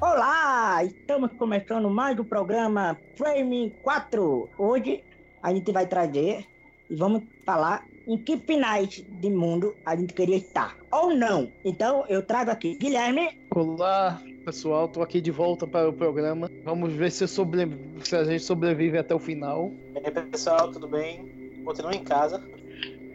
Olá, 0.00 0.82
estamos 0.82 1.30
começando 1.32 1.90
mais 1.90 2.18
o 2.18 2.24
programa 2.24 2.96
Frame 3.16 3.70
4. 3.82 4.48
Hoje 4.56 5.04
a 5.42 5.52
gente 5.52 5.70
vai 5.70 5.86
trazer 5.86 6.46
e 6.88 6.96
vamos 6.96 7.22
falar 7.44 7.86
em 8.08 8.16
que 8.16 8.38
finais 8.38 9.04
de 9.06 9.28
mundo 9.28 9.76
a 9.84 9.94
gente 9.94 10.14
queria 10.14 10.38
estar 10.38 10.74
ou 10.90 11.14
não. 11.14 11.52
Então 11.62 12.06
eu 12.08 12.22
trago 12.22 12.50
aqui 12.50 12.76
Guilherme. 12.76 13.38
Olá, 13.54 14.18
pessoal, 14.42 14.88
tô 14.88 15.02
aqui 15.02 15.20
de 15.20 15.30
volta 15.30 15.66
para 15.66 15.90
o 15.90 15.92
programa. 15.92 16.50
Vamos 16.64 16.94
ver 16.94 17.12
se, 17.12 17.28
sobre... 17.28 17.68
se 18.02 18.16
a 18.16 18.24
gente 18.24 18.42
sobrevive 18.42 18.96
até 18.96 19.14
o 19.14 19.18
final. 19.18 19.70
E 19.94 19.98
aí, 19.98 20.10
pessoal, 20.10 20.72
tudo 20.72 20.88
bem? 20.88 21.60
Continua 21.62 21.94
em 21.94 22.02
casa. 22.02 22.42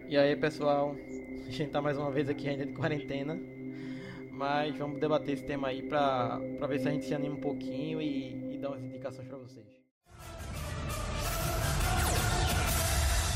E 0.08 0.16
aí, 0.16 0.36
pessoal, 0.36 0.96
a 1.48 1.50
gente 1.50 1.72
tá 1.72 1.82
mais 1.82 1.98
uma 1.98 2.12
vez 2.12 2.30
aqui 2.30 2.48
ainda 2.48 2.64
de 2.64 2.74
quarentena. 2.74 3.40
Mas 4.36 4.78
vamos 4.78 5.00
debater 5.00 5.36
esse 5.36 5.44
tema 5.44 5.70
aí 5.70 5.82
pra, 5.82 6.42
pra 6.58 6.68
ver 6.68 6.80
se 6.80 6.90
a 6.90 6.92
gente 6.92 7.06
se 7.06 7.16
anima 7.16 7.36
um 7.36 7.40
pouquinho 7.40 8.02
e, 8.02 8.56
e 8.56 8.58
dar 8.58 8.70
umas 8.70 8.84
indicações 8.84 9.28
pra 9.30 9.38
vocês. 9.38 9.66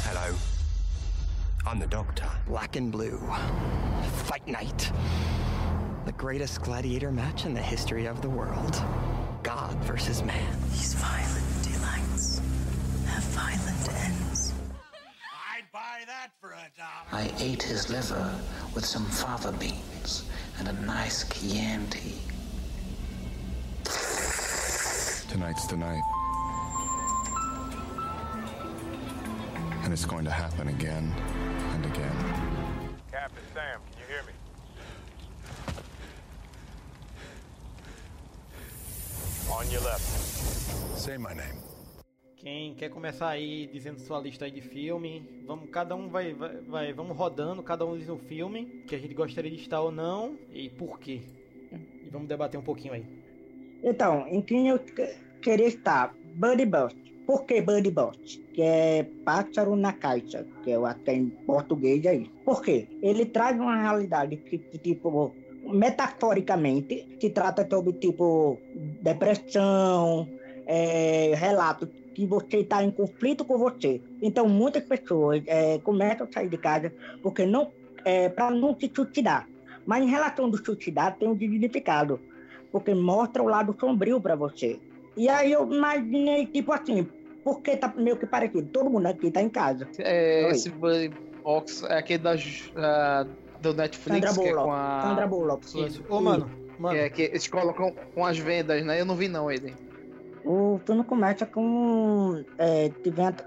Hello. 0.06 0.36
I'm 1.66 1.80
the 1.80 1.88
Doctor. 1.88 2.30
Black 2.46 2.76
and 2.78 2.92
blue. 2.92 3.18
Fight 4.26 4.46
night. 4.46 4.92
The 6.06 6.12
greatest 6.12 6.62
gladiator 6.62 7.12
match 7.12 7.46
in 7.46 7.54
the 7.54 7.62
history 7.62 8.06
of 8.06 8.22
the 8.22 8.30
world. 8.30 8.76
God 9.42 9.76
versus 9.86 10.22
man. 10.22 10.54
These 10.72 10.96
violent 10.96 11.64
delights 11.64 12.42
have 13.08 13.24
violent 13.32 13.90
ends. 14.04 14.54
I'd 15.56 15.72
buy 15.72 16.04
that 16.08 16.32
for 16.42 16.50
a 16.50 16.70
dollar. 16.76 17.24
I 17.24 17.32
ate 17.40 17.64
his 17.64 17.90
liver 17.90 18.36
with 18.76 18.86
some 18.86 19.06
fava 19.06 19.54
beans 19.54 20.29
and 20.60 20.68
a 20.68 20.74
nice 20.86 21.24
Chianti. 21.30 22.16
Tonight's 25.30 25.68
the 25.68 25.78
night. 25.78 26.04
And 29.84 29.94
it's 29.94 30.06
going 30.06 30.26
to 30.26 30.32
happen 30.32 30.68
again 30.68 31.14
and 31.74 31.86
again. 31.86 32.16
Captain 33.12 33.44
Sam, 33.54 33.80
can 33.92 34.02
you 34.02 34.08
hear 34.08 34.24
me? 34.24 34.34
On 39.52 39.72
your 39.72 39.82
left. 39.82 40.02
Say 41.00 41.18
my 41.18 41.34
name. 41.34 41.69
Quem 42.40 42.74
quer 42.74 42.90
começar 42.90 43.28
aí 43.28 43.68
dizendo 43.68 44.00
sua 44.00 44.18
lista 44.18 44.46
aí 44.46 44.52
de 44.52 44.62
filme, 44.62 45.22
vamos 45.46 45.70
cada 45.70 45.94
um 45.94 46.08
vai, 46.08 46.34
vai, 46.34 46.56
vai 46.62 46.94
vamos 46.94 47.18
rodando, 47.18 47.62
cada 47.62 47.86
um 47.86 47.98
diz 47.98 48.08
um 48.08 48.18
filme 48.18 48.66
que 48.88 48.96
a 48.96 48.98
gente 48.98 49.14
gostaria 49.14 49.52
de 49.52 49.58
estar 49.58 49.82
ou 49.82 49.92
não 49.92 50.38
e 50.54 50.70
por 50.70 51.00
quê. 51.00 51.20
E 51.74 52.10
vamos 52.10 52.30
debater 52.30 52.58
um 52.58 52.64
pouquinho 52.64 52.94
aí. 52.94 53.04
Então, 53.84 54.26
em 54.30 54.42
quem 54.42 54.70
eu 54.70 54.80
que- 54.80 55.16
queria 55.42 55.68
estar? 55.68 56.16
Buddy 56.36 56.66
Bust. 56.66 56.98
Por 57.28 57.46
que 57.46 57.62
Buddy 57.62 57.92
Bust? 57.92 58.42
Que 58.54 58.62
é 58.62 59.04
pássaro 59.26 59.76
na 59.76 59.92
caixa, 59.92 60.46
que 60.64 60.72
eu 60.72 60.86
até 60.86 61.14
em 61.14 61.30
português 61.46 62.06
aí. 62.06 62.30
Por 62.46 62.62
quê? 62.62 62.88
Ele 63.02 63.26
traz 63.26 63.60
uma 63.60 63.82
realidade 63.82 64.38
que, 64.38 64.58
tipo, 64.80 65.36
metaforicamente, 65.64 67.06
se 67.20 67.30
trata 67.32 67.68
sobre, 67.70 67.94
tipo, 67.94 68.58
depressão, 69.04 70.28
é, 70.66 71.34
relato 71.36 71.99
que 72.20 72.26
você 72.26 72.58
está 72.58 72.84
em 72.84 72.92
conflito 72.92 73.46
com 73.46 73.58
você. 73.58 74.02
Então, 74.22 74.46
muitas 74.50 74.84
pessoas 74.84 75.42
é, 75.48 75.78
começam 75.80 76.28
a 76.28 76.34
sair 76.34 76.50
de 76.50 76.58
casa 76.58 76.92
porque 77.24 77.46
não, 77.46 77.72
é, 78.04 78.28
para 78.28 78.52
não 78.52 78.78
se 78.78 78.92
suicidar. 78.94 79.48
Mas 79.86 80.04
em 80.04 80.10
relação 80.10 80.50
do 80.50 80.58
suicidar, 80.64 81.16
tem 81.16 81.30
um 81.30 81.38
significado 81.38 82.20
porque 82.74 82.94
mostra 82.94 83.42
o 83.42 83.48
lado 83.48 83.74
sombrio 83.80 84.20
para 84.20 84.36
você. 84.36 84.78
E 85.16 85.30
aí 85.30 85.54
eu 85.54 85.72
imaginei, 85.72 86.46
tipo 86.46 86.74
assim, 86.74 87.08
porque 87.42 87.78
tá 87.78 87.92
meio 87.96 88.18
que 88.18 88.26
parecido, 88.26 88.68
todo 88.68 88.90
mundo 88.90 89.06
aqui 89.06 89.32
tá 89.32 89.42
em 89.42 89.50
casa. 89.50 89.88
É, 89.98 90.44
Oi. 90.46 90.52
esse 90.52 90.70
Box 90.70 91.84
é 91.84 92.00
aquele 92.00 92.22
da, 92.22 92.36
ah, 92.76 93.26
do 93.62 93.74
Netflix, 93.74 94.30
Sandra 94.30 94.44
que 94.44 94.50
é 94.50 94.54
com 94.54 94.74
a... 94.74 95.02
Sandra 95.04 95.26
Bullock. 95.28 95.86
Isso. 95.86 96.04
Ô, 96.10 96.20
mano, 96.20 96.52
mano, 96.78 96.98
É, 96.98 97.10
que 97.10 97.22
eles 97.22 97.48
colocam 97.48 97.96
com 98.14 98.26
as 98.26 98.38
vendas, 98.38 98.86
né? 98.86 99.00
Eu 99.00 99.06
não 99.06 99.16
vi 99.16 99.30
não 99.30 99.50
ele. 99.50 99.74
O 100.46 100.80
filme 100.86 101.04
começa 101.04 101.46
com. 101.46 102.44
É, 102.58 102.92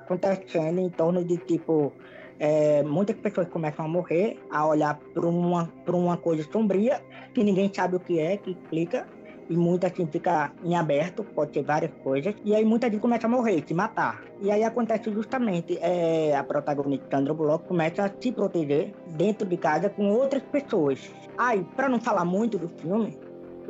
acontecendo 0.04 0.80
em 0.80 0.90
torno 0.90 1.24
de 1.24 1.36
tipo. 1.38 1.92
é, 2.38 2.82
muitas 2.82 3.16
pessoas 3.16 3.48
começam 3.48 3.84
a 3.84 3.88
morrer, 3.88 4.38
a 4.50 4.66
olhar 4.66 4.98
para 5.14 5.26
uma, 5.26 5.66
pra 5.84 5.96
uma 5.96 6.16
coisa 6.16 6.42
sombria, 6.50 7.00
que 7.32 7.44
ninguém 7.44 7.72
sabe 7.72 7.96
o 7.96 8.00
que 8.00 8.18
é, 8.18 8.36
que 8.36 8.50
explica, 8.50 9.06
e 9.48 9.56
muita 9.56 9.86
assim 9.86 10.06
fica 10.06 10.52
em 10.64 10.74
aberto, 10.74 11.22
pode 11.22 11.52
ter 11.52 11.62
várias 11.62 11.92
coisas, 12.02 12.34
e 12.44 12.54
aí 12.54 12.64
muita 12.64 12.90
gente 12.90 13.00
começa 13.00 13.26
a 13.26 13.30
morrer, 13.30 13.62
se 13.66 13.74
matar. 13.74 14.22
E 14.40 14.50
aí 14.50 14.64
acontece 14.64 15.12
justamente, 15.12 15.78
é, 15.80 16.34
a 16.34 16.42
protagonista 16.42 17.06
Sandra 17.10 17.32
Bullock 17.32 17.68
começa 17.68 18.04
a 18.04 18.10
se 18.20 18.32
proteger 18.32 18.92
dentro 19.06 19.46
de 19.46 19.56
casa 19.56 19.88
com 19.88 20.10
outras 20.10 20.42
pessoas. 20.42 21.10
Aí, 21.38 21.64
para 21.76 21.88
não 21.88 22.00
falar 22.00 22.24
muito 22.24 22.58
do 22.58 22.68
filme, 22.68 23.18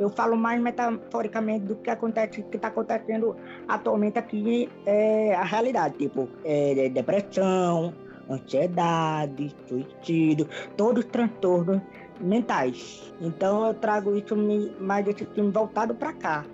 eu 0.03 0.11
falo 0.11 0.37
mais 0.37 0.61
metaforicamente 0.61 1.65
do 1.67 1.77
que 1.77 1.91
acontece, 1.91 2.43
que 2.43 2.57
está 2.57 2.69
acontecendo 2.69 3.37
atualmente 3.69 4.19
aqui, 4.19 4.69
é 4.85 5.35
a 5.35 5.45
realidade, 5.45 5.97
tipo, 5.97 6.29
é, 6.45 6.89
depressão, 6.89 7.95
ansiedade, 8.29 9.55
suicídio, 9.69 10.49
todos 10.77 11.05
os 11.05 11.11
transtornos 11.11 11.81
mentais. 12.21 13.13
Então 13.21 13.67
eu 13.67 13.75
trago 13.75 14.17
isso 14.17 14.37
mais 14.81 15.07
esse 15.07 15.25
filme 15.27 15.51
voltado 15.51 15.95
para 15.95 16.13
cá. 16.13 16.45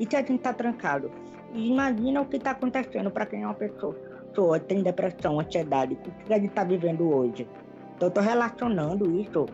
E 0.00 0.06
se 0.08 0.16
a 0.16 0.22
gente 0.22 0.38
tá 0.38 0.52
trancado? 0.52 1.10
Imagina 1.54 2.20
o 2.20 2.26
que 2.26 2.36
está 2.36 2.50
acontecendo 2.50 3.10
para 3.10 3.26
quem 3.26 3.42
é 3.42 3.46
uma 3.46 3.54
pessoa, 3.54 3.94
pessoa 4.28 4.60
tem 4.60 4.82
depressão, 4.82 5.40
ansiedade, 5.40 5.94
o 5.94 5.96
que 5.96 6.32
a 6.32 6.36
gente 6.36 6.48
está 6.48 6.64
vivendo 6.64 7.08
hoje. 7.08 7.48
Então 7.96 8.08
eu 8.08 8.12
tô 8.12 8.20
relacionando 8.20 9.10
isso 9.20 9.46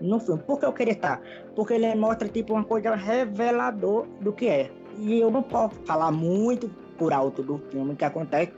no 0.00 0.18
filme. 0.20 0.42
Por 0.42 0.58
que 0.58 0.66
eu 0.66 0.72
queria 0.72 0.94
estar? 0.94 1.20
Porque 1.54 1.74
ele 1.74 1.94
mostra 1.94 2.28
tipo 2.28 2.54
uma 2.54 2.64
coisa 2.64 2.94
revelador 2.94 4.06
do 4.20 4.32
que 4.32 4.48
é. 4.48 4.70
E 4.98 5.20
eu 5.20 5.30
não 5.30 5.42
posso 5.42 5.76
falar 5.86 6.10
muito 6.10 6.68
por 6.98 7.12
alto 7.12 7.42
do 7.42 7.58
filme 7.70 7.96
que 7.96 8.04
acontece, 8.04 8.52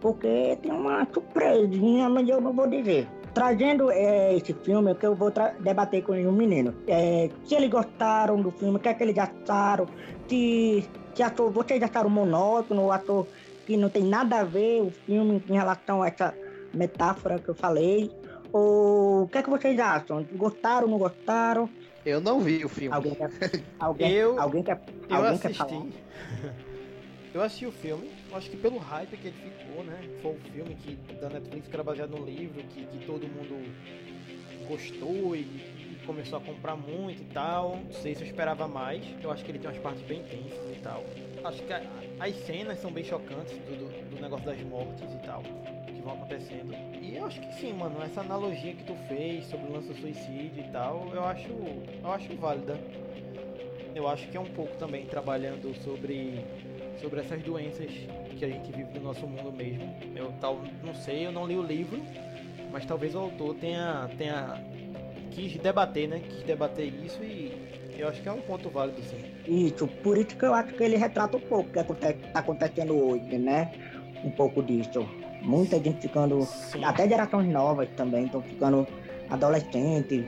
porque 0.00 0.58
tem 0.62 0.70
uma 0.70 1.06
surpresinha, 1.12 2.08
mas 2.08 2.28
eu 2.28 2.40
não 2.40 2.52
vou 2.52 2.66
dizer. 2.68 3.08
Trazendo 3.32 3.90
é, 3.90 4.34
esse 4.34 4.52
filme, 4.52 4.94
que 4.94 5.06
eu 5.06 5.14
vou 5.14 5.32
debater 5.60 6.02
com 6.02 6.12
um 6.12 6.32
menino. 6.32 6.74
É, 6.86 7.30
se 7.44 7.54
eles 7.54 7.70
gostaram 7.70 8.40
do 8.40 8.50
filme, 8.50 8.76
o 8.76 8.78
que 8.80 8.88
é 8.88 8.94
que 8.94 9.02
eles 9.02 9.16
acharam, 9.16 9.86
se, 10.28 10.84
se 11.14 11.22
achou, 11.22 11.50
vocês 11.50 11.82
acharam 11.82 12.10
monótono, 12.10 12.90
achou 12.90 13.26
que 13.66 13.76
não 13.76 13.88
tem 13.88 14.02
nada 14.02 14.40
a 14.40 14.44
ver 14.44 14.82
o 14.82 14.90
filme 14.90 15.42
em 15.48 15.54
relação 15.54 16.02
a 16.02 16.08
essa 16.08 16.34
metáfora 16.74 17.38
que 17.38 17.48
eu 17.48 17.54
falei, 17.54 18.10
ou 18.52 19.22
o 19.24 19.28
que 19.28 19.38
é 19.38 19.42
que 19.42 19.50
vocês 19.50 19.78
acham? 19.78 20.24
Gostaram, 20.32 20.88
não 20.88 20.98
gostaram? 20.98 21.68
Eu 22.04 22.20
não 22.20 22.40
vi 22.40 22.64
o 22.64 22.68
filme. 22.68 22.94
Alguém 22.94 23.14
quer, 23.14 23.30
alguém, 23.78 24.12
Eu- 24.12 24.40
alguém 24.40 24.62
quer, 24.62 24.80
eu 25.08 25.16
alguém 25.16 25.38
quer 25.38 25.54
falar? 25.54 25.70
assisti. 25.72 25.94
eu 27.34 27.42
assisti 27.42 27.66
o 27.66 27.72
filme, 27.72 28.10
acho 28.32 28.50
que 28.50 28.56
pelo 28.56 28.78
hype 28.78 29.16
que 29.16 29.28
ele 29.28 29.36
ficou, 29.36 29.84
né? 29.84 30.00
Foi 30.22 30.32
um 30.32 30.38
filme 30.52 30.74
que 30.76 30.96
da 31.20 31.28
Netflix 31.28 31.68
que 31.68 31.74
era 31.74 31.82
baseado 31.84 32.10
no 32.16 32.24
livro, 32.24 32.62
que, 32.64 32.86
que 32.86 33.04
todo 33.04 33.26
mundo 33.28 33.62
gostou 34.68 35.34
e, 35.36 35.40
e 35.40 35.98
começou 36.06 36.38
a 36.38 36.40
comprar 36.40 36.76
muito 36.76 37.22
e 37.22 37.26
tal. 37.26 37.76
Não 37.84 37.92
sei 37.92 38.14
se 38.14 38.22
eu 38.22 38.26
esperava 38.26 38.66
mais. 38.68 39.02
Eu 39.22 39.30
acho 39.30 39.44
que 39.44 39.50
ele 39.50 39.58
tem 39.58 39.68
umas 39.70 39.80
partes 39.80 40.02
bem 40.02 40.22
tensas 40.22 40.70
e 40.76 40.80
tal. 40.82 41.04
Acho 41.44 41.62
que 41.62 41.72
a- 41.72 41.82
as 42.20 42.34
cenas 42.46 42.78
são 42.80 42.90
bem 42.90 43.04
chocantes 43.04 43.56
do, 43.58 43.76
do, 43.76 44.16
do 44.16 44.20
negócio 44.22 44.44
das 44.46 44.60
mortes 44.62 45.12
e 45.12 45.18
tal. 45.26 45.42
Vão 46.08 46.16
acontecendo. 46.16 46.74
E 47.02 47.16
eu 47.16 47.26
acho 47.26 47.38
que 47.38 47.52
sim, 47.60 47.74
mano, 47.74 48.02
essa 48.02 48.22
analogia 48.22 48.72
que 48.72 48.82
tu 48.82 48.94
fez 49.08 49.44
sobre 49.44 49.68
o 49.68 49.72
lance 49.74 49.88
do 49.88 49.94
suicídio 49.94 50.64
e 50.66 50.72
tal, 50.72 51.10
eu 51.12 51.22
acho. 51.22 51.52
Eu 52.02 52.10
acho 52.10 52.34
válida. 52.34 52.80
Eu 53.94 54.08
acho 54.08 54.26
que 54.28 54.36
é 54.36 54.40
um 54.40 54.46
pouco 54.46 54.74
também 54.76 55.04
trabalhando 55.04 55.74
sobre, 55.84 56.42
sobre 56.98 57.20
essas 57.20 57.42
doenças 57.42 57.90
que 58.38 58.42
a 58.42 58.48
gente 58.48 58.72
vive 58.72 58.98
no 58.98 59.04
nosso 59.04 59.26
mundo 59.26 59.52
mesmo. 59.52 59.84
Eu 60.16 60.32
tal, 60.40 60.62
não 60.82 60.94
sei, 60.94 61.26
eu 61.26 61.32
não 61.32 61.46
li 61.46 61.58
o 61.58 61.62
livro, 61.62 62.00
mas 62.72 62.86
talvez 62.86 63.14
o 63.14 63.18
autor 63.18 63.54
tenha, 63.56 64.08
tenha 64.16 64.58
quis 65.32 65.58
debater, 65.58 66.08
né? 66.08 66.20
Quis 66.20 66.42
debater 66.42 66.86
isso 66.86 67.22
e 67.22 67.52
eu 67.98 68.08
acho 68.08 68.22
que 68.22 68.28
é 68.30 68.32
um 68.32 68.40
ponto 68.40 68.70
válido 68.70 69.02
sim. 69.02 69.22
Isso, 69.46 69.86
por 70.02 70.16
isso 70.16 70.34
que 70.34 70.44
eu 70.46 70.54
acho 70.54 70.72
que 70.72 70.82
ele 70.82 70.96
retrata 70.96 71.36
um 71.36 71.40
pouco 71.40 71.68
o 71.68 71.72
que 71.72 71.78
acontece, 71.78 72.18
tá 72.32 72.40
acontecendo 72.40 72.96
hoje, 72.96 73.36
né? 73.36 73.70
Um 74.24 74.30
pouco 74.30 74.62
disso. 74.62 75.06
Muita 75.42 75.76
gente 75.78 76.00
ficando, 76.02 76.42
Sim. 76.44 76.84
até 76.84 77.08
gerações 77.08 77.48
novas 77.48 77.88
também, 77.96 78.24
estão 78.26 78.42
ficando 78.42 78.86
adolescentes, 79.30 80.24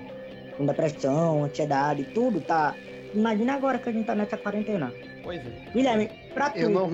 com 0.57 0.67
depressão, 0.67 1.45
ansiedade, 1.45 2.05
tudo 2.15 2.41
tá. 2.41 2.75
Imagina 3.13 3.55
agora 3.55 3.79
que 3.79 3.89
a 3.89 3.93
gente 3.93 4.07
tá 4.07 4.15
nessa 4.15 4.37
quarentena. 4.37 4.93
Pois 5.23 5.41
é. 5.45 5.51
Guilherme, 5.75 6.11
pra 6.33 6.51
tu, 6.51 6.59
Eu 6.59 6.71
não. 6.71 6.91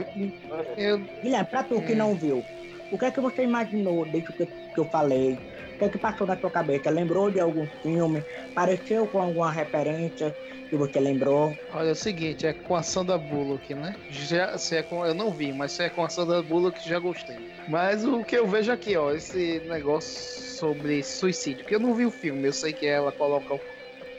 Eu, 0.77 0.99
Guilherme, 1.23 1.47
pra 1.49 1.63
tu 1.63 1.81
que 1.83 1.93
Hum. 1.93 1.97
não 1.97 2.15
viu, 2.15 2.43
O 2.91 2.97
que 2.97 3.05
é 3.05 3.11
que 3.11 3.21
você 3.21 3.43
imaginou 3.43 4.05
desde 4.07 4.33
que, 4.33 4.47
que 4.47 4.79
eu 4.79 4.85
falei? 4.87 5.37
O 5.77 5.79
que 5.79 5.85
é 5.85 5.89
que 5.91 5.99
passou 5.99 6.27
na 6.27 6.39
sua 6.41 6.51
cabeça? 6.51 6.89
Lembrou 6.89 7.31
de 7.31 7.39
algum 7.39 7.67
filme? 7.83 8.25
Pareceu 8.55 9.07
com 9.07 9.21
alguma 9.21 9.53
referência 9.53 10.35
que 10.71 10.75
você 10.75 10.99
lembrou? 10.99 11.55
Olha, 11.71 11.89
é 11.89 11.93
o 11.93 11.95
seguinte, 11.95 12.47
é 12.47 12.55
com 12.55 12.75
a 12.75 12.83
Sandra 12.83 13.19
Bullock, 13.19 13.75
né? 13.75 13.95
Já, 14.09 14.57
se 14.57 14.75
é 14.75 14.83
com, 14.83 15.05
eu 15.05 15.15
não 15.15 15.31
vi, 15.31 15.53
mas 15.53 15.73
se 15.73 15.83
é 15.83 15.91
com 15.91 16.03
a 16.03 16.09
Sandra 16.09 16.43
Bullock, 16.43 16.81
já 16.89 16.99
gostei. 16.99 17.37
Mas 17.69 18.07
o 18.07 18.25
que 18.25 18.39
eu 18.39 18.47
vejo 18.47 18.73
aqui, 18.73 18.97
ó, 18.97 19.13
esse 19.13 19.61
negócio 19.69 20.57
sobre 20.57 21.03
suicídio, 21.03 21.59
porque 21.59 21.75
eu 21.75 21.81
não 21.81 21.95
vi 21.95 22.07
o 22.07 22.11
filme, 22.11 22.49
eu 22.49 22.55
sei 22.55 22.73
que 22.73 22.87
ela 22.87 23.13
coloca 23.13 23.61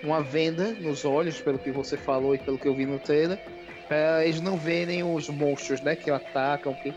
uma 0.04 0.22
venda 0.22 0.74
nos 0.74 1.06
olhos, 1.06 1.42
pelo 1.42 1.58
que 1.58 1.72
você 1.72 1.98
falou 1.98 2.36
e 2.36 2.38
pelo 2.38 2.60
que 2.60 2.68
eu 2.68 2.76
vi 2.76 2.86
no 2.86 3.00
trailer, 3.00 3.40
pra 3.88 4.24
eles 4.24 4.42
não 4.42 4.58
verem 4.58 5.04
os 5.04 5.28
monstros, 5.28 5.82
né, 5.82 5.96
que 5.96 6.12
atacam, 6.12 6.76
que 6.76 6.94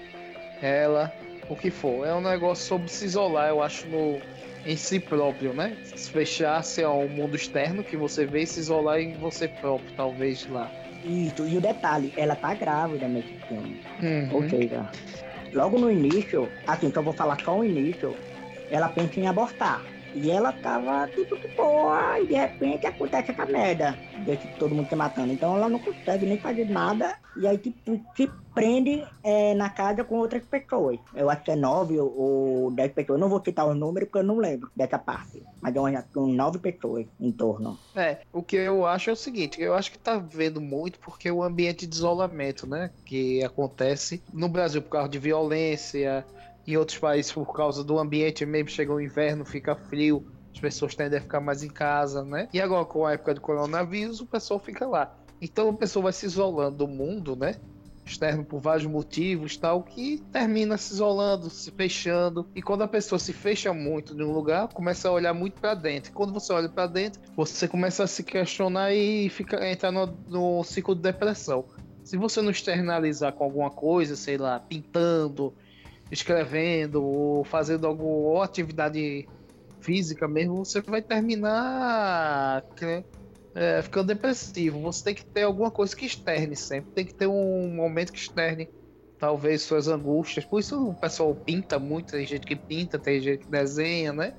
ela, 0.61 1.11
o 1.49 1.57
que 1.57 1.71
for. 1.71 2.07
É 2.07 2.15
um 2.15 2.21
negócio 2.21 2.67
sobre 2.67 2.91
se 2.91 3.07
isolar, 3.07 3.49
eu 3.49 3.63
acho, 3.63 3.89
no, 3.89 4.21
em 4.65 4.77
si 4.77 5.01
próprio, 5.01 5.53
né? 5.53 5.77
Se 5.85 6.11
fechar-se 6.11 6.83
ao 6.83 7.09
mundo 7.09 7.37
externo 7.37 7.83
que 7.83 7.97
você 7.97 8.27
vê 8.27 8.43
e 8.43 8.47
se 8.47 8.61
isolar 8.61 9.01
em 9.01 9.15
você 9.15 9.49
próprio, 9.49 9.91
talvez 9.97 10.47
lá. 10.49 10.71
Isso, 11.05 11.47
e 11.47 11.57
o 11.57 11.61
detalhe, 11.61 12.13
ela 12.17 12.37
tá 12.37 12.55
grávida 12.55 13.09
nesse 13.09 13.35
filme. 13.49 13.81
Uhum. 14.03 14.29
Ou 14.35 14.49
seja, 14.49 14.89
logo 15.53 15.79
no 15.79 15.91
início, 15.91 16.49
assim, 16.67 16.87
então 16.87 17.01
eu 17.01 17.07
vou 17.07 17.15
falar 17.15 17.41
só 17.43 17.59
o 17.59 17.65
início, 17.65 18.15
ela 18.71 18.89
pensa 18.89 19.19
em 19.19 19.27
abortar. 19.27 19.83
E 20.15 20.31
ela 20.31 20.53
tava 20.53 21.07
tipo 21.09 21.37
que 21.37 21.49
boa, 21.57 22.19
e 22.21 22.27
de 22.27 22.35
repente 22.35 22.87
acontece 22.87 23.31
essa 23.31 23.47
merda, 23.47 23.99
de 24.13 24.37
todo 24.59 24.75
mundo 24.75 24.89
se 24.89 24.97
matando. 24.97 25.33
Então 25.33 25.57
ela 25.57 25.69
não 25.69 25.79
consegue 25.79 26.27
nem 26.27 26.39
fazer 26.39 26.69
nada, 26.69 27.15
e 27.37 27.47
aí 27.47 27.59
tipo, 27.59 28.01
se 28.17 28.31
prende 28.55 29.07
é, 29.23 29.55
na 29.55 29.71
casa 29.71 30.03
com 30.05 30.19
outras 30.19 30.45
pessoas. 30.45 30.99
Eu 31.15 31.31
acho 31.31 31.43
que 31.43 31.51
é 31.51 31.57
nove 31.57 31.99
ou, 31.99 32.19
ou 32.19 32.71
dez 32.71 32.93
pessoas. 32.93 33.19
Eu 33.19 33.21
não 33.21 33.29
vou 33.29 33.43
citar 33.45 33.67
o 33.67 33.75
número 33.75 34.07
porque 34.07 34.19
eu 34.19 34.25
não 34.25 34.39
lembro 34.39 34.71
dessa 34.75 34.99
parte. 34.99 35.43
Mas 35.61 35.75
é 35.75 35.81
uma, 35.81 36.03
com 36.03 36.27
nove 36.27 36.59
pessoas 36.59 37.07
em 37.21 37.31
torno. 37.31 37.79
É, 37.95 38.19
o 38.33 38.43
que 38.43 38.57
eu 38.57 38.87
acho 38.87 39.11
é 39.11 39.13
o 39.13 39.17
seguinte, 39.17 39.61
eu 39.61 39.75
acho 39.75 39.93
que 39.93 39.99
tá 39.99 40.19
vendo 40.19 40.61
muito 40.61 40.99
porque 40.99 41.31
o 41.31 41.43
ambiente 41.43 41.87
de 41.87 41.95
isolamento, 41.95 42.67
né? 42.67 42.91
Que 43.05 43.43
acontece 43.45 44.23
no 44.33 44.49
Brasil 44.49 44.83
por 44.83 44.91
causa 44.91 45.09
de 45.09 45.19
violência, 45.19 46.25
em 46.67 46.77
outros 46.77 46.99
países 46.99 47.33
por 47.33 47.53
causa 47.53 47.83
do 47.83 47.99
ambiente 47.99 48.45
mesmo, 48.47 48.69
chega 48.69 48.93
o 48.93 49.01
inverno, 49.01 49.45
fica 49.45 49.75
frio, 49.75 50.27
as 50.53 50.61
pessoas 50.61 50.95
tendem 50.95 51.19
a 51.19 51.23
ficar 51.23 51.41
mais 51.41 51.63
em 51.63 51.69
casa, 51.69 52.25
né? 52.25 52.49
E 52.53 52.61
agora 52.61 52.85
com 52.85 53.07
a 53.07 53.13
época 53.13 53.35
do 53.35 53.41
coronavírus, 53.41 54.21
o 54.21 54.27
pessoal 54.27 54.59
fica 54.59 54.87
lá. 54.87 55.15
Então 55.41 55.71
a 55.71 55.73
pessoa 55.73 56.05
vai 56.05 56.13
se 56.13 56.27
isolando 56.27 56.77
do 56.77 56.89
mundo, 56.89 57.35
né? 57.35 57.57
Externo 58.05 58.45
por 58.45 58.61
vários 58.61 58.87
motivos, 58.87 59.57
tal, 59.57 59.83
que 59.83 60.19
termina 60.33 60.77
se 60.77 60.93
isolando, 60.93 61.49
se 61.49 61.71
fechando. 61.71 62.49
E 62.55 62.61
quando 62.61 62.83
a 62.83 62.89
pessoa 62.89 63.19
se 63.19 63.33
fecha 63.33 63.73
muito 63.73 64.15
de 64.15 64.23
um 64.23 64.33
lugar, 64.33 64.69
começa 64.69 65.09
a 65.09 65.13
olhar 65.13 65.33
muito 65.33 65.61
para 65.61 65.75
dentro. 65.75 66.11
E 66.11 66.15
quando 66.15 66.33
você 66.33 66.53
olha 66.53 66.69
para 66.69 66.87
dentro, 66.87 67.21
você 67.37 67.69
começa 67.69 68.03
a 68.03 68.07
se 68.07 68.25
questionar 68.25 68.93
e 68.93 69.29
fica 69.29 69.65
entrar 69.69 69.93
no, 69.93 70.07
no 70.29 70.65
ciclo 70.65 70.95
de 70.95 71.03
depressão. 71.03 71.65
Se 72.03 72.17
você 72.17 72.43
não 72.43 72.51
externalizar 72.51 73.33
com 73.33 73.45
alguma 73.45 73.71
coisa, 73.71 74.17
sei 74.17 74.37
lá, 74.37 74.59
pintando, 74.59 75.55
escrevendo 76.11 77.05
ou 77.05 77.45
fazendo 77.45 77.87
alguma 77.87 78.45
atividade 78.45 79.29
física 79.81 80.29
mesmo, 80.29 80.65
você 80.65 80.81
vai 80.81 81.01
terminar 81.01 82.65
é, 83.55 83.81
ficando 83.83 84.09
depressivo. 84.09 84.81
Você 84.83 85.05
tem 85.05 85.15
que 85.15 85.25
ter 85.25 85.43
alguma 85.43 85.71
coisa 85.71 85.95
que 85.95 86.05
externe 86.05 86.57
sempre. 86.57 86.91
Tem 86.93 87.05
que 87.05 87.15
ter 87.15 87.27
um 87.27 87.75
momento 87.75 88.13
que 88.13 88.19
externe 88.19 88.69
talvez 89.19 89.63
suas 89.63 89.89
angústias. 89.89 90.45
Por 90.45 90.61
isso 90.61 90.91
o 90.91 90.95
pessoal 90.95 91.35
pinta 91.35 91.79
muito. 91.79 92.13
Tem 92.13 92.27
gente 92.27 92.47
que 92.47 92.57
pinta, 92.57 92.99
tem 92.99 93.21
gente 93.21 93.45
que 93.45 93.51
desenha, 93.51 94.13
né? 94.13 94.35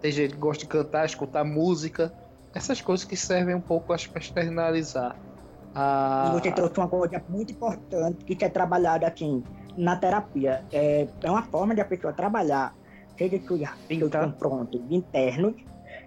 Tem 0.00 0.10
gente 0.10 0.34
que 0.34 0.40
gosta 0.40 0.64
de 0.64 0.68
cantar, 0.68 1.04
escutar 1.04 1.44
música. 1.44 2.12
Essas 2.54 2.80
coisas 2.80 3.04
que 3.04 3.16
servem 3.16 3.54
um 3.54 3.60
pouco 3.60 3.86
para 3.86 3.96
externalizar. 3.96 5.16
A... 5.74 6.32
E 6.34 6.40
você 6.40 6.50
trouxe 6.50 6.78
uma 6.78 6.88
coisa 6.88 7.22
muito 7.28 7.52
importante 7.52 8.24
que 8.24 8.44
é 8.44 8.48
trabalhada 8.48 9.06
assim 9.06 9.44
na 9.76 9.96
terapia. 9.96 10.64
É, 10.72 11.06
é 11.22 11.30
uma 11.30 11.42
forma 11.42 11.74
de 11.74 11.80
a 11.80 11.84
pessoa 11.84 12.12
trabalhar, 12.12 12.74
seja 13.16 13.38
que 13.38 13.52
os 13.52 14.10
confrontos 14.10 14.80
internos, 14.90 15.54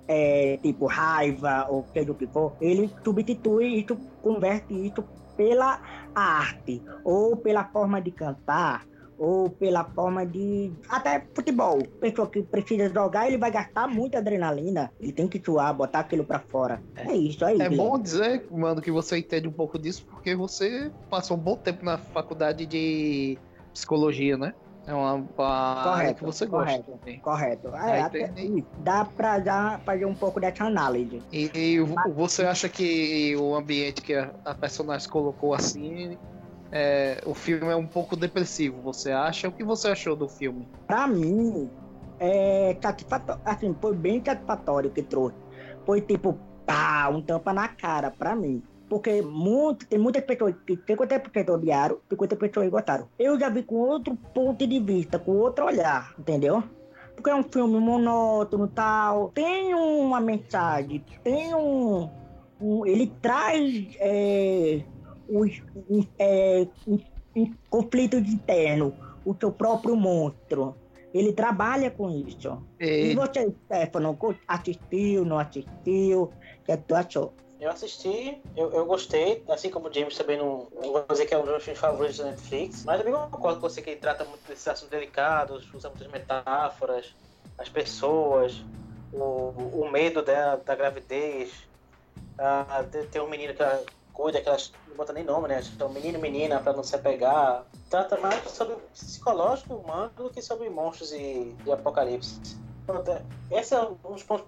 é, 0.08 0.58
tipo 0.62 0.86
raiva 0.86 1.68
ou 1.70 1.86
seja 1.94 2.12
o 2.12 2.16
que 2.16 2.28
for, 2.28 2.54
ele 2.60 2.90
substitui 3.04 3.82
isso, 3.82 3.96
converte 4.22 4.74
isso 4.74 5.04
pela 5.36 5.82
arte, 6.14 6.82
ou 7.04 7.36
pela 7.36 7.66
forma 7.66 8.02
de 8.02 8.12
cantar, 8.12 8.86
ou 9.18 9.50
pela 9.50 9.84
forma 9.84 10.26
de. 10.26 10.72
Até 10.90 11.26
futebol. 11.34 11.82
Pessoa 12.00 12.30
que 12.30 12.42
precisa 12.44 12.90
jogar, 12.90 13.28
ele 13.28 13.38
vai 13.38 13.52
gastar 13.52 13.88
muita 13.88 14.18
adrenalina. 14.18 14.92
Ele 15.00 15.12
tem 15.12 15.28
que 15.28 15.42
suar, 15.44 15.74
botar 15.74 16.00
aquilo 16.00 16.24
pra 16.24 16.40
fora. 16.40 16.82
É 16.96 17.14
isso 17.14 17.44
aí. 17.46 17.62
É 17.62 17.70
bom 17.70 18.00
dizer, 18.00 18.46
mano, 18.52 18.82
que 18.82 18.92
você 18.92 19.18
entende 19.18 19.48
um 19.48 19.52
pouco 19.52 19.80
disso, 19.80 20.06
porque 20.10 20.36
você 20.36 20.92
passou 21.10 21.38
um 21.38 21.40
bom 21.40 21.56
tempo 21.56 21.86
na 21.86 21.98
faculdade 21.98 22.66
de 22.66 23.38
psicologia, 23.74 24.38
né? 24.38 24.54
É 24.86 24.94
uma, 24.94 25.14
uma 25.14 25.84
correto, 25.84 26.16
que 26.16 26.26
você 26.26 26.46
correto, 26.46 26.92
gosta. 26.92 27.20
Correto. 27.22 27.68
É, 27.70 28.02
até, 28.02 28.34
dá 28.80 29.06
pra 29.06 29.40
já 29.40 29.80
fazer 29.86 30.06
um 30.06 30.14
pouco 30.14 30.42
dessa 30.42 30.66
análise. 30.66 31.22
E, 31.32 31.50
e 31.54 31.80
você 32.14 32.44
acha 32.44 32.68
que 32.68 33.36
o 33.38 33.56
ambiente 33.56 34.02
que 34.02 34.14
a, 34.14 34.32
a 34.44 34.54
personagem 34.54 35.10
colocou 35.10 35.54
assim, 35.54 36.18
é, 36.70 37.22
o 37.26 37.34
filme 37.34 37.72
é 37.72 37.76
um 37.76 37.88
pouco 37.88 38.16
depressivo, 38.16 38.82
você 38.82 39.12
acha? 39.12 39.48
O 39.48 39.54
que 39.54 39.64
você 39.64 39.88
achou 39.90 40.18
do 40.18 40.28
filme? 40.28 40.68
Pra 40.86 41.08
mim, 41.08 41.70
é 42.20 42.78
assim, 43.46 43.76
foi 43.80 43.96
bem 43.96 44.22
satisfatório 44.24 44.90
que 44.90 45.02
trouxe. 45.02 45.38
Foi 45.86 46.02
tipo, 46.02 46.38
pá, 46.66 47.10
um 47.10 47.22
tampa 47.22 47.54
na 47.54 47.70
cara 47.70 48.12
pra 48.12 48.36
mim. 48.36 48.62
Porque 48.90 49.22
muito, 49.22 49.88
tem 49.88 49.98
muitas 49.98 50.24
pessoas 50.24 50.56
que 50.66 50.76
50% 50.78 51.50
odiaram, 51.50 51.98
50% 52.12 52.38
pessoas 52.38 52.70
gostaram. 52.70 53.08
Eu 53.18 53.40
já 53.40 53.50
vi 53.50 53.64
com 53.64 53.76
outro 53.76 54.16
ponto 54.34 54.68
de 54.68 54.80
vista, 54.80 55.18
com 55.18 55.32
outro 55.32 55.66
olhar, 55.66 56.14
entendeu? 56.18 56.64
Porque 57.16 57.30
é 57.30 57.36
um 57.36 57.44
filme 57.44 57.80
monótono 57.80 58.68
tal. 58.68 59.30
Tem 59.30 59.74
uma 59.74 60.20
mensagem, 60.20 61.04
tem 61.24 61.54
um. 61.56 62.10
um 62.60 62.86
ele 62.86 63.12
traz 63.22 63.96
é, 64.00 64.84
um, 65.30 65.44
um, 65.90 66.06
é, 66.20 66.68
um, 66.88 67.00
um 67.36 67.54
conflito 67.70 68.18
interno, 68.18 68.94
o 69.26 69.36
seu 69.40 69.52
próprio 69.52 69.96
monstro. 69.96 70.76
Ele 71.14 71.32
trabalha 71.32 71.92
com 71.92 72.10
isso. 72.10 72.64
E, 72.80 73.12
e 73.12 73.16
você, 73.16 73.54
Stefano, 73.66 74.18
assistiu, 74.48 75.24
não 75.24 75.38
assistiu? 75.38 76.24
O 76.24 76.32
que, 76.66 76.72
é 76.72 76.78
que 76.78 76.84
tu 76.84 76.96
achou? 76.96 77.34
Eu 77.64 77.72
assisti, 77.72 78.44
eu, 78.58 78.74
eu 78.74 78.86
gostei, 78.86 79.42
assim 79.48 79.70
como 79.70 79.88
o 79.88 79.94
James 79.94 80.18
também 80.18 80.38
não, 80.38 80.68
não 80.74 80.92
vou 80.92 81.06
dizer 81.10 81.26
que 81.26 81.34
é 81.34 81.38
um 81.38 81.44
dos 81.44 81.52
meus 81.52 81.64
filmes 81.64 81.80
favoritos 81.80 82.18
da 82.18 82.26
Netflix, 82.26 82.84
mas 82.86 82.98
também 82.98 83.14
concordo 83.14 83.62
com 83.62 83.70
você 83.70 83.82
que 83.82 83.92
ele 83.92 84.02
trata 84.02 84.26
muito 84.26 84.46
desses 84.46 84.68
assuntos 84.68 84.90
delicados, 84.90 85.74
usa 85.74 85.88
muitas 85.88 86.12
metáforas, 86.12 87.16
as 87.58 87.70
pessoas, 87.70 88.66
o, 89.14 89.80
o 89.82 89.90
medo 89.90 90.22
dela, 90.22 90.58
da 90.58 90.76
gravidez, 90.76 91.54
a, 92.38 92.82
de 92.82 93.04
ter 93.06 93.22
um 93.22 93.30
menino 93.30 93.54
que 93.54 93.64
ela 93.64 93.82
cuida, 94.12 94.42
que 94.42 94.50
ela 94.50 94.58
não 94.90 94.98
bota 94.98 95.14
nem 95.14 95.24
nome, 95.24 95.48
né? 95.48 95.62
Então, 95.74 95.88
menino 95.88 96.18
e 96.18 96.22
menina 96.22 96.60
para 96.60 96.74
não 96.74 96.84
se 96.84 96.98
apegar. 96.98 97.66
Trata 97.90 98.18
mais 98.18 98.44
sobre 98.52 98.76
psicológico 98.92 99.76
humano 99.76 100.12
do 100.18 100.30
que 100.30 100.42
sobre 100.42 100.70
monstros 100.70 101.14
e, 101.14 101.56
e 101.66 101.72
apocalipse. 101.72 102.42
É, 103.50 103.60
esse 103.60 103.74
é 103.74 103.82
um 103.82 103.96
dos 104.12 104.24
pontos 104.24 104.48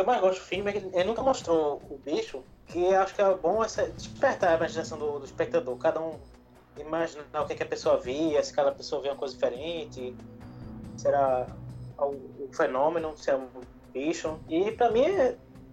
que 0.00 0.02
eu 0.02 0.06
mais 0.06 0.20
gosto 0.20 0.40
do 0.40 0.46
filme 0.46 0.70
é 0.70 0.72
que 0.72 0.78
ele 0.78 1.04
nunca 1.04 1.22
mostrou 1.22 1.82
o 1.90 1.98
bicho, 1.98 2.42
que 2.66 2.94
acho 2.94 3.14
que 3.14 3.20
é 3.20 3.34
bom 3.34 3.62
essa, 3.62 3.86
despertar 3.90 4.52
a 4.52 4.56
imaginação 4.56 4.98
do, 4.98 5.18
do 5.18 5.24
espectador. 5.26 5.76
Cada 5.76 6.00
um 6.00 6.18
imaginar 6.78 7.42
o 7.42 7.46
que, 7.46 7.52
é 7.52 7.56
que 7.56 7.62
a 7.62 7.66
pessoa 7.66 7.98
via, 7.98 8.42
se 8.42 8.52
cada 8.52 8.72
pessoa 8.72 9.02
via 9.02 9.12
uma 9.12 9.18
coisa 9.18 9.34
diferente, 9.34 10.16
será 10.96 11.46
o 11.98 12.48
fenômeno, 12.52 13.16
se 13.16 13.30
é 13.30 13.36
um 13.36 13.48
bicho. 13.92 14.38
E 14.48 14.72
pra 14.72 14.90
mim, 14.90 15.04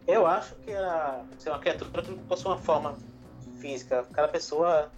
eu 0.06 0.28
acho 0.28 0.56
que 0.56 0.72
era 0.72 1.24
ser 1.40 1.50
uma 1.50 1.60
criatura 1.60 2.02
que 2.02 2.14
possui 2.24 2.52
uma 2.52 2.58
forma 2.58 2.96
física. 3.62 4.06
Cada 4.12 4.28
pessoa 4.28 4.92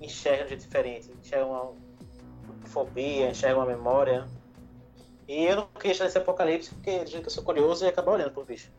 enxerga 0.00 0.38
de 0.38 0.44
um 0.44 0.48
jeito 0.48 0.62
diferente. 0.62 1.12
Enxerga 1.20 1.46
uma 1.46 1.72
fobia, 2.64 3.30
enxerga 3.30 3.56
uma 3.56 3.66
memória. 3.66 4.26
E 5.26 5.44
eu 5.44 5.56
não 5.56 5.66
queria 5.66 5.90
deixar 5.90 6.06
esse 6.06 6.18
apocalipse 6.18 6.70
porque 6.70 7.04
de 7.04 7.10
jeito 7.12 7.22
que 7.22 7.28
eu 7.28 7.34
sou 7.34 7.44
curioso 7.44 7.84
e 7.84 7.88
acabar 7.88 8.12
olhando 8.12 8.32
pro 8.32 8.44
bicho. 8.44 8.70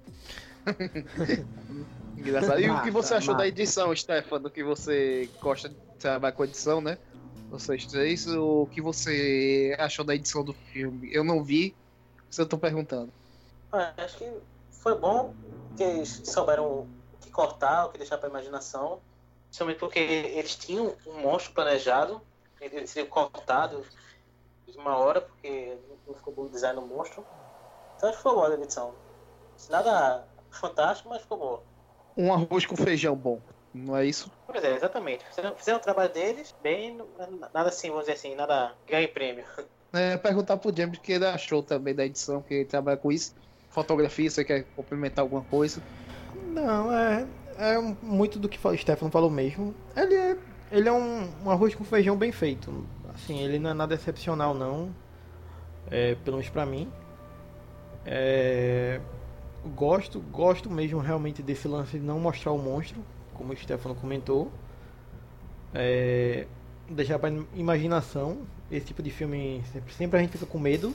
Engraçado. 2.17 2.59
E 2.59 2.69
o 2.69 2.81
que 2.81 2.91
você 2.91 3.13
achou 3.13 3.35
da 3.35 3.47
edição, 3.47 3.95
Stefano? 3.95 4.49
Que 4.49 4.63
você 4.63 5.29
gosta 5.41 5.69
de 5.69 5.75
trabalhar 5.99 6.33
com 6.33 6.43
edição, 6.43 6.81
né? 6.81 6.97
Vocês 7.49 7.85
três, 7.85 8.27
o 8.27 8.67
que 8.71 8.81
você 8.81 9.75
achou 9.79 10.03
da 10.03 10.15
edição 10.15 10.43
do 10.43 10.53
filme? 10.53 11.13
Eu 11.13 11.23
não 11.23 11.43
vi, 11.43 11.75
se 12.29 12.41
eu 12.41 12.45
tô 12.45 12.57
perguntando. 12.57 13.11
Ah, 13.71 13.93
acho 13.97 14.17
que 14.17 14.31
foi 14.71 14.97
bom 14.97 15.33
que 15.77 15.83
eles 15.83 16.21
souberam 16.25 16.65
o 16.65 16.87
que 17.21 17.29
cortar, 17.29 17.85
o 17.85 17.89
que 17.89 17.97
deixar 17.97 18.17
pra 18.17 18.29
imaginação. 18.29 18.99
Principalmente 19.45 19.79
porque 19.79 19.99
eles 19.99 20.55
tinham 20.55 20.95
um 21.07 21.21
monstro 21.21 21.53
planejado, 21.53 22.21
ele 22.59 22.87
seria 22.87 23.09
cortado 23.09 23.85
de 24.71 24.77
uma 24.77 24.97
hora, 24.97 25.21
porque 25.21 25.77
não 26.07 26.13
ficou 26.13 26.33
bom 26.33 26.43
o 26.43 26.49
design 26.49 26.79
do 26.79 26.85
monstro. 26.85 27.25
Então 27.97 28.09
acho 28.09 28.17
que 28.17 28.23
foi 28.23 28.33
boa 28.33 28.49
a 28.49 28.53
edição. 28.53 28.93
Nada 29.69 30.27
fantástico, 30.51 31.09
mas 31.09 31.21
ficou 31.21 31.37
boa. 31.37 31.63
Um 32.17 32.33
arroz 32.33 32.65
com 32.65 32.75
feijão 32.75 33.15
bom, 33.15 33.39
não 33.73 33.95
é 33.95 34.05
isso? 34.05 34.31
Pois 34.47 34.63
é, 34.63 34.75
exatamente. 34.75 35.25
Fizeram, 35.25 35.55
fizeram 35.55 35.79
o 35.79 35.81
trabalho 35.81 36.11
deles, 36.11 36.55
bem, 36.61 36.97
nada 37.53 37.69
assim, 37.69 37.89
vamos 37.89 38.05
dizer 38.05 38.13
assim, 38.13 38.35
nada 38.35 38.73
ganha 38.87 39.07
prêmio. 39.07 39.45
É, 39.93 40.17
perguntar 40.17 40.57
pro 40.57 40.75
James 40.75 40.97
o 40.97 41.01
que 41.01 41.13
ele 41.13 41.25
achou 41.25 41.63
também 41.63 41.95
da 41.95 42.05
edição, 42.05 42.41
que 42.41 42.53
ele 42.53 42.65
trabalha 42.65 42.97
com 42.97 43.11
isso. 43.11 43.33
Fotografia, 43.69 44.29
você 44.29 44.43
quer 44.43 44.65
complementar 44.75 45.23
alguma 45.23 45.41
coisa? 45.43 45.81
Não, 46.47 46.93
é, 46.93 47.25
é 47.57 47.77
muito 48.01 48.37
do 48.39 48.49
que 48.49 48.59
o 48.65 48.77
Stefano 48.77 49.11
falou 49.11 49.29
mesmo. 49.29 49.73
Ele 49.95 50.15
é, 50.15 50.37
ele 50.71 50.89
é 50.89 50.91
um, 50.91 51.29
um 51.45 51.49
arroz 51.49 51.75
com 51.75 51.83
feijão 51.83 52.17
bem 52.17 52.31
feito. 52.31 52.85
Assim, 53.15 53.39
ele 53.39 53.57
não 53.57 53.69
é 53.69 53.73
nada 53.73 53.95
excepcional 53.95 54.53
não. 54.53 54.93
É, 55.89 56.15
pelo 56.15 56.37
menos 56.37 56.51
pra 56.51 56.65
mim. 56.65 56.91
É, 58.05 58.99
gosto, 59.75 60.19
gosto 60.19 60.69
mesmo 60.69 60.99
realmente 60.99 61.41
desse 61.41 61.67
lance 61.67 61.97
de 61.97 62.05
não 62.05 62.19
mostrar 62.19 62.51
o 62.51 62.57
monstro, 62.57 63.01
como 63.33 63.53
o 63.53 63.55
Stefano 63.55 63.95
comentou. 63.95 64.51
É, 65.73 66.45
deixar 66.89 67.17
pra 67.17 67.31
imaginação. 67.55 68.39
Esse 68.69 68.87
tipo 68.87 69.01
de 69.01 69.11
filme 69.11 69.63
sempre, 69.71 69.93
sempre 69.93 70.19
a 70.19 70.21
gente 70.21 70.31
fica 70.31 70.45
com 70.45 70.59
medo 70.59 70.93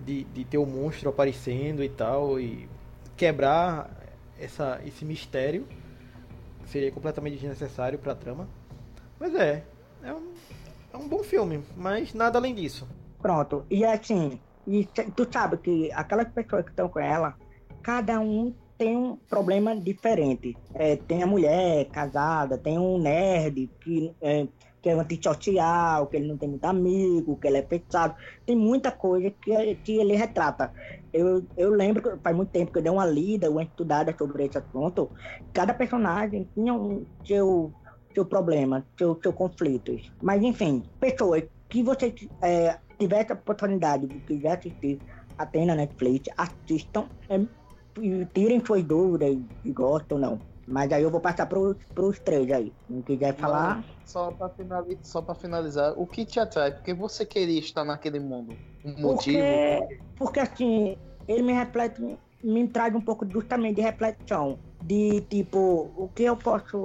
de, 0.00 0.24
de 0.24 0.44
ter 0.44 0.58
o 0.58 0.66
monstro 0.66 1.08
aparecendo 1.08 1.82
e 1.82 1.88
tal 1.88 2.38
e 2.38 2.68
quebrar 3.16 3.90
essa, 4.38 4.80
esse 4.84 5.04
mistério 5.04 5.66
seria 6.66 6.92
completamente 6.92 7.38
desnecessário 7.38 7.98
pra 7.98 8.14
trama. 8.14 8.48
Mas 9.18 9.34
é, 9.34 9.64
é 10.02 10.12
um, 10.12 10.32
é 10.96 10.98
um 10.98 11.08
bom 11.08 11.22
filme, 11.22 11.62
mas 11.76 12.14
nada 12.14 12.38
além 12.38 12.54
disso. 12.54 12.88
Pronto. 13.20 13.64
E 13.70 13.84
assim, 13.84 14.40
e 14.66 14.86
tu 15.14 15.28
sabe 15.30 15.58
que 15.58 15.92
aquelas 15.92 16.28
pessoas 16.28 16.64
que 16.64 16.70
estão 16.70 16.88
com 16.88 16.98
ela, 16.98 17.34
cada 17.82 18.18
um 18.18 18.54
tem 18.78 18.96
um 18.96 19.16
problema 19.28 19.76
diferente. 19.76 20.56
É, 20.74 20.96
tem 20.96 21.22
a 21.22 21.26
mulher 21.26 21.86
casada, 21.86 22.58
tem 22.58 22.78
um 22.78 22.98
nerd 22.98 23.70
que 23.80 24.12
é, 24.20 24.46
que 24.82 24.88
é 24.88 24.92
antissocial, 24.92 26.06
que 26.06 26.16
ele 26.16 26.28
não 26.28 26.36
tem 26.36 26.48
muito 26.48 26.64
amigo, 26.64 27.36
que 27.36 27.46
ele 27.46 27.58
é 27.58 27.62
fechado. 27.62 28.14
Tem 28.44 28.56
muita 28.56 28.90
coisa 28.90 29.30
que, 29.30 29.74
que 29.76 29.98
ele 29.98 30.14
retrata. 30.14 30.72
Eu, 31.12 31.44
eu 31.56 31.70
lembro 31.70 32.18
faz 32.22 32.36
muito 32.36 32.50
tempo 32.50 32.72
que 32.72 32.78
eu 32.78 32.82
dei 32.82 32.92
uma 32.92 33.06
lida, 33.06 33.50
uma 33.50 33.62
estudada 33.62 34.14
sobre 34.16 34.44
esse 34.44 34.58
assunto. 34.58 35.10
Cada 35.52 35.72
personagem 35.72 36.46
tinha 36.54 36.74
um 36.74 37.04
seu, 37.24 37.72
seu 38.16 38.24
problema, 38.24 38.86
seu, 38.98 39.18
seu 39.22 39.32
conflitos. 39.32 40.10
Mas 40.22 40.42
enfim, 40.42 40.82
pessoas 40.98 41.44
que 41.68 41.82
você 41.82 42.14
é, 42.42 42.78
tivesse 42.98 43.32
a 43.32 43.34
oportunidade 43.34 44.06
de 44.06 44.20
quiser 44.20 44.56
assistir 44.56 45.02
até 45.36 45.66
na 45.66 45.74
Netflix, 45.74 46.30
assistam 46.38 47.06
é, 47.28 47.38
e 48.00 48.24
tirem 48.34 48.64
suas 48.64 48.82
dúvidas 48.82 49.36
se 49.62 49.70
gostam 49.70 50.16
ou 50.16 50.22
não. 50.22 50.40
Mas 50.66 50.90
aí 50.90 51.02
eu 51.02 51.10
vou 51.10 51.20
passar 51.20 51.46
pros, 51.46 51.76
pros 51.94 52.18
três 52.20 52.50
aí. 52.50 52.72
Não 52.88 53.02
quiser 53.02 53.36
falar. 53.36 53.84
Só 54.04 54.30
pra, 54.32 54.48
finalizar, 54.48 55.04
só 55.04 55.20
pra 55.20 55.34
finalizar, 55.34 55.94
o 55.98 56.06
que 56.06 56.24
te 56.24 56.40
atrai? 56.40 56.72
Porque 56.72 56.94
você 56.94 57.26
queria 57.26 57.58
estar 57.58 57.84
naquele 57.84 58.18
mundo? 58.18 58.56
Um 58.84 59.02
motivo? 59.02 59.42
Porque, 59.42 60.00
porque 60.16 60.40
assim, 60.40 60.96
ele 61.28 61.42
me 61.42 61.52
reflete, 61.52 62.00
me 62.42 62.66
traz 62.68 62.94
um 62.94 63.00
pouco 63.00 63.28
justamente 63.30 63.76
de 63.76 63.82
reflexão. 63.82 64.58
De 64.82 65.20
tipo, 65.22 65.92
o 65.96 66.08
que 66.08 66.22
eu 66.22 66.36
posso 66.36 66.84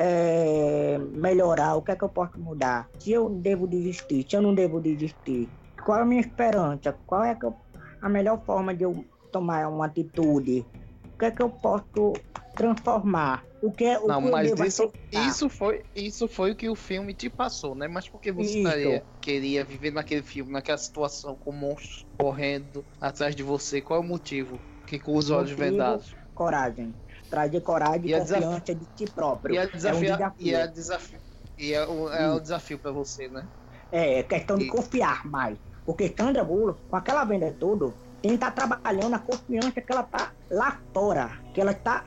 é, 0.00 0.98
melhorar, 0.98 1.76
o 1.76 1.82
que 1.82 1.92
é 1.92 1.96
que 1.96 2.04
eu 2.04 2.08
posso 2.08 2.40
mudar? 2.40 2.88
Se 2.98 3.12
eu 3.12 3.28
devo 3.28 3.66
desistir, 3.66 4.26
se 4.28 4.34
eu 4.36 4.40
não 4.42 4.54
devo 4.54 4.80
desistir. 4.80 5.52
Qual 5.84 5.98
é 5.98 6.02
a 6.02 6.04
minha 6.06 6.20
esperança? 6.20 6.98
Qual 7.06 7.22
é 7.22 7.36
eu- 7.42 7.54
a 8.00 8.08
melhor 8.08 8.42
forma 8.44 8.74
de 8.74 8.84
eu 8.84 9.04
tomar 9.30 9.68
uma 9.68 9.86
atitude? 9.86 10.60
O 10.60 11.18
que 11.18 11.26
é 11.26 11.30
que 11.30 11.42
eu 11.42 11.50
posso 11.50 12.12
transformar? 12.56 13.46
O 13.60 13.70
que 13.72 13.84
é 13.84 13.98
o 13.98 14.06
Não, 14.06 14.22
que 14.22 14.30
mas 14.30 14.50
isso, 14.58 14.94
isso, 15.12 15.48
foi, 15.50 15.84
isso 15.94 16.26
foi 16.26 16.52
o 16.52 16.56
que 16.56 16.68
o 16.68 16.74
filme 16.74 17.14
te 17.14 17.28
passou, 17.28 17.74
né? 17.74 17.86
Mas 17.88 18.08
porque 18.08 18.32
você 18.32 18.56
estaria- 18.56 19.04
queria 19.20 19.64
viver 19.64 19.90
naquele 19.92 20.22
filme, 20.22 20.50
naquela 20.50 20.78
situação 20.78 21.36
com 21.36 21.52
monstros 21.52 22.06
correndo 22.18 22.86
atrás 22.98 23.36
de 23.36 23.42
você? 23.42 23.82
Qual 23.82 24.00
é 24.00 24.04
o 24.04 24.06
motivo? 24.06 24.58
Que 24.86 24.98
com 24.98 25.14
os 25.14 25.28
olhos 25.30 25.50
Motivo, 25.50 25.70
vendados. 25.70 26.14
Coragem. 26.34 26.94
Trazer 27.30 27.60
coragem 27.60 28.10
E 28.10 28.12
desaf- 28.12 28.42
confiança 28.42 28.74
de 28.74 28.88
si 28.96 29.10
próprio. 29.12 29.54
E 29.54 29.58
é, 29.58 29.62
É 29.62 29.66
um 29.66 29.70
desafio. 30.00 30.36
e 30.38 30.54
é 30.54 30.66
desafio. 30.66 31.18
E 31.56 31.72
é, 31.72 31.86
o, 31.86 32.08
é 32.12 32.30
o 32.32 32.40
desafio 32.40 32.78
pra 32.78 32.90
você, 32.90 33.28
né? 33.28 33.46
É, 33.92 34.18
é 34.18 34.22
questão 34.22 34.58
de 34.58 34.66
confiar 34.66 35.24
mais. 35.26 35.56
Porque 35.86 36.12
Sandra 36.16 36.42
Bullock, 36.44 36.80
com 36.88 36.96
aquela 36.96 37.24
venda 37.24 37.54
toda, 37.58 37.92
tem 38.22 38.30
que 38.32 38.34
estar 38.36 38.50
trabalhando 38.50 39.14
a 39.14 39.18
confiança 39.18 39.72
que 39.80 39.92
ela 39.92 40.02
tá 40.02 40.32
lá 40.50 40.80
fora. 40.92 41.30
Que 41.54 41.60
ela 41.60 41.72
tá 41.74 42.04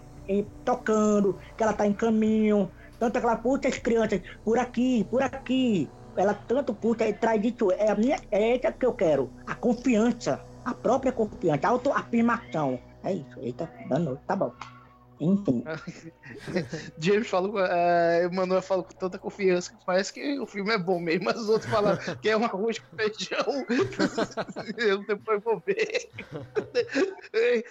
tocando, 0.64 1.40
que 1.58 1.64
ela 1.64 1.74
tá 1.74 1.86
em 1.88 1.94
caminho. 1.94 2.70
Tanto 3.00 3.20
que 3.20 3.26
ela 3.26 3.36
puxa 3.38 3.68
as 3.68 3.78
crianças 3.78 4.22
por 4.44 4.58
aqui, 4.58 5.04
por 5.10 5.22
aqui. 5.22 5.90
Ela 6.18 6.34
tanto 6.34 6.74
puxa 6.74 7.08
e 7.08 7.14
traz 7.14 7.44
isso. 7.44 7.72
É 7.72 7.90
a 7.90 7.96
minha, 7.96 8.20
é 8.32 8.56
essa 8.58 8.72
que 8.72 8.86
eu 8.86 8.94
quero. 8.94 9.32
A 9.48 9.56
confiança. 9.56 10.42
A 10.66 10.74
própria 10.74 11.12
confiança, 11.12 11.68
a 11.68 11.72
autoafirmação. 11.72 12.80
É 13.04 13.14
isso. 13.14 13.38
Eita, 13.42 13.70
danou. 13.90 14.18
Tá 14.26 14.36
bom. 14.36 14.54
Enfim. 15.32 15.64
James 17.00 17.28
falou, 17.28 17.60
é, 17.64 18.26
Emanuel 18.26 18.62
falou 18.62 18.84
com 18.84 18.94
tanta 18.94 19.18
confiança 19.18 19.72
que 19.72 19.86
parece 19.86 20.12
que 20.12 20.40
o 20.40 20.46
filme 20.46 20.72
é 20.74 20.78
bom 20.78 21.00
mesmo, 21.00 21.26
mas 21.26 21.40
os 21.40 21.50
outros 21.50 21.70
falaram 21.72 21.98
que 22.22 22.30
é 22.30 22.36
um 22.36 22.44
arroz 22.44 22.80
com 22.80 22.98
feijão. 22.98 23.66
Eu 24.78 25.06
depois 25.06 25.42
vou 25.44 25.60
ver. 25.66 26.10
É, 27.34 27.64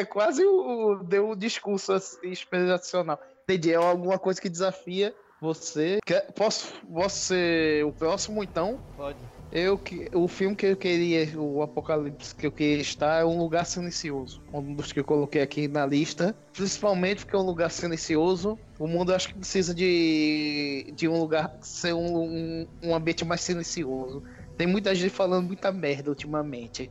é 0.00 0.04
quase 0.04 0.44
o. 0.44 1.02
Deu 1.04 1.30
um 1.30 1.36
discurso 1.36 1.92
assim, 1.92 2.28
inspiracional. 2.28 3.20
Entendi, 3.44 3.72
é 3.72 3.76
alguma 3.76 4.18
coisa 4.18 4.40
que 4.40 4.48
desafia 4.48 5.14
você. 5.40 5.98
Quer- 6.04 6.32
posso, 6.32 6.72
posso 6.92 7.18
ser 7.26 7.84
o 7.84 7.92
próximo 7.92 8.42
então? 8.42 8.78
Pode. 8.96 9.18
Eu 9.54 9.78
que 9.78 10.08
o 10.12 10.26
filme 10.26 10.56
que 10.56 10.66
eu 10.66 10.76
queria, 10.76 11.38
o 11.38 11.62
Apocalipse 11.62 12.34
que 12.34 12.44
eu 12.44 12.50
queria 12.50 12.82
estar 12.82 13.20
é 13.20 13.24
um 13.24 13.38
lugar 13.38 13.64
silencioso. 13.64 14.42
Um 14.52 14.74
dos 14.74 14.90
que 14.90 14.98
eu 14.98 15.04
coloquei 15.04 15.40
aqui 15.40 15.68
na 15.68 15.86
lista, 15.86 16.34
principalmente 16.52 17.24
porque 17.24 17.36
é 17.36 17.38
um 17.38 17.46
lugar 17.46 17.70
silencioso. 17.70 18.58
O 18.80 18.88
mundo 18.88 19.14
acho 19.14 19.28
que 19.28 19.34
precisa 19.34 19.72
de, 19.72 20.92
de 20.96 21.06
um 21.06 21.20
lugar 21.20 21.56
ser 21.60 21.92
um, 21.92 22.16
um, 22.16 22.66
um 22.82 22.94
ambiente 22.96 23.24
mais 23.24 23.42
silencioso. 23.42 24.24
Tem 24.58 24.66
muita 24.66 24.92
gente 24.92 25.10
falando 25.10 25.46
muita 25.46 25.70
merda 25.70 26.10
ultimamente. 26.10 26.90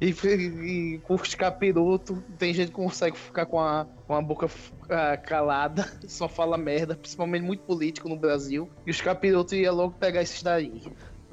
E, 0.00 0.08
e 0.08 1.00
os 1.06 1.34
capiroto, 1.34 2.24
tem 2.38 2.54
gente 2.54 2.68
que 2.68 2.74
consegue 2.74 3.18
ficar 3.18 3.44
com 3.44 3.60
a, 3.60 3.86
com 4.06 4.14
a 4.14 4.22
boca 4.22 4.48
ah, 4.88 5.16
calada, 5.18 5.86
só 6.08 6.26
fala 6.26 6.56
merda, 6.56 6.96
principalmente 6.96 7.42
muito 7.42 7.64
político 7.64 8.08
no 8.08 8.16
Brasil. 8.16 8.66
E 8.86 8.90
os 8.90 8.98
capirotos 8.98 9.52
iam 9.52 9.74
logo 9.74 9.92
pegar 9.92 10.22
esses 10.22 10.42
daí. 10.42 10.82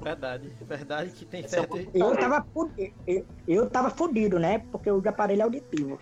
Verdade, 0.02 0.50
verdade 0.62 1.12
que 1.12 1.26
tem 1.26 1.44
é 1.44 1.48
certo. 1.48 1.78
Eu 1.94 2.16
tava 2.18 2.46
fudido, 2.54 2.94
eu, 3.08 3.26
eu 3.48 3.70
tava 3.70 3.90
fudido, 3.90 4.38
né? 4.40 4.60
Porque 4.72 4.90
eu 4.90 4.98
uso 4.98 5.08
aparelho 5.08 5.44
auditivo. 5.44 6.00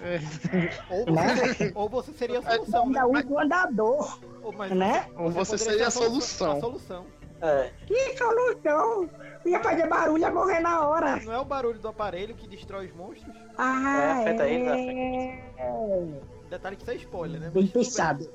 Ou 0.90 1.12
Né? 1.12 1.34
você, 1.34 1.72
ou 1.74 1.88
você 1.88 2.12
seria 2.12 2.38
a 2.38 2.42
solução, 2.42 2.88
né? 2.90 3.00
Ainda 3.00 3.18
uso 3.18 3.32
o 3.34 3.38
andador, 3.38 4.20
Ou, 4.42 4.52
mas 4.52 4.70
né? 4.72 5.06
Ou 5.16 5.30
você 5.30 5.52
poderia 5.52 5.58
seria 5.58 5.86
a 5.88 5.90
solução. 5.90 6.52
A 6.52 6.60
solução. 6.60 7.06
É, 7.40 7.70
Que 7.86 8.16
solução! 8.16 9.08
Ia 9.46 9.60
fazer 9.62 9.88
barulho, 9.88 10.20
ia 10.20 10.30
morrer 10.30 10.60
na 10.60 10.86
hora. 10.86 11.16
Não 11.24 11.32
é 11.32 11.38
o 11.38 11.44
barulho 11.44 11.78
do 11.78 11.88
aparelho 11.88 12.34
que 12.34 12.48
destrói 12.48 12.86
os 12.86 12.92
monstros? 12.92 13.34
Ah, 13.56 14.18
afeta 14.20 14.48
é. 14.48 16.20
Detalhe 16.48 16.76
que 16.76 16.82
isso 16.82 16.90
é 16.90 16.94
spoiler, 16.96 17.40
né? 17.40 17.50
Mas 17.54 17.64
bem. 17.64 17.72
pensado. 17.72 18.30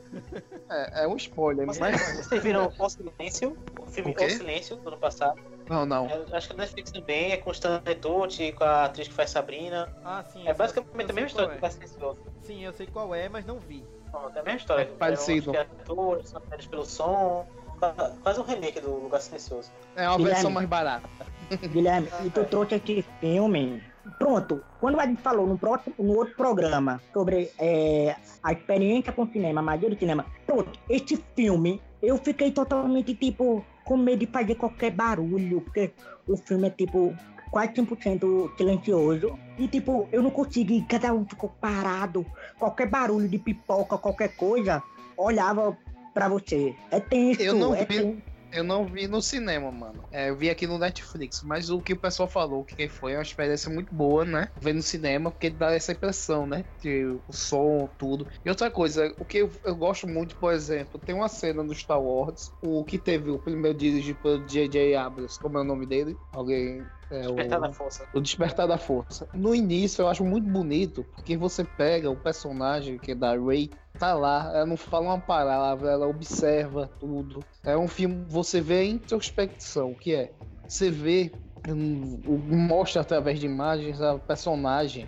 É, 0.70 1.04
é 1.04 1.08
um 1.08 1.16
spoiler, 1.18 1.66
mas. 1.66 1.78
Vocês 1.78 2.44
viram 2.44 2.72
O 2.78 2.90
Silêncio? 2.90 3.58
O 3.80 3.86
filme 3.88 4.16
O? 4.18 4.24
O 4.24 4.30
Silêncio, 4.30 4.76
do 4.78 4.88
ano 4.88 4.98
passado. 4.98 5.42
Não, 5.70 5.86
não. 5.86 6.08
É, 6.08 6.24
acho 6.36 6.48
que 6.48 6.54
a 6.54 6.58
Netflix 6.58 6.92
também 6.92 7.32
é 7.32 7.38
com 7.38 7.50
o 7.50 7.54
Stanley 7.54 7.96
Tucci, 7.96 8.52
com 8.52 8.64
a 8.64 8.86
atriz 8.86 9.08
que 9.08 9.14
faz 9.14 9.30
Sabrina. 9.30 9.90
Ah, 10.04 10.24
sim. 10.32 10.48
É 10.48 10.54
basicamente 10.54 11.10
a 11.10 11.14
mesma 11.14 11.28
história 11.28 11.48
do 11.48 11.52
é. 11.54 11.56
Lugar 11.56 11.72
Silencioso. 11.72 12.20
Sim, 12.42 12.64
eu 12.64 12.74
sei 12.74 12.88
qual 12.88 13.14
é, 13.16 13.30
mas 13.30 13.46
não 13.46 13.60
vi. 13.60 13.84
Pronto, 14.12 14.36
É 14.36 14.40
a 14.40 14.44
mesma 14.44 14.60
história. 14.60 14.82
É 14.84 14.86
parecido. 14.86 15.56
Eram 15.56 15.64
uns 15.64 15.68
criaturas, 15.74 16.30
são 16.30 16.42
pelo 16.70 16.86
som. 16.86 17.48
Faz 18.24 18.38
um 18.38 18.44
remake 18.44 18.80
do 18.80 18.92
Lugar 18.92 19.22
Silencioso. 19.22 19.72
É 19.96 20.08
uma 20.08 20.18
Guilherme. 20.18 20.34
versão 20.36 20.52
mais 20.52 20.68
barata. 20.70 21.10
Guilherme, 21.70 22.08
e 22.26 22.30
tu 22.30 22.46
trouxe 22.46 22.76
esse 22.76 23.06
filme. 23.20 23.84
Pronto, 24.20 24.62
quando 24.80 25.00
a 25.00 25.06
gente 25.06 25.22
falou 25.22 25.48
no, 25.48 25.58
próximo, 25.58 25.96
no 25.98 26.18
outro 26.18 26.36
programa 26.36 27.02
sobre 27.14 27.50
é, 27.58 28.16
a 28.42 28.52
experiência 28.52 29.14
com 29.14 29.26
cinema, 29.28 29.62
a 29.62 29.64
magia 29.64 29.90
do 29.90 29.98
cinema, 29.98 30.26
pronto, 30.46 30.78
esse 30.90 31.18
filme, 31.36 31.82
eu 32.02 32.18
fiquei 32.18 32.52
totalmente, 32.52 33.16
tipo, 33.16 33.66
com 33.86 33.96
medo 33.98 34.20
de 34.26 34.32
fazer 34.32 34.56
qualquer 34.56 34.92
barulho, 34.92 35.62
porque 35.62 35.92
o 36.28 36.36
filme 36.36 36.68
é, 36.68 36.70
tipo, 36.70 37.14
quase 37.50 37.74
100% 37.74 38.58
silencioso. 38.58 39.40
E, 39.58 39.68
tipo, 39.68 40.08
eu 40.12 40.22
não 40.22 40.32
consegui, 40.32 40.84
cada 40.84 41.14
um 41.14 41.24
ficou 41.26 41.50
parado, 41.62 42.26
qualquer 42.60 42.88
barulho 42.90 43.30
de 43.30 43.38
pipoca, 43.38 43.98
qualquer 43.98 44.36
coisa, 44.36 44.82
olhava 45.16 45.78
pra 46.14 46.28
você. 46.28 46.76
É 46.92 47.00
tenso, 47.00 47.42
Eu 47.42 47.56
não 47.56 47.74
é 47.76 47.86
vi- 47.86 47.86
tenso. 47.86 48.33
Eu 48.54 48.64
não 48.64 48.86
vi 48.86 49.08
no 49.08 49.20
cinema, 49.22 49.72
mano. 49.72 50.06
É, 50.12 50.30
eu 50.30 50.38
vi 50.38 50.50
aqui 50.50 50.68
no 50.68 50.78
Netflix. 50.78 51.42
Mas 51.44 51.70
o 51.72 51.82
que 51.82 51.94
o 51.94 52.00
pessoal 52.00 52.30
falou, 52.30 52.64
que 52.64 52.88
foi 52.88 53.16
uma 53.16 53.22
experiência 53.24 53.72
muito 53.72 53.94
boa, 53.94 54.24
né? 54.24 54.48
Ver 54.62 54.74
no 54.74 54.82
cinema, 54.82 55.32
porque 55.32 55.50
dá 55.50 55.74
essa 55.74 55.92
impressão, 55.92 56.46
né? 56.46 56.64
De 56.80 57.04
o 57.28 57.34
som, 57.34 57.88
tudo. 57.98 58.28
E 58.46 58.50
outra 58.50 58.70
coisa, 58.70 59.12
o 59.18 59.26
que 59.26 59.40
eu, 59.40 59.52
eu 59.66 59.76
gosto 59.76 60.08
muito, 60.08 60.38
por 60.38 60.54
exemplo, 60.54 61.02
tem 61.04 61.16
uma 61.16 61.28
cena 61.28 61.64
no 61.64 61.74
Star 61.74 62.02
Wars, 62.02 62.52
o 62.62 62.86
que 62.86 63.00
teve 63.00 63.32
o 63.32 63.40
primeiro 63.40 63.78
dirigido 63.78 64.20
pelo 64.22 64.46
J.J. 64.46 64.96
Abrams, 64.96 65.40
como 65.40 65.58
é 65.58 65.62
o 65.62 65.66
nome 65.66 65.88
dele? 65.88 66.20
Alguém 66.32 66.86
é, 67.14 67.22
Despertar 67.22 67.60
o, 67.60 67.62
da 67.62 67.72
Força. 67.72 68.08
o 68.14 68.22
Despertar 68.22 68.68
da 68.68 68.78
Força. 68.78 69.30
No 69.34 69.54
início 69.54 70.02
eu 70.02 70.08
acho 70.08 70.26
muito 70.26 70.50
bonito, 70.50 71.04
porque 71.16 71.38
você 71.38 71.64
pega 71.64 72.10
o 72.10 72.16
personagem 72.16 72.98
que 72.98 73.12
é 73.12 73.16
da 73.16 73.36
Rey, 73.38 73.70
tá 74.00 74.14
lá, 74.14 74.52
ela 74.54 74.66
não 74.66 74.76
fala 74.76 75.06
uma 75.06 75.20
palavra, 75.20 75.92
ela 75.92 76.08
observa 76.08 76.90
tudo. 77.00 77.44
É 77.64 77.78
um 77.78 77.88
filme, 77.88 78.26
você 78.28 78.60
vê 78.60 78.80
a 78.80 78.86
introspecção, 78.86 79.92
o 79.92 79.96
que 79.96 80.16
é? 80.16 80.32
Você 80.68 80.90
vê 80.90 81.32
mostra 81.72 83.02
através 83.02 83.40
de 83.40 83.46
imagens 83.46 84.02
a 84.02 84.18
personagem 84.18 85.08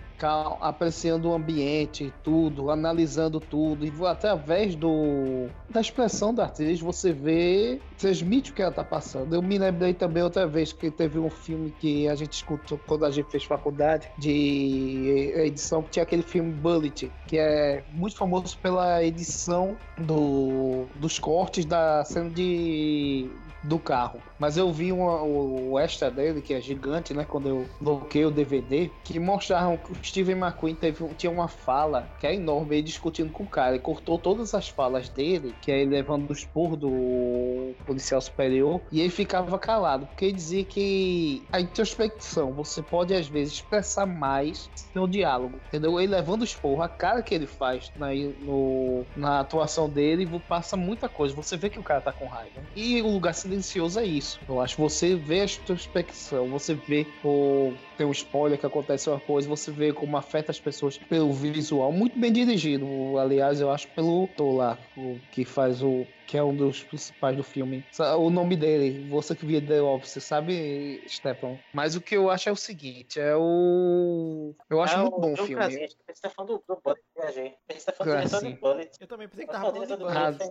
apreciando 0.60 1.28
o 1.28 1.34
ambiente 1.34 2.12
tudo, 2.22 2.70
analisando 2.70 3.38
tudo 3.38 3.84
e 3.84 3.92
através 4.06 4.74
do 4.74 5.48
da 5.68 5.80
expressão 5.80 6.32
da 6.32 6.46
atriz 6.46 6.80
você 6.80 7.12
vê 7.12 7.80
transmite 7.98 8.50
o 8.50 8.54
que 8.54 8.62
ela 8.62 8.72
tá 8.72 8.84
passando. 8.84 9.34
Eu 9.34 9.42
me 9.42 9.58
lembrei 9.58 9.92
também 9.92 10.22
outra 10.22 10.46
vez 10.46 10.72
que 10.72 10.90
teve 10.90 11.18
um 11.18 11.28
filme 11.28 11.70
que 11.78 12.08
a 12.08 12.14
gente 12.14 12.32
escutou 12.32 12.80
quando 12.86 13.04
a 13.04 13.10
gente 13.10 13.30
fez 13.30 13.44
faculdade 13.44 14.08
de 14.16 15.32
edição 15.36 15.82
que 15.82 15.90
tinha 15.90 16.02
aquele 16.02 16.22
filme 16.22 16.52
Bullet 16.52 17.10
que 17.26 17.38
é 17.38 17.84
muito 17.92 18.16
famoso 18.16 18.56
pela 18.58 19.04
edição 19.04 19.76
do, 19.98 20.86
dos 20.94 21.18
cortes 21.18 21.64
da 21.64 22.04
cena 22.04 22.30
de 22.30 23.30
do 23.66 23.78
carro. 23.78 24.20
Mas 24.38 24.56
eu 24.56 24.72
vi 24.72 24.92
uma- 24.92 25.22
o, 25.22 25.78
extra 25.78 26.10
dele, 26.10 26.40
que 26.40 26.54
é 26.54 26.60
gigante, 26.60 27.12
né? 27.14 27.24
Quando 27.24 27.48
eu 27.48 27.68
bloqueei 27.80 28.24
o 28.24 28.30
DVD, 28.30 28.90
que 29.04 29.18
mostraram 29.18 29.76
que 29.76 29.92
o 29.92 29.96
Steven 30.02 30.36
McQueen 30.36 30.74
teve, 30.74 31.04
tinha 31.14 31.30
uma 31.30 31.48
fala 31.48 32.08
que 32.18 32.26
é 32.26 32.34
enorme, 32.34 32.82
discutindo 32.82 33.32
com 33.32 33.44
o 33.44 33.48
cara. 33.48 33.70
Ele 33.74 33.78
cortou 33.82 34.18
todas 34.18 34.54
as 34.54 34.68
falas 34.68 35.08
dele, 35.08 35.54
que 35.60 35.70
é 35.70 35.80
ele 35.80 35.90
levando 35.90 36.30
os 36.30 36.44
porros 36.44 36.78
do 36.78 37.74
policial 37.84 38.20
superior, 38.20 38.82
e 38.90 39.00
ele 39.00 39.10
ficava 39.10 39.58
calado, 39.58 40.06
porque 40.06 40.26
ele 40.26 40.32
dizia 40.34 40.64
que 40.64 41.44
a 41.52 41.60
introspecção, 41.60 42.52
você 42.52 42.82
pode 42.82 43.14
às 43.14 43.26
vezes 43.28 43.54
expressar 43.54 44.06
mais 44.06 44.70
seu 44.74 45.06
diálogo, 45.06 45.60
entendeu? 45.68 45.98
Ele 46.00 46.12
levando 46.12 46.42
os 46.42 46.54
porros, 46.54 46.84
a 46.84 46.88
cara 46.88 47.22
que 47.22 47.34
ele 47.34 47.46
faz 47.46 47.90
na, 47.96 48.08
no- 48.14 49.04
na 49.16 49.40
atuação 49.40 49.88
dele, 49.88 50.26
passa 50.48 50.76
muita 50.76 51.08
coisa. 51.08 51.34
Você 51.34 51.56
vê 51.56 51.68
que 51.70 51.78
o 51.78 51.82
cara 51.82 52.00
tá 52.00 52.12
com 52.12 52.26
raiva. 52.26 52.62
E 52.74 53.00
o 53.02 53.08
lugar 53.08 53.34
silencioso 53.56 54.00
é 54.00 54.04
isso. 54.04 54.40
Eu 54.48 54.60
acho 54.60 54.76
você 54.76 55.16
vê 55.16 55.40
a 55.40 55.44
introspecção, 55.44 56.48
você 56.48 56.74
vê 56.74 57.06
o. 57.22 57.72
Tem 57.96 58.06
um 58.06 58.12
spoiler 58.12 58.58
que 58.58 58.66
acontece 58.66 59.08
uma 59.08 59.20
coisa, 59.20 59.48
você 59.48 59.70
vê 59.70 59.92
como 59.92 60.16
afeta 60.16 60.50
as 60.50 60.60
pessoas 60.60 60.98
pelo 60.98 61.32
visual. 61.32 61.90
Muito 61.92 62.18
bem 62.18 62.32
dirigido, 62.32 63.16
aliás, 63.18 63.60
eu 63.60 63.70
acho 63.70 63.88
pelo 63.88 64.28
lá, 64.38 64.78
o 64.96 65.18
que 65.30 65.44
faz 65.44 65.82
o. 65.82 66.06
que 66.26 66.36
é 66.36 66.42
um 66.42 66.54
dos 66.54 66.82
principais 66.82 67.36
do 67.36 67.42
filme. 67.44 67.84
O 68.18 68.28
nome 68.30 68.56
dele, 68.56 69.08
você 69.08 69.34
que 69.34 69.46
via 69.46 69.60
The 69.64 69.80
Office, 69.80 70.22
sabe, 70.22 71.02
Stefan? 71.08 71.58
Mas 71.72 71.94
o 71.94 72.00
que 72.00 72.16
eu 72.16 72.28
acho 72.30 72.48
é 72.48 72.52
o 72.52 72.56
seguinte: 72.56 73.20
é 73.20 73.34
o. 73.36 74.54
Eu 74.68 74.80
acho 74.82 74.96
Ah, 74.96 75.02
muito 75.02 75.20
bom 75.20 75.32
o 75.32 75.36
filme. 75.36 75.88
Você 76.08 76.20
tá 76.20 76.30
falando 76.30 76.58
do, 76.58 76.74
do 76.74 76.80
Bullet, 76.82 77.00
viajei. 77.16 77.54
Você 77.70 77.86
tá 77.86 77.92
falando 77.92 78.16
diretor 78.16 78.30
Krasinski. 78.40 78.54
do 78.54 78.60
Bullet. 78.60 78.90
Eu 79.00 79.06
também 79.06 79.28
pensei 79.28 79.46
que 79.46 79.52
Tá 79.52 79.60
tava 79.60 79.72
falando 79.72 79.88
do 79.88 79.96
Bullet. 79.98 80.42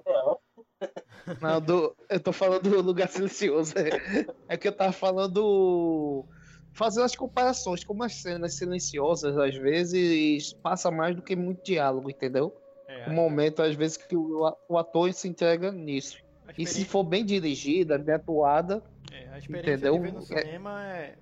É. 0.82 0.96
Não, 1.42 1.62
do, 1.62 1.96
eu 2.10 2.20
tô 2.20 2.32
falando 2.32 2.70
do 2.70 2.82
lugar 2.82 3.10
silencioso. 3.10 3.74
É, 3.78 4.26
é 4.50 4.58
que 4.58 4.68
eu 4.68 4.72
tava 4.76 4.92
falando. 4.92 6.26
Fazendo 6.74 7.06
as 7.06 7.16
comparações, 7.16 7.86
como 7.86 8.04
as 8.04 8.16
cenas 8.16 8.56
silenciosas, 8.56 9.38
às 9.38 9.56
vezes, 9.56 10.52
passa 10.54 10.92
mais 10.92 11.16
do 11.16 11.22
que 11.22 11.34
muito 11.34 11.64
diálogo, 11.64 12.10
entendeu? 12.10 12.54
É, 12.88 13.10
Um 13.10 13.14
momento, 13.14 13.62
às 13.62 13.76
vezes, 13.76 13.98
que 13.98 14.16
o, 14.16 14.56
o 14.70 14.78
ator 14.78 15.12
se 15.14 15.28
entrega 15.28 15.72
nisso. 15.72 16.18
E 16.58 16.66
se 16.66 16.86
for 16.86 17.04
bem 17.04 17.26
dirigida, 17.26 17.98
bem 17.98 18.16
atuada, 18.16 18.84
É, 19.12 19.30
a 19.30 19.38
experiência 19.38 19.74
Entendeu? 19.74 19.96
de 19.96 20.00
ver 20.00 20.14
no 20.14 20.22
É- 20.22 20.42
cinema 20.42 20.84
é... 20.84 21.18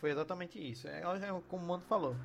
foi 0.00 0.10
exatamente 0.10 0.58
isso. 0.58 0.88
É, 0.88 1.00
é 1.00 1.40
como 1.48 1.64
o 1.64 1.68
Mano 1.68 1.82
falou. 1.82 2.16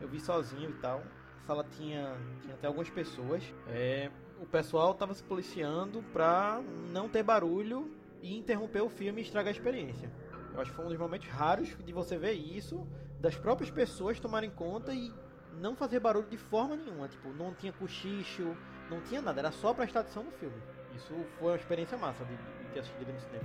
Eu 0.00 0.08
vi 0.08 0.20
sozinho 0.20 0.70
e 0.70 0.74
tal. 0.74 1.04
A 1.42 1.46
sala 1.46 1.64
tinha, 1.64 2.16
tinha 2.42 2.54
até 2.54 2.66
algumas 2.66 2.90
pessoas. 2.90 3.42
É, 3.66 4.10
o 4.38 4.46
pessoal 4.46 4.94
tava 4.94 5.14
se 5.14 5.22
policiando 5.22 6.02
pra 6.12 6.62
não 6.92 7.08
ter 7.08 7.22
barulho 7.22 7.90
e 8.22 8.36
interromper 8.36 8.82
o 8.82 8.88
filme 8.88 9.20
e 9.20 9.24
estragar 9.24 9.48
a 9.48 9.56
experiência. 9.56 10.10
Eu 10.54 10.60
acho 10.60 10.70
que 10.70 10.76
foi 10.76 10.84
um 10.84 10.88
dos 10.88 10.98
momentos 10.98 11.28
raros 11.28 11.68
de 11.84 11.92
você 11.92 12.16
ver 12.16 12.32
isso, 12.32 12.86
das 13.20 13.36
próprias 13.36 13.70
pessoas 13.70 14.18
tomarem 14.20 14.50
conta 14.50 14.94
e 14.94 15.12
não 15.60 15.76
fazer 15.76 16.00
barulho 16.00 16.26
de 16.28 16.36
forma 16.36 16.76
nenhuma. 16.76 17.06
Tipo, 17.08 17.32
não 17.32 17.52
tinha 17.54 17.72
cochicho, 17.72 18.56
não 18.88 19.00
tinha 19.00 19.20
nada, 19.22 19.40
era 19.40 19.52
só 19.52 19.72
prestar 19.74 20.00
atenção 20.00 20.24
no 20.24 20.32
filme. 20.32 20.56
Isso 20.96 21.14
foi 21.38 21.52
uma 21.52 21.56
experiência 21.56 21.96
massa 21.96 22.24
de, 22.24 22.32
de 22.34 22.72
ter 22.72 22.80
assistido 22.80 23.12
no 23.12 23.20
cinema. 23.20 23.44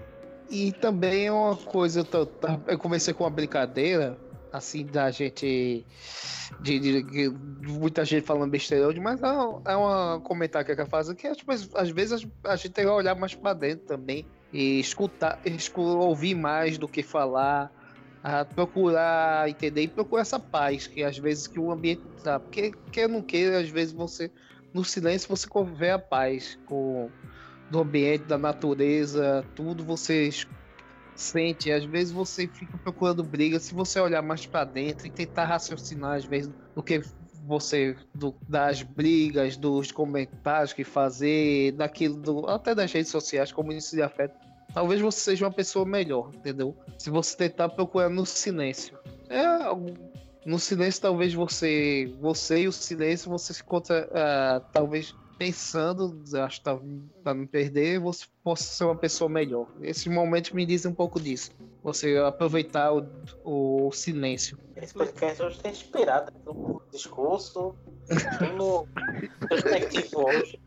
E 0.50 0.72
também 0.74 1.28
é 1.28 1.32
uma 1.32 1.56
coisa, 1.56 2.00
eu, 2.14 2.26
tá- 2.26 2.60
eu 2.68 2.78
comecei 2.78 3.14
com 3.14 3.24
uma 3.24 3.30
brincadeira, 3.30 4.18
assim, 4.52 4.86
da 4.86 5.10
gente. 5.12 5.86
De, 6.62 6.80
de- 6.80 7.04
de 7.04 7.30
muita 7.68 8.06
gente 8.06 8.26
falando 8.26 8.52
besteira 8.52 8.88
hoje, 8.88 9.00
mas 9.00 9.22
é, 9.22 9.32
um- 9.32 9.62
é 9.66 9.76
uma 9.76 10.22
comentário 10.22 10.66
que 10.66 10.76
quero 10.76 10.88
fazer 10.90 11.16
que 11.16 11.34
tipo, 11.36 11.52
às 11.52 11.90
vezes 11.90 12.26
a 12.44 12.56
gente 12.56 12.70
tem 12.72 12.86
que 12.86 12.90
olhar 12.90 13.16
mais 13.16 13.34
pra 13.36 13.54
dentro 13.54 13.86
também 13.86 14.28
e 14.54 14.80
escutar, 14.80 15.42
escu- 15.44 15.82
ouvir 15.82 16.36
mais 16.36 16.78
do 16.78 16.88
que 16.88 17.02
falar, 17.04 17.72
a 18.28 18.44
procurar 18.44 19.48
entender 19.48 19.84
e 19.84 19.88
procurar 19.88 20.24
essa 20.24 20.40
paz 20.40 20.88
que 20.88 21.04
às 21.04 21.16
vezes 21.16 21.46
que 21.46 21.60
o 21.60 21.72
ambiente 21.72 22.02
dá. 22.24 22.40
Porque 22.40 22.72
quer 22.92 23.08
não 23.08 23.22
queira, 23.22 23.60
às 23.60 23.70
vezes 23.70 23.94
você, 23.94 24.32
no 24.74 24.84
silêncio, 24.84 25.30
você 25.30 25.48
vê 25.76 25.92
a 25.92 26.00
paz 26.00 26.58
com 26.66 27.08
do 27.70 27.82
ambiente, 27.82 28.26
da 28.26 28.36
natureza, 28.36 29.46
tudo 29.54 29.84
você 29.84 30.32
sente. 31.16 31.72
Às 31.72 31.86
vezes 31.86 32.12
você 32.12 32.48
fica 32.48 32.76
procurando 32.80 33.24
briga. 33.24 33.60
Se 33.60 33.76
você 33.76 34.00
olhar 34.00 34.24
mais 34.24 34.48
pra 34.48 34.64
dentro 34.64 35.06
e 35.06 35.12
tentar 35.12 35.46
raciocinar, 35.46 36.16
às 36.16 36.26
vezes, 36.26 36.52
do 36.76 36.82
que 36.82 37.02
você 37.46 37.96
do- 38.16 38.36
das 38.50 38.82
brigas, 38.82 39.56
dos 39.56 39.92
comentários 39.92 40.74
que 40.74 40.84
fazer, 40.84 41.74
daquilo, 41.74 42.16
do- 42.18 42.48
até 42.48 42.74
das 42.74 42.92
redes 42.92 43.12
sociais, 43.12 43.52
como 43.52 43.72
isso 43.72 43.96
lhe 43.96 44.02
afeta. 44.02 44.36
Talvez 44.74 45.00
você 45.02 45.20
seja 45.20 45.46
uma 45.46 45.52
pessoa 45.54 45.86
melhor, 45.86 46.32
entendeu? 46.34 46.76
Se 46.98 47.10
você 47.10 47.36
tentar 47.36 47.70
procurar 47.70 48.10
no 48.10 48.26
silêncio. 48.26 48.98
É 49.30 49.46
no 50.46 50.60
silêncio 50.60 51.02
talvez 51.02 51.34
você, 51.34 52.14
você 52.22 52.62
e 52.62 52.68
o 52.68 52.72
silêncio 52.72 53.32
você 53.32 53.52
se 53.52 53.64
encontra 53.64 54.08
ah, 54.14 54.62
talvez 54.72 55.16
pensando, 55.38 56.18
acho 56.38 56.60
que 56.60 56.64
tá, 56.64 56.80
pra 57.24 57.34
não 57.34 57.46
perder, 57.46 58.00
você 58.00 58.26
possa 58.44 58.64
ser 58.64 58.86
uma 58.86 58.96
pessoa 58.96 59.30
melhor. 59.30 59.68
Esses 59.82 60.06
momentos 60.08 60.52
me 60.52 60.66
dizem 60.66 60.92
um 60.92 60.96
pouco 60.96 61.20
disso. 61.20 61.52
Você 61.84 62.18
aproveitar 62.18 62.94
o, 62.94 63.06
o 63.44 63.92
silêncio. 63.92 64.58
Esse 64.76 64.94
podcast 64.94 65.42
hoje 65.42 65.60
tem 65.60 65.72
inspirado 65.72 66.32
no 66.46 66.82
discurso, 66.92 67.76
no 68.56 68.88
perspectivo 69.50 70.26
hoje. 70.26 70.60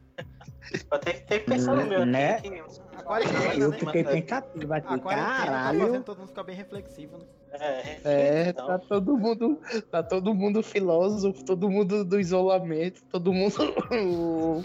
Eu 0.93 0.99
tenho 0.99 1.17
que 1.17 1.27
ter 1.27 1.39
que 1.41 1.51
pensar 1.51 1.75
no 1.75 1.87
meu 1.87 2.05
Né? 2.05 2.35
aqui. 2.35 2.63
Quarentena, 3.09 3.55
Eu 3.55 3.71
né? 3.71 3.79
fiquei 3.79 4.05
pensativo 4.05 4.73
aqui, 4.75 4.95
A 4.95 4.99
quarentena 4.99 5.29
tá 5.37 5.45
caralho. 5.45 5.81
fazendo 5.81 6.05
todo 6.05 6.19
mundo 6.19 6.29
ficar 6.29 6.43
bem 6.45 6.57
reflexivo, 6.57 7.19
né? 7.19 7.25
É, 7.51 8.01
É, 8.05 8.49
então, 8.51 8.67
tá 8.67 8.79
todo 8.79 9.17
mundo, 9.17 9.61
tá 9.91 10.03
todo 10.03 10.35
mundo 10.35 10.63
filósofo, 10.63 11.43
todo 11.45 11.69
mundo 11.71 12.05
do 12.05 12.21
isolamento, 12.21 13.03
todo 13.11 13.33
mundo 13.33 13.55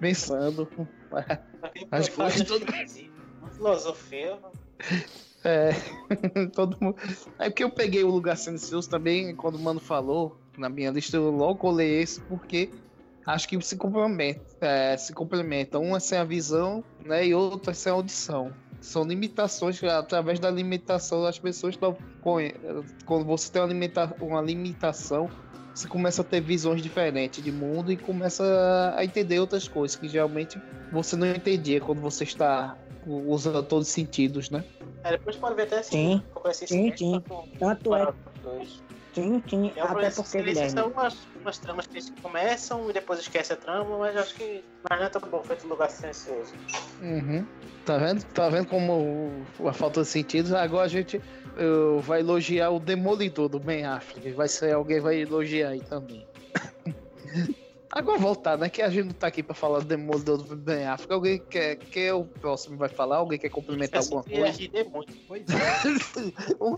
pensando. 0.00 0.68
as 1.90 2.08
coisas 2.08 2.46
todo- 2.46 2.66
Filosofia. 3.52 4.38
É, 5.44 5.70
todo 6.54 6.76
mundo. 6.80 6.96
É 7.38 7.48
porque 7.48 7.64
eu 7.64 7.70
peguei 7.70 8.02
o 8.04 8.10
lugar 8.10 8.36
silencioso 8.36 8.88
também, 8.90 9.34
quando 9.34 9.54
o 9.56 9.58
mano 9.60 9.80
falou, 9.80 10.36
na 10.56 10.68
minha 10.68 10.90
lista, 10.90 11.16
eu 11.16 11.30
logo 11.30 11.56
colei 11.58 12.00
esse, 12.02 12.20
porque 12.22 12.70
acho 13.28 13.46
que 13.46 13.60
se 13.60 13.76
complementa, 13.76 14.40
é, 14.60 14.96
se 14.96 15.12
complementam. 15.12 15.82
Um 15.82 15.94
é 15.94 16.00
sem 16.00 16.18
a 16.18 16.24
visão, 16.24 16.82
né, 17.04 17.26
e 17.26 17.34
outro 17.34 17.70
é 17.70 17.74
sem 17.74 17.92
a 17.92 17.94
audição. 17.94 18.50
São 18.80 19.04
limitações, 19.04 19.82
através 19.84 20.38
da 20.38 20.50
limitação 20.50 21.24
as 21.26 21.38
pessoas 21.38 21.74
estão. 21.74 21.96
Quando 23.04 23.24
você 23.24 23.50
tem 23.52 23.60
uma, 23.60 23.68
limita, 23.68 24.14
uma 24.20 24.40
limitação, 24.40 25.28
você 25.74 25.86
começa 25.86 26.22
a 26.22 26.24
ter 26.24 26.40
visões 26.40 26.80
diferentes 26.80 27.42
de 27.42 27.52
mundo 27.52 27.92
e 27.92 27.96
começa 27.96 28.94
a 28.96 29.04
entender 29.04 29.38
outras 29.40 29.68
coisas 29.68 29.96
que 29.96 30.08
geralmente 30.08 30.60
você 30.90 31.16
não 31.16 31.26
entendia 31.26 31.80
quando 31.80 32.00
você 32.00 32.24
está 32.24 32.76
usando 33.06 33.62
todos 33.62 33.88
os 33.88 33.92
sentidos, 33.92 34.48
né? 34.48 34.64
É, 35.04 35.12
depois 35.12 35.36
pode 35.36 35.54
ver 35.54 35.62
até 35.62 35.78
assim. 35.80 36.22
Sim, 36.54 36.66
sim, 36.66 36.92
sim. 36.96 37.22
Tanto 37.58 37.94
é. 37.94 38.12
Sim, 39.14 39.42
sim, 39.48 39.72
É 39.74 39.84
um 39.84 39.88
até 39.88 40.10
porque, 40.10 40.38
eles 40.38 40.54
Guilherme, 40.54 40.70
são 40.70 40.88
umas, 40.88 41.26
umas 41.40 41.58
tramas 41.58 41.86
que 41.86 41.94
eles 41.94 42.12
começam 42.22 42.90
e 42.90 42.92
depois 42.92 43.18
esquecem 43.20 43.56
a 43.56 43.58
trama, 43.58 43.98
mas 43.98 44.16
acho 44.16 44.34
que 44.34 44.64
mas 44.88 44.98
não 44.98 45.06
é 45.06 45.08
tão 45.08 45.20
bom 45.28 45.42
feito 45.42 45.66
lugar 45.66 45.90
silencioso. 45.90 46.52
Uhum. 47.00 47.46
Tá 47.84 47.96
vendo? 47.96 48.22
Tá 48.26 48.48
vendo 48.48 48.66
como 48.66 49.46
a 49.66 49.72
falta 49.72 50.02
de 50.02 50.08
sentido? 50.08 50.56
Agora 50.56 50.84
a 50.84 50.88
gente 50.88 51.16
uh, 51.16 52.00
vai 52.00 52.20
elogiar 52.20 52.70
o 52.70 52.78
Demolidor 52.78 53.48
do 53.48 53.58
Ben 53.58 53.84
Affleck. 53.84 54.30
Vai 54.32 54.48
ser 54.48 54.74
alguém 54.74 55.00
vai 55.00 55.20
elogiar 55.20 55.70
aí 55.70 55.80
também. 55.80 56.26
Agora 57.90 58.18
voltar, 58.18 58.58
né? 58.58 58.68
Que 58.68 58.82
a 58.82 58.90
gente 58.90 59.06
não 59.06 59.12
tá 59.12 59.26
aqui 59.26 59.42
pra 59.42 59.54
falar 59.54 59.80
do 59.80 59.86
Demolidor 59.86 60.38
do 60.38 60.56
Ben 60.56 60.86
Affleck. 60.86 61.12
Alguém 61.12 61.38
quer, 61.38 61.76
quer 61.76 62.12
o 62.12 62.24
próximo 62.24 62.76
vai 62.76 62.88
falar? 62.88 63.16
Alguém 63.16 63.38
quer 63.38 63.48
complementar 63.48 64.02
alguma 64.02 64.22
ia 64.28 64.52
coisa? 64.52 64.90
muito. 64.90 65.14
Pois 65.26 65.44
é. 65.48 66.54
um, 66.60 66.76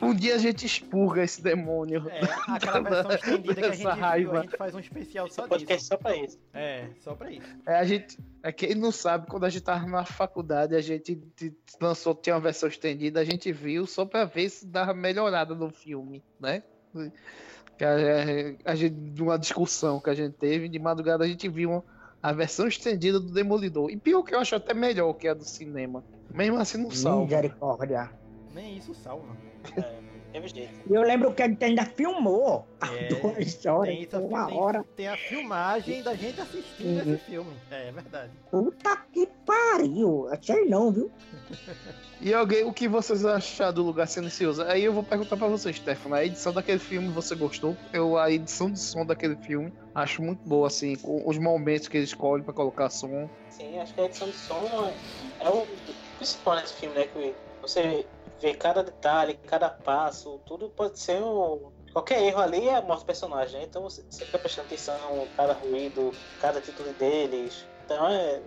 um 0.00 0.14
dia 0.14 0.36
a 0.36 0.38
gente 0.38 0.64
expurga 0.64 1.24
esse 1.24 1.42
demônio. 1.42 2.08
É, 2.08 2.20
aquela 2.48 2.80
versão 2.88 3.12
estendida 3.12 3.54
que 3.54 3.60
a 3.60 3.70
gente 3.72 3.80
Essa 3.80 3.94
viu, 3.94 4.02
raiva. 4.02 4.38
a 4.38 4.42
gente 4.42 4.56
faz 4.56 4.74
um 4.74 4.78
especial 4.78 5.28
só 5.28 5.48
Podcast 5.48 5.78
disso. 5.78 5.88
só 5.88 5.96
pra 5.96 6.16
isso. 6.16 6.38
É, 6.54 6.86
só 7.00 7.14
pra 7.14 7.30
isso. 7.30 7.46
É, 7.66 7.74
a 7.76 7.84
gente. 7.84 8.18
É, 8.42 8.52
quem 8.52 8.74
não 8.74 8.92
sabe, 8.92 9.26
quando 9.28 9.44
a 9.44 9.48
gente 9.48 9.62
tava 9.62 9.86
na 9.86 10.04
faculdade, 10.04 10.74
a 10.74 10.80
gente 10.80 11.20
lançou, 11.80 12.14
tinha 12.14 12.34
uma 12.34 12.40
versão 12.40 12.68
estendida, 12.68 13.20
a 13.20 13.24
gente 13.24 13.52
viu 13.52 13.86
só 13.86 14.04
pra 14.04 14.24
ver 14.24 14.48
se 14.48 14.66
dava 14.66 14.94
melhorada 14.94 15.54
no 15.54 15.70
filme, 15.70 16.22
né? 16.40 16.62
Que 17.78 17.84
a, 17.84 17.94
a 18.72 18.74
gente, 18.74 18.94
de 18.94 19.22
uma 19.22 19.38
discussão 19.38 20.00
que 20.00 20.10
a 20.10 20.14
gente 20.14 20.34
teve, 20.34 20.68
de 20.68 20.78
madrugada 20.78 21.24
a 21.24 21.28
gente 21.28 21.48
viu 21.48 21.70
uma- 21.70 21.84
a 22.22 22.32
versão 22.32 22.66
estendida 22.68 23.18
do 23.18 23.32
Demolidor. 23.32 23.90
E 23.90 23.96
pior 23.96 24.22
que 24.22 24.34
eu 24.34 24.38
acho 24.40 24.54
até 24.54 24.72
melhor 24.74 25.12
que 25.14 25.26
a 25.26 25.34
do 25.34 25.44
cinema. 25.44 26.04
Mesmo 26.32 26.58
assim 26.58 26.78
não 26.78 26.90
salva. 26.90 27.24
misericórdia. 27.24 28.10
Nem 28.54 28.76
isso 28.78 28.94
salva. 28.94 29.36
É. 30.34 30.40
E 30.88 30.94
eu 30.94 31.02
lembro 31.02 31.34
que 31.34 31.42
a 31.42 31.46
gente 31.46 31.62
ainda 31.62 31.84
filmou 31.84 32.66
É, 32.80 33.08
duas 33.08 33.66
horas, 33.66 33.94
Tem, 34.08 34.20
uma 34.20 34.46
tem, 34.46 34.56
hora. 34.58 34.84
tem 34.96 35.06
a 35.06 35.14
filmagem 35.14 36.02
da 36.02 36.14
gente 36.14 36.40
assistindo 36.40 37.04
Uhum. 37.06 37.14
esse 37.14 37.24
filme. 37.24 37.50
É, 37.70 37.88
é 37.88 37.92
verdade. 37.92 38.32
Puta 38.50 38.96
que 39.12 39.28
pariu. 39.44 40.28
Sei 40.40 40.64
não, 40.64 40.90
viu? 40.90 41.10
E 42.20 42.32
alguém, 42.32 42.64
o 42.64 42.72
que 42.72 42.86
vocês 42.86 43.24
acharam 43.24 43.72
do 43.72 43.82
Lugar 43.82 44.06
Silencioso? 44.06 44.62
Aí 44.62 44.84
eu 44.84 44.92
vou 44.92 45.02
perguntar 45.02 45.36
pra 45.36 45.48
você, 45.48 45.72
Stefano. 45.72 46.14
A 46.14 46.24
edição 46.24 46.52
daquele 46.52 46.78
filme 46.78 47.08
você 47.08 47.34
gostou? 47.34 47.76
Eu, 47.92 48.16
a 48.16 48.30
edição 48.30 48.70
de 48.70 48.78
som 48.78 49.04
daquele 49.04 49.34
filme 49.36 49.72
acho 49.92 50.22
muito 50.22 50.40
boa, 50.48 50.68
assim, 50.68 50.94
com 50.96 51.28
os 51.28 51.36
momentos 51.36 51.88
que 51.88 51.96
eles 51.96 52.10
escolhem 52.10 52.44
pra 52.44 52.54
colocar 52.54 52.88
som. 52.90 53.28
Sim, 53.50 53.78
acho 53.80 53.92
que 53.94 54.00
a 54.00 54.04
edição 54.04 54.30
de 54.30 54.36
som 54.36 54.94
é 55.40 55.48
o 55.50 55.66
principal 56.16 56.56
nesse 56.56 56.74
filme, 56.74 56.94
né? 56.94 57.06
Que 57.08 57.34
você 57.60 58.06
vê 58.40 58.54
cada 58.54 58.82
detalhe, 58.82 59.34
cada 59.34 59.68
passo, 59.68 60.40
tudo 60.46 60.70
pode 60.70 60.98
ser 60.98 61.20
um. 61.22 61.72
Qualquer 61.92 62.22
erro 62.22 62.40
ali 62.40 62.68
é 62.68 62.80
do 62.80 63.04
personagem, 63.04 63.60
né? 63.60 63.66
Então 63.68 63.82
você, 63.82 64.02
fica 64.24 64.38
prestando 64.38 64.66
atenção, 64.66 65.28
cada 65.36 65.52
ruído, 65.52 66.16
cada 66.38 66.58
atitude 66.58 66.92
deles. 66.94 67.68
Então 67.84 68.08
é. 68.08 68.42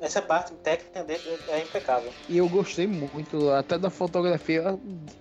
Essa 0.00 0.22
parte 0.22 0.54
técnica 0.56 1.02
dele 1.04 1.38
é 1.48 1.62
impecável. 1.62 2.12
E 2.28 2.36
eu 2.36 2.48
gostei 2.48 2.86
muito, 2.86 3.50
até 3.50 3.78
da 3.78 3.90
fotografia. 3.90 4.78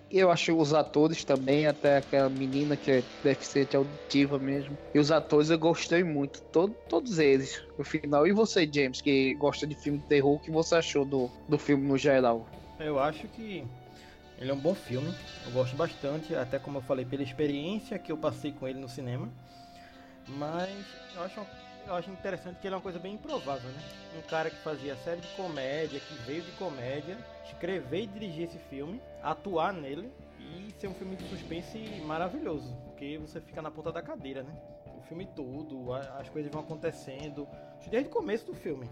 Eu 0.10 0.32
achei 0.32 0.54
os 0.54 0.74
atores 0.74 1.24
também, 1.24 1.68
até 1.68 1.98
aquela 1.98 2.30
menina 2.30 2.78
que 2.78 2.92
é 2.92 3.04
deficiente 3.24 3.76
auditiva 3.76 4.38
mesmo. 4.38 4.78
E 4.94 5.00
os 5.00 5.12
atores 5.12 5.50
eu 5.50 5.58
gostei 5.58 6.04
muito, 6.04 6.42
todo, 6.52 6.76
todos 6.88 7.20
eles, 7.20 7.62
no 7.78 7.84
final. 7.84 8.28
E 8.28 8.32
você, 8.32 8.70
James, 8.72 9.02
que 9.02 9.34
gosta 9.36 9.66
de 9.66 9.76
filme 9.76 10.00
de 10.00 10.06
terror, 10.06 10.36
o 10.36 10.40
que 10.40 10.52
você 10.52 10.76
achou 10.76 11.06
do, 11.06 11.30
do 11.48 11.58
filme 11.58 11.88
no 11.88 11.98
geral? 11.98 12.48
Eu 12.80 13.00
acho 13.00 13.28
que 13.30 13.64
ele 14.38 14.52
é 14.52 14.54
um 14.54 14.60
bom 14.60 14.76
filme. 14.76 15.14
Eu 15.46 15.52
gosto 15.52 15.76
bastante, 15.76 16.36
até 16.36 16.60
como 16.60 16.80
eu 16.80 16.82
falei, 16.82 17.06
pela 17.06 17.24
experiência 17.24 17.98
que 18.00 18.12
eu 18.12 18.18
passei 18.18 18.52
com 18.52 18.68
ele 18.68 18.80
no 18.80 18.90
cinema. 18.90 19.32
Mas 20.28 20.86
eu 21.14 21.22
acho, 21.22 21.46
eu 21.88 21.94
acho 21.96 22.10
interessante 22.10 22.60
que 22.60 22.68
ele 22.68 22.74
é 22.74 22.78
uma 22.78 22.84
coisa 22.84 23.00
bem 23.00 23.14
improvável, 23.14 23.70
né? 23.70 23.80
Um 24.18 24.22
cara 24.30 24.50
que 24.50 24.58
fazia 24.58 24.96
série 24.98 25.22
de 25.22 25.28
comédia, 25.36 26.00
que 26.00 26.14
veio 26.26 26.42
de 26.42 26.52
comédia, 26.54 27.18
escrever 27.46 28.04
e 28.04 28.08
dirigir 28.08 28.48
esse 28.48 28.58
filme, 28.58 29.02
atuar 29.22 29.74
nele 29.74 30.12
e 30.40 30.72
ser 30.80 30.88
um 30.88 30.94
filme 30.94 31.16
de 31.16 31.28
suspense 31.30 31.78
maravilhoso. 32.06 32.76
Porque 32.86 33.18
você 33.18 33.40
fica 33.42 33.62
na 33.62 33.70
ponta 33.70 33.92
da 33.92 34.02
cadeira, 34.02 34.44
né? 34.44 34.54
O 34.98 35.02
filme 35.02 35.26
todo, 35.26 35.94
as 35.94 36.30
coisas 36.30 36.52
vão 36.52 36.62
acontecendo. 36.62 37.48
Desde 37.90 38.10
o 38.10 38.12
começo 38.12 38.46
do 38.46 38.56
filme. 38.56 38.90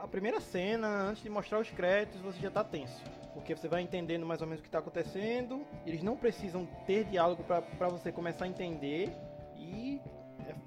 A 0.00 0.06
primeira 0.06 0.40
cena, 0.40 0.86
antes 1.08 1.22
de 1.22 1.28
mostrar 1.28 1.58
os 1.58 1.70
créditos, 1.70 2.20
você 2.20 2.38
já 2.38 2.50
tá 2.50 2.62
tenso. 2.62 3.02
Porque 3.34 3.54
você 3.54 3.68
vai 3.68 3.82
entendendo 3.82 4.24
mais 4.24 4.40
ou 4.40 4.46
menos 4.46 4.60
o 4.60 4.64
que 4.64 4.70
tá 4.70 4.78
acontecendo. 4.78 5.66
Eles 5.84 6.02
não 6.02 6.16
precisam 6.16 6.66
ter 6.86 7.04
diálogo 7.04 7.42
pra 7.42 7.88
você 7.88 8.12
começar 8.12 8.44
a 8.44 8.48
entender. 8.48 9.12
E 9.56 10.00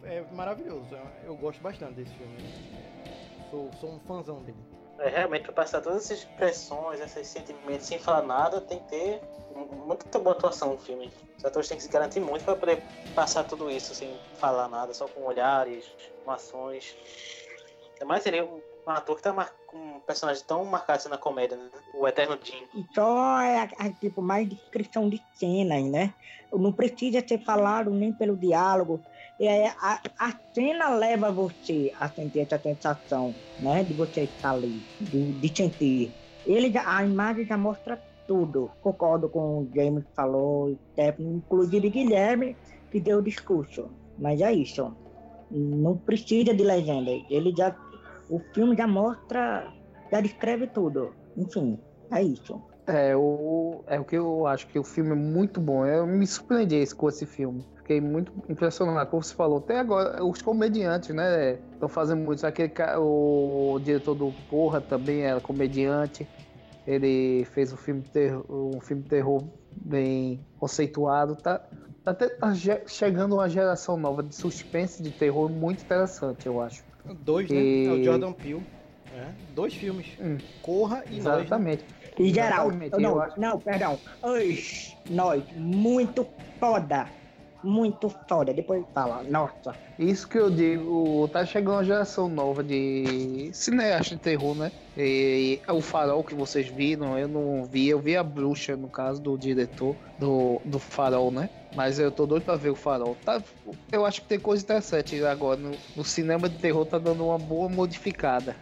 é, 0.04 0.24
maravilhoso. 0.32 0.96
Eu, 1.24 1.36
gosto 1.36 1.62
bastante 1.62 1.94
desse 1.96 2.14
filme. 2.16 2.38
Sou, 3.50 3.70
sou 3.80 3.90
um 3.92 4.00
fãzão 4.00 4.42
dele. 4.44 4.58
É, 5.00 5.10
realmente, 5.10 5.44
para 5.44 5.54
passar 5.54 5.82
todas 5.82 6.06
essas 6.06 6.20
expressões, 6.20 7.00
esses 7.00 7.28
sentimentos 7.28 7.88
sem 7.88 8.00
falar 8.00 8.22
nada, 8.24 8.62
tem 8.62 8.80
que 8.80 8.90
ter 8.90 9.22
muita 9.86 10.20
boa 10.20 10.36
atuação 10.36 10.72
no 10.72 10.78
filme. 10.78 11.12
Os 11.38 11.46
atores 11.46 11.68
têm 11.68 11.78
que 11.78 11.84
se 11.84 11.90
garantir 11.90 12.20
muito 12.20 12.46
para 12.46 12.56
poder 12.56 12.84
passar 13.16 13.44
tudo 13.44 13.70
isso 13.70 13.94
sem 13.96 14.16
falar 14.40 14.68
nada, 14.70 14.94
só 14.94 15.08
com 15.08 15.24
olhares, 15.24 15.92
com 16.24 16.32
ações. 16.32 16.96
Ainda 17.94 18.06
mais 18.06 18.26
é 18.26 18.44
um, 18.44 18.62
ator 18.86 19.16
que 19.16 19.24
tá 19.24 19.34
mar- 19.34 19.54
com 19.68 19.78
um 19.78 20.00
personagem 20.00 20.44
tão 20.46 20.64
marcado 20.66 21.00
assim 21.00 21.10
na 21.10 21.18
comédia, 21.18 21.58
né? 21.58 21.70
O 21.94 22.08
Eterno 22.08 22.38
Jim. 22.42 22.64
E 22.74 22.86
só 22.94 23.40
é, 23.42 23.70
é, 23.80 23.90
tipo 24.00 24.22
mais 24.22 24.48
descrição 24.48 25.10
de 25.10 25.22
cenas, 25.34 25.84
né? 25.86 26.14
Não 26.52 26.72
precisa 26.72 27.26
ser 27.26 27.44
falado 27.44 27.90
nem 27.92 28.12
pelo 28.12 28.36
diálogo. 28.36 29.04
É, 29.44 29.70
a, 29.70 30.00
a 30.20 30.40
cena 30.54 30.90
leva 30.90 31.32
você 31.32 31.92
a 32.00 32.08
sentir 32.08 32.42
essa 32.42 32.62
sensação, 32.62 33.34
né? 33.60 33.84
De 33.84 33.94
você 33.94 34.26
estar 34.26 34.52
ali, 34.52 34.86
de, 35.00 35.34
de 35.34 35.58
sentir. 35.58 36.14
Ele 36.46 36.72
a 36.78 37.04
imagem 37.04 37.46
já 37.46 37.58
mostra 37.58 38.00
tudo. 38.28 38.70
Concordo 38.82 39.28
com 39.30 39.64
o 39.64 39.70
James 39.74 40.04
que 40.04 40.14
falou, 40.16 40.78
inclusive 41.20 41.90
Guilherme, 41.90 42.56
que 42.92 43.00
deu 43.00 43.18
o 43.18 43.24
discurso. 43.24 43.90
Mas 44.18 44.42
é 44.42 44.54
isso. 44.54 44.96
Não 45.50 45.98
precisa 45.98 46.54
de 46.54 46.64
legenda. 46.64 47.10
Ele 47.30 47.52
já. 47.58 47.76
O 48.30 48.40
filme 48.54 48.76
já 48.78 48.86
mostra, 48.88 49.68
já 50.12 50.22
descreve 50.22 50.68
tudo. 50.68 51.14
Enfim, 51.36 51.80
é 52.12 52.24
isso. 52.24 52.62
É 52.88 53.16
o, 53.16 53.84
é 53.88 54.00
o 54.00 54.06
que 54.06 54.18
eu 54.18 54.46
acho 54.46 54.68
que 54.68 54.80
o 54.80 54.84
filme 54.84 55.12
é 55.12 55.16
muito 55.16 55.60
bom. 55.60 55.86
Eu 55.86 56.06
me 56.06 56.26
surpreendi 56.28 56.84
com 56.96 57.10
esse 57.10 57.26
filme. 57.26 57.66
Fiquei 57.82 58.00
muito 58.02 58.32
impressionado. 58.50 59.10
Como 59.10 59.24
você 59.24 59.34
falou, 59.34 59.60
até 59.60 59.80
agora, 59.80 60.24
os 60.24 60.42
comediantes, 60.42 61.16
né? 61.16 61.54
Estão 61.74 61.90
fazendo 61.90 62.24
muito. 62.24 62.46
Aquele, 62.46 62.70
ca- 62.70 63.00
o 63.00 63.80
diretor 63.80 64.16
do 64.16 64.34
Porra 64.34 64.82
também 64.82 65.24
era 65.24 65.42
comediante. 65.42 66.30
Ele 66.86 67.46
fez 67.46 67.72
um 67.74 67.78
filme 67.78 68.02
de 68.02 68.10
terror, 68.10 68.46
um 68.50 68.82
filme 68.82 69.04
de 69.04 69.10
terror 69.10 69.50
bem 69.72 70.46
conceituado. 70.58 71.36
Tá, 71.36 71.60
tá, 72.04 72.12
até, 72.12 72.30
tá 72.30 72.54
chegando 72.88 73.36
uma 73.36 73.48
geração 73.50 73.98
nova 73.98 74.24
de 74.24 74.36
suspense 74.36 75.02
de 75.04 75.12
terror 75.12 75.50
muito 75.50 75.84
interessante, 75.84 76.48
eu 76.48 76.60
acho. 76.60 76.84
Dois, 77.24 77.50
né? 77.52 77.58
E- 77.58 77.86
É 77.88 77.92
o 77.92 78.04
Jordan 78.04 78.34
Peele. 78.34 78.68
É, 79.10 79.34
dois 79.42 79.76
filmes. 79.76 80.16
Hum. 80.20 80.38
Corra 80.62 81.04
e 81.10 81.20
nós. 81.20 81.26
né? 81.52 81.58
Exatamente. 81.58 81.86
Em 82.20 82.34
geral, 82.34 82.68
Exatamente, 82.68 83.00
não, 83.02 83.28
não, 83.38 83.60
perdão. 83.62 84.02
Os, 84.24 84.98
nós, 85.08 85.44
muito 85.52 86.28
foda. 86.60 87.14
Muito 87.64 88.10
foda. 88.28 88.54
Depois 88.54 88.84
fala, 88.94 89.24
nossa. 89.24 89.76
Isso 89.98 90.28
que 90.28 90.38
eu 90.38 90.50
digo, 90.50 91.28
tá 91.28 91.46
chegando 91.46 91.76
uma 91.76 91.84
geração 91.84 92.28
nova 92.28 92.64
de 92.64 93.52
cineasta 93.54 94.16
de 94.16 94.22
terror, 94.22 94.56
né? 94.56 94.72
E, 94.98 95.62
o 95.70 95.80
Farol 95.80 96.24
que 96.24 96.34
vocês 96.34 96.68
viram, 96.68 97.18
eu 97.18 97.28
não 97.28 97.64
vi, 97.66 97.88
eu 97.88 98.00
vi 98.00 98.18
a 98.18 98.24
bruxa, 98.24 98.76
no 98.76 98.90
caso 98.90 99.22
do 99.22 99.38
diretor 99.38 99.96
do, 100.18 100.60
do 100.66 100.80
Farol, 100.80 101.32
né? 101.32 101.50
Mas 101.76 102.00
eu 102.00 102.12
tô 102.12 102.26
doido 102.26 102.44
pra 102.44 102.56
ver 102.56 102.72
o 102.72 102.76
Farol. 102.76 103.16
Tá, 103.24 103.42
eu 103.92 104.06
acho 104.06 104.22
que 104.22 104.28
tem 104.28 104.40
coisa 104.40 104.64
interessante 104.64 105.24
agora. 105.24 105.60
No, 105.60 105.72
no 105.96 106.04
cinema 106.04 106.50
de 106.50 106.58
terror 106.58 106.86
tá 106.86 106.98
dando 106.98 107.26
uma 107.26 107.38
boa 107.38 107.70
modificada. 107.70 108.56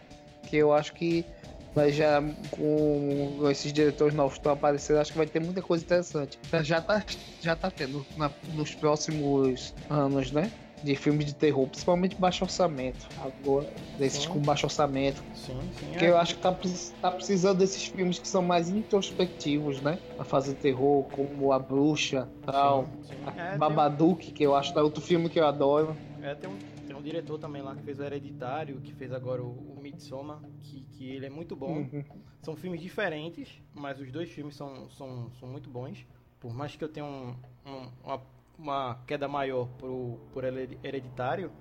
Que 0.45 0.57
eu 0.57 0.73
acho 0.73 0.93
que 0.93 1.25
vai 1.73 1.91
já 1.91 2.21
com 2.51 3.47
esses 3.49 3.71
diretores 3.71 4.13
novos 4.13 4.33
que 4.33 4.39
estão 4.39 4.51
aparecendo, 4.53 4.97
acho 4.99 5.11
que 5.11 5.17
vai 5.17 5.27
ter 5.27 5.39
muita 5.39 5.61
coisa 5.61 5.83
interessante. 5.83 6.39
Já 6.63 6.81
tá, 6.81 7.03
já 7.41 7.55
tá 7.55 7.69
tendo 7.71 8.05
na- 8.15 8.31
nos 8.53 8.75
próximos 8.75 9.73
anos, 9.89 10.31
né? 10.31 10.51
De 10.81 10.95
filmes 10.95 11.25
de 11.25 11.33
terror, 11.33 11.67
principalmente 11.67 12.15
baixo 12.17 12.45
orçamento. 12.45 13.09
Agora, 13.17 13.69
desses 13.97 14.23
Sim. 14.23 14.29
com 14.29 14.39
baixo 14.39 14.65
orçamento. 14.65 15.21
Sim, 15.33 15.69
sim. 15.77 15.87
Porque 15.89 16.05
é. 16.05 16.09
eu 16.09 16.17
acho 16.17 16.35
que 16.35 16.41
tá, 16.41 16.57
tá 17.01 17.11
precisando 17.11 17.57
desses 17.57 17.83
filmes 17.85 18.17
que 18.17 18.27
são 18.29 18.41
mais 18.41 18.69
introspectivos, 18.69 19.81
né? 19.81 19.99
Pra 20.15 20.23
fazer 20.23 20.53
terror, 20.55 21.03
como 21.11 21.51
A 21.51 21.59
Bruxa 21.59 22.29
tal. 22.45 22.85
Sim, 23.03 23.15
sim. 23.17 23.23
A 23.25 23.41
É, 23.55 23.57
Babadook, 23.57 24.31
que 24.31 24.41
eu 24.43 24.55
acho 24.55 24.71
que 24.71 24.79
é 24.79 24.81
outro 24.81 25.01
filme 25.01 25.29
que 25.29 25.37
eu 25.39 25.45
adoro. 25.45 25.97
É, 26.21 26.33
tem 26.35 26.49
um, 26.49 26.57
um 26.99 27.03
diretor 27.03 27.37
também 27.39 27.61
lá 27.61 27.75
que 27.75 27.81
fez 27.83 27.99
o 27.99 28.03
Hereditário, 28.03 28.79
que 28.81 28.93
fez 28.93 29.11
agora 29.11 29.41
o, 29.41 29.47
o 29.47 29.79
Midsommar, 29.81 30.39
que, 30.61 30.81
que 30.93 31.09
ele 31.09 31.25
é 31.25 31.29
muito 31.29 31.55
bom. 31.55 31.77
Uhum. 31.77 32.03
São 32.41 32.55
filmes 32.55 32.81
diferentes, 32.81 33.61
mas 33.73 33.99
os 33.99 34.11
dois 34.11 34.29
filmes 34.29 34.55
são, 34.55 34.89
são, 34.91 35.31
são 35.39 35.47
muito 35.49 35.69
bons. 35.69 36.05
Por 36.39 36.53
mais 36.53 36.75
que 36.75 36.83
eu 36.83 36.89
tenha 36.89 37.05
um, 37.05 37.35
um, 37.65 37.87
uma- 38.03 38.21
uma 38.57 38.99
queda 39.07 39.27
maior 39.27 39.67
pro, 39.77 40.17
por 40.33 40.43
Hered- 40.43 40.77
Hereditário, 40.83 41.51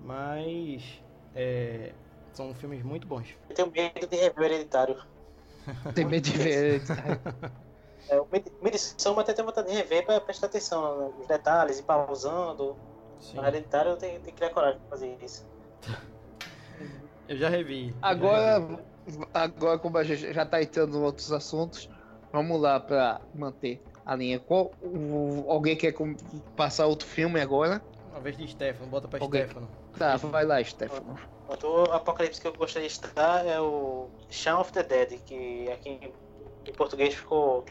mas 0.00 1.00
é, 1.34 1.92
são 2.32 2.54
filmes 2.54 2.82
muito 2.82 3.06
bons. 3.06 3.36
Eu 3.48 3.54
tenho 3.54 3.70
medo 3.70 4.06
de 4.06 4.16
rever 4.16 4.38
o 4.38 4.44
Hereditário. 4.44 4.96
Tem 5.94 6.04
medo 6.04 6.24
de 6.24 6.36
ver. 6.36 6.82
É, 8.08 8.20
o 8.20 8.26
Mid- 8.30 8.52
Midsommar 8.62 9.22
até 9.22 9.32
tenho 9.32 9.46
vontade 9.46 9.68
de 9.68 9.74
rever 9.74 10.04
pra 10.04 10.20
prestar 10.20 10.46
atenção 10.46 11.12
nos 11.16 11.26
detalhes, 11.26 11.78
ir 11.78 11.84
pausando. 11.84 12.76
Sim. 13.24 13.38
Hereditário 13.38 13.92
eu 13.92 13.96
tenho, 13.96 14.12
tenho 14.20 14.24
que 14.24 14.32
criar 14.32 14.50
coragem 14.50 14.78
pra 14.80 14.90
fazer 14.90 15.16
isso. 15.22 15.46
Eu 17.26 17.38
já 17.38 17.48
revi. 17.48 17.88
eu 17.88 17.94
já 18.00 18.06
Agora, 18.06 18.58
revi. 18.58 18.78
agora 19.32 19.78
como 19.78 19.96
a 19.96 20.04
gente 20.04 20.30
já 20.32 20.44
tá 20.44 20.62
entrando 20.62 20.98
em 20.98 21.00
outros 21.02 21.32
assuntos, 21.32 21.88
vamos 22.30 22.60
lá 22.60 22.78
pra 22.78 23.18
manter 23.34 23.82
a 24.04 24.14
linha. 24.14 24.38
Qual, 24.38 24.72
o- 24.82 25.46
alguém 25.48 25.74
quer 25.74 25.92
com- 25.92 26.14
passar 26.54 26.84
outro 26.84 27.06
filme 27.08 27.40
agora? 27.40 27.82
Uma 28.10 28.20
vez 28.20 28.36
de 28.36 28.46
Stefano, 28.46 28.90
bota 28.90 29.08
pra 29.08 29.18
Alguém- 29.22 29.44
Stefano. 29.44 29.68
Tá, 29.98 30.16
vai 30.18 30.44
lá, 30.44 30.62
Stefano. 30.62 31.18
Outro 31.48 31.84
apocalipse 31.92 32.38
que 32.40 32.46
eu 32.46 32.52
gostaria 32.52 32.88
de 32.88 32.94
citar 32.94 33.46
é 33.46 33.58
o 33.58 34.08
Shaun 34.28 34.60
of 34.60 34.70
the 34.72 34.82
Dead, 34.82 35.18
que 35.24 35.70
aqui 35.72 36.12
em 36.66 36.72
português 36.74 37.14
ficou 37.14 37.64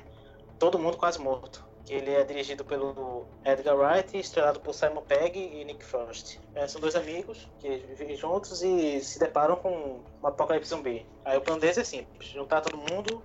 Todo 0.58 0.80
Mundo 0.80 0.98
Quase 0.98 1.20
Morto. 1.20 1.64
Ele 1.90 2.12
é 2.12 2.24
dirigido 2.24 2.64
pelo 2.64 3.26
Edgar 3.44 3.76
Wright 3.76 4.18
estrelado 4.18 4.60
por 4.62 4.74
Simon 4.74 5.02
Pegg 5.02 5.38
e 5.38 5.66
Nick 5.66 5.84
Frost. 5.84 6.40
É, 6.56 6.68
são 6.68 6.80
dois 6.80 6.96
amigos 6.96 7.50
que 7.60 7.70
vivem 7.70 8.16
juntos 8.16 8.64
e 8.64 9.02
se 9.02 9.20
deparam 9.20 9.56
com 9.58 10.02
um 10.22 10.28
apocalipse 10.28 10.70
zumbi. 10.70 11.06
Aí 11.26 11.38
o 11.38 11.42
plano 11.42 11.60
deles 11.60 11.78
é 11.78 11.84
simples: 11.84 12.30
juntar 12.30 12.62
todo 12.62 12.78
mundo, 12.78 13.24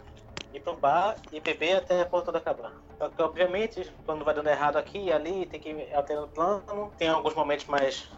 ir 0.53 0.61
pra 0.61 0.73
um 0.73 0.77
bar 0.77 1.16
e 1.33 1.40
beber 1.40 1.77
até 1.77 2.01
a 2.01 2.07
porta 2.07 2.27
toda 2.27 2.38
acabar. 2.38 2.73
Só 2.99 3.09
que, 3.09 3.23
obviamente, 3.23 3.92
quando 4.05 4.25
vai 4.25 4.35
dando 4.35 4.49
errado 4.49 4.77
aqui 4.77 4.99
e 4.99 5.12
ali, 5.12 5.47
tem 5.47 5.61
que 5.61 5.71
ir 5.71 5.94
alterando 5.94 6.27
o 6.27 6.31
plano. 6.31 6.92
Tem 6.99 7.09
alguns 7.09 7.35
momentos 7.35 7.66
mais 7.66 8.11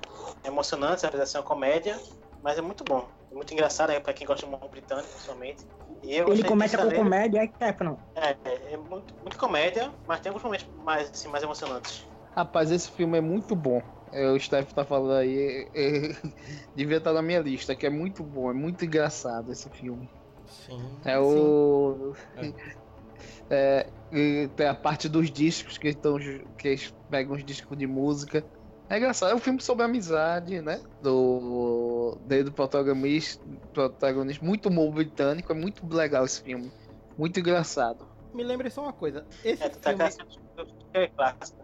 emocionantes, 0.44 1.04
apesar 1.04 1.24
de 1.24 1.30
ser 1.30 1.38
uma 1.38 1.44
comédia. 1.44 2.00
Mas 2.42 2.56
é 2.56 2.62
muito 2.62 2.82
bom. 2.84 3.06
É 3.30 3.34
muito 3.34 3.52
engraçado 3.52 3.90
aí 3.90 4.00
pra 4.00 4.14
quem 4.14 4.26
gosta 4.26 4.46
de 4.46 4.52
humor 4.52 4.68
britânico, 4.70 5.08
principalmente. 5.10 5.66
E 6.02 6.16
eu 6.16 6.28
Ele 6.28 6.44
começa 6.44 6.78
com 6.78 6.90
comédia, 6.90 7.40
é 7.40 7.46
Stefano. 7.46 7.98
É, 8.14 8.30
é, 8.44 8.72
é 8.72 8.76
muito, 8.76 9.14
muito 9.20 9.38
comédia, 9.38 9.92
mas 10.06 10.20
tem 10.20 10.30
alguns 10.30 10.42
momentos 10.42 10.66
mais, 10.84 11.10
assim, 11.10 11.28
mais 11.28 11.42
emocionantes. 11.42 12.06
Rapaz, 12.34 12.70
esse 12.70 12.90
filme 12.90 13.18
é 13.18 13.20
muito 13.20 13.54
bom. 13.54 13.82
É, 14.12 14.28
o 14.28 14.38
Steph 14.38 14.72
tá 14.72 14.84
falando 14.84 15.14
aí, 15.14 15.68
é, 15.74 16.08
é, 16.08 16.16
devia 16.74 16.96
estar 16.96 17.12
na 17.12 17.22
minha 17.22 17.40
lista, 17.40 17.76
que 17.76 17.86
é 17.86 17.90
muito 17.90 18.22
bom, 18.22 18.50
é 18.50 18.54
muito 18.54 18.84
engraçado 18.84 19.52
esse 19.52 19.68
filme. 19.70 20.08
Sim. 20.46 20.80
É 21.04 21.18
o. 21.18 22.14
É. 22.36 22.80
É, 23.52 23.84
e 24.12 24.48
tem 24.56 24.68
a 24.68 24.74
parte 24.74 25.08
dos 25.08 25.28
discos 25.28 25.76
que, 25.76 25.88
estão, 25.88 26.16
que 26.56 26.68
eles 26.68 26.94
pegam 27.10 27.34
os 27.34 27.44
discos 27.44 27.76
de 27.76 27.86
música. 27.86 28.44
É 28.90 28.96
engraçado, 28.96 29.30
é 29.30 29.34
um 29.36 29.38
filme 29.38 29.62
sobre 29.62 29.84
amizade, 29.84 30.60
né? 30.60 30.82
Do. 31.00 32.18
Desde 32.26 32.50
o 32.50 32.52
protagonista, 32.52 33.40
protagonista. 33.72 34.44
Muito 34.44 34.68
humor 34.68 34.92
britânico, 34.92 35.52
é 35.52 35.54
muito 35.54 35.86
legal 35.86 36.24
esse 36.24 36.42
filme. 36.42 36.72
Muito 37.16 37.38
engraçado. 37.38 38.04
Me 38.34 38.42
lembre 38.42 38.68
só 38.68 38.82
uma 38.82 38.92
coisa. 38.92 39.24
Esse 39.44 39.62
É, 39.62 39.68
tu 39.68 39.78
tá 39.78 39.90
filme, 39.90 40.04
caçando 40.04 40.30
é 40.92 41.06
clássico. 41.06 41.60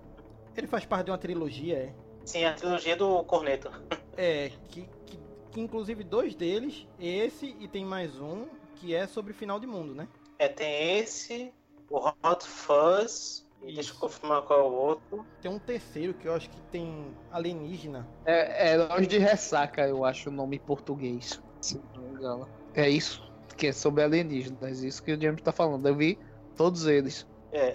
ele 0.57 0.69
faz 0.69 0.85
parte 0.87 1.07
de 1.07 1.11
uma 1.11 1.19
trilogia, 1.19 1.77
é? 1.77 1.95
Sim, 2.25 2.45
a 2.45 2.55
trilogia 2.55 2.97
do 2.97 3.25
Corneto. 3.25 3.71
É, 4.19 4.51
que, 4.69 4.89
que, 5.05 5.19
que 5.51 5.61
inclusive 5.61 6.03
dois 6.03 6.35
deles, 6.35 6.89
esse 6.99 7.55
e 7.61 7.69
tem 7.69 7.85
mais 7.85 8.19
um, 8.19 8.47
que 8.77 8.95
é 8.95 9.07
sobre 9.07 9.35
final 9.35 9.61
de 9.61 9.67
mundo, 9.67 9.95
né? 9.95 10.09
É, 10.39 10.49
tem 10.49 10.99
esse, 10.99 11.53
o 11.91 11.99
Hot 12.09 12.47
Fuzz, 12.47 13.46
e 13.63 13.75
deixa 13.75 13.93
eu 13.93 13.97
confirmar 13.97 14.43
qual 14.43 14.61
é 14.61 14.63
o 14.63 14.73
outro. 14.73 15.27
Tem 15.41 15.51
um 15.51 15.59
terceiro 15.59 16.15
que 16.15 16.29
eu 16.29 16.35
acho 16.35 16.49
que 16.51 16.61
tem 16.71 17.15
alienígena. 17.31 18.07
É, 18.25 18.73
é 18.73 18.77
Nós 18.77 19.07
de 19.09 19.19
Ressaca, 19.19 19.87
eu 19.87 20.05
acho 20.05 20.29
o 20.31 20.33
nome 20.33 20.57
em 20.57 20.61
português. 20.61 21.41
Se 21.61 21.81
não 21.95 22.03
me 22.03 22.11
engano. 22.11 22.49
É 22.75 22.89
isso, 22.89 23.23
que 23.57 23.69
é 23.69 23.73
sobre 23.73 24.03
alienígenas. 24.03 24.83
Isso 24.83 25.03
que 25.03 25.13
o 25.13 25.21
James 25.21 25.43
tá 25.43 25.51
falando. 25.53 25.87
Eu 25.89 25.97
vi 25.97 26.19
todos 26.57 26.87
eles. 26.87 27.27
É. 27.53 27.75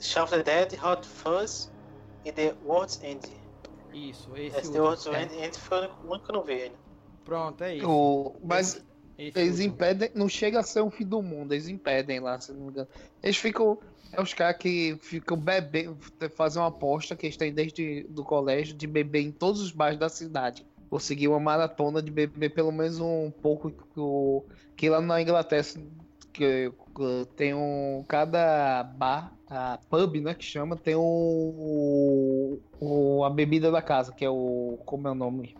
Shaun 0.00 0.24
of 0.24 0.34
the 0.34 0.42
Dead, 0.42 0.78
Hot 0.84 1.06
Fuzz 1.06 1.72
e 2.24 2.32
The 2.32 2.54
World's 2.64 3.02
End. 3.02 3.20
Isso, 3.92 4.36
esse 4.36 4.58
Esse 4.58 4.72
The. 4.72 4.80
World's 4.80 5.06
End, 5.06 5.34
End 5.36 5.58
foi 5.58 5.78
o 5.78 5.80
único- 5.82 6.14
o 6.14 6.18
que 6.20 6.30
eu 6.30 6.34
não 6.34 6.42
vi 6.42 6.52
ainda. 6.64 6.76
Pronto, 7.24 7.62
é 7.64 7.76
isso. 7.76 7.88
O, 7.88 8.36
mas 8.42 8.84
Esse 9.16 9.38
eles 9.38 9.52
último. 9.58 9.74
impedem. 9.74 10.10
Não 10.14 10.28
chega 10.28 10.58
a 10.60 10.62
ser 10.62 10.82
um 10.82 10.90
fim 10.90 11.06
do 11.06 11.22
mundo, 11.22 11.54
eles 11.54 11.68
impedem 11.68 12.20
lá, 12.20 12.38
se 12.40 12.52
não 12.52 12.62
me 12.62 12.68
engano. 12.70 12.88
Eles 13.22 13.36
ficam. 13.36 13.78
É 14.16 14.20
os 14.22 14.32
caras 14.34 14.56
que 14.58 14.96
ficam 15.00 15.36
bebendo, 15.36 15.96
fazem 16.36 16.60
uma 16.62 16.68
aposta 16.68 17.16
que 17.16 17.26
eles 17.26 17.36
têm 17.36 17.52
desde 17.52 18.04
do 18.08 18.24
colégio 18.24 18.74
de 18.74 18.86
beber 18.86 19.20
em 19.22 19.32
todos 19.32 19.60
os 19.60 19.70
bares 19.72 19.98
da 19.98 20.08
cidade. 20.08 20.64
Conseguir 20.90 21.28
uma 21.28 21.40
maratona 21.40 22.00
de 22.02 22.10
beber 22.10 22.50
pelo 22.50 22.70
menos 22.70 23.00
um 23.00 23.30
pouco 23.30 23.70
que, 23.70 23.98
o- 24.00 24.44
que 24.76 24.88
lá 24.88 25.00
na 25.00 25.20
Inglaterra 25.20 25.64
que, 26.32 26.72
tem 27.36 27.54
um. 27.54 28.04
Cada 28.08 28.82
bar, 28.82 29.32
a 29.48 29.78
pub, 29.88 30.16
né? 30.20 30.34
Que 30.34 30.44
chama, 30.44 30.76
tem 30.76 30.94
o, 30.96 32.58
o- 32.80 33.24
a 33.24 33.30
bebida 33.30 33.70
da 33.70 33.82
casa, 33.82 34.12
que 34.12 34.24
é 34.24 34.30
o. 34.30 34.78
Como 34.84 35.08
é 35.08 35.10
o 35.10 35.14
nome? 35.14 35.56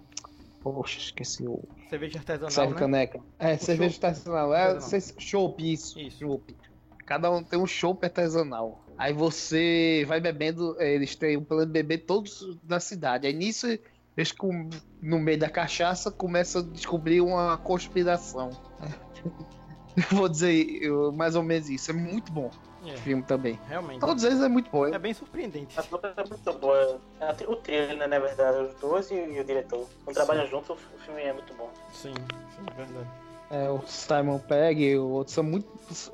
Poxa, 0.61 0.99
esqueci 0.99 1.47
o. 1.47 1.62
Cerveja 1.90 2.19
artesanal, 2.19 2.51
Serve 2.51 2.73
né? 2.75 2.79
caneca. 2.79 3.21
É, 3.38 3.57
cerveja 3.57 3.95
chopp. 3.95 4.07
artesanal. 4.07 4.55
É, 4.55 4.79
chopp, 5.19 5.73
isso. 5.73 6.01
Isso. 6.01 6.19
Chopp. 6.19 6.55
Cada 7.07 7.31
um 7.31 7.43
tem 7.43 7.59
um 7.59 7.67
chopp 7.67 8.05
artesanal. 8.05 8.83
Aí 8.97 9.12
você 9.12 10.05
vai 10.07 10.21
bebendo, 10.21 10.77
eh, 10.81 10.95
eles 10.95 11.14
têm 11.17 11.37
um 11.37 11.45
plano 11.45 11.67
de 11.67 11.73
beber 11.73 11.99
todos 12.07 12.59
na 12.62 12.81
cidade. 12.81 13.27
Aí 13.27 13.33
nisso, 13.33 13.67
eles 14.17 14.33
com- 14.33 14.71
no 15.03 15.19
meio 15.19 15.38
da 15.38 15.51
cachaça 15.51 16.11
começam 16.11 16.62
a 16.62 16.64
descobrir 16.64 17.21
uma 17.21 17.59
conspiração. 17.59 18.51
Eu 19.97 20.03
vou 20.17 20.29
dizer 20.29 20.83
eu- 20.83 21.12
mais 21.12 21.37
ou 21.37 21.43
menos 21.45 21.69
isso. 21.71 21.90
É 21.93 21.95
muito 21.95 22.33
bom 22.33 22.51
É, 22.85 22.95
o 22.95 22.99
filme 22.99 23.23
também. 23.23 23.57
realmente. 23.69 24.01
Todos 24.01 24.25
eles 24.25 24.40
é 24.40 24.49
muito 24.49 24.69
bom. 24.69 24.87
É 24.87 24.99
bem 24.99 25.14
surpreendente. 25.14 25.79
A 25.79 25.83
dupla 25.83 26.12
é 26.17 26.29
muito 26.29 26.53
boa. 26.59 27.01
É 27.21 27.31
O 27.49 27.55
trio, 27.57 27.97
né, 27.97 28.07
na 28.09 28.19
verdade, 28.19 28.59
os 28.59 28.75
dois 28.81 29.09
e, 29.12 29.14
o 29.14 29.45
diretor. 29.45 29.88
Quando 30.05 30.17
trabalham 30.17 30.47
juntos, 30.49 30.71
o 30.93 30.99
filme 30.99 31.23
é 31.23 31.33
muito 31.33 31.55
bom. 31.55 31.71
Sim, 31.93 32.12
sim, 32.12 32.62
é 32.73 32.75
verdade. 32.75 33.09
É, 33.55 33.71
o 33.71 33.81
Simon 33.87 34.40
Pegg 34.40 34.83
e 34.83 34.99
o 34.99 35.09
outro 35.09 35.33
são 35.33 35.45
muito. 35.45 35.69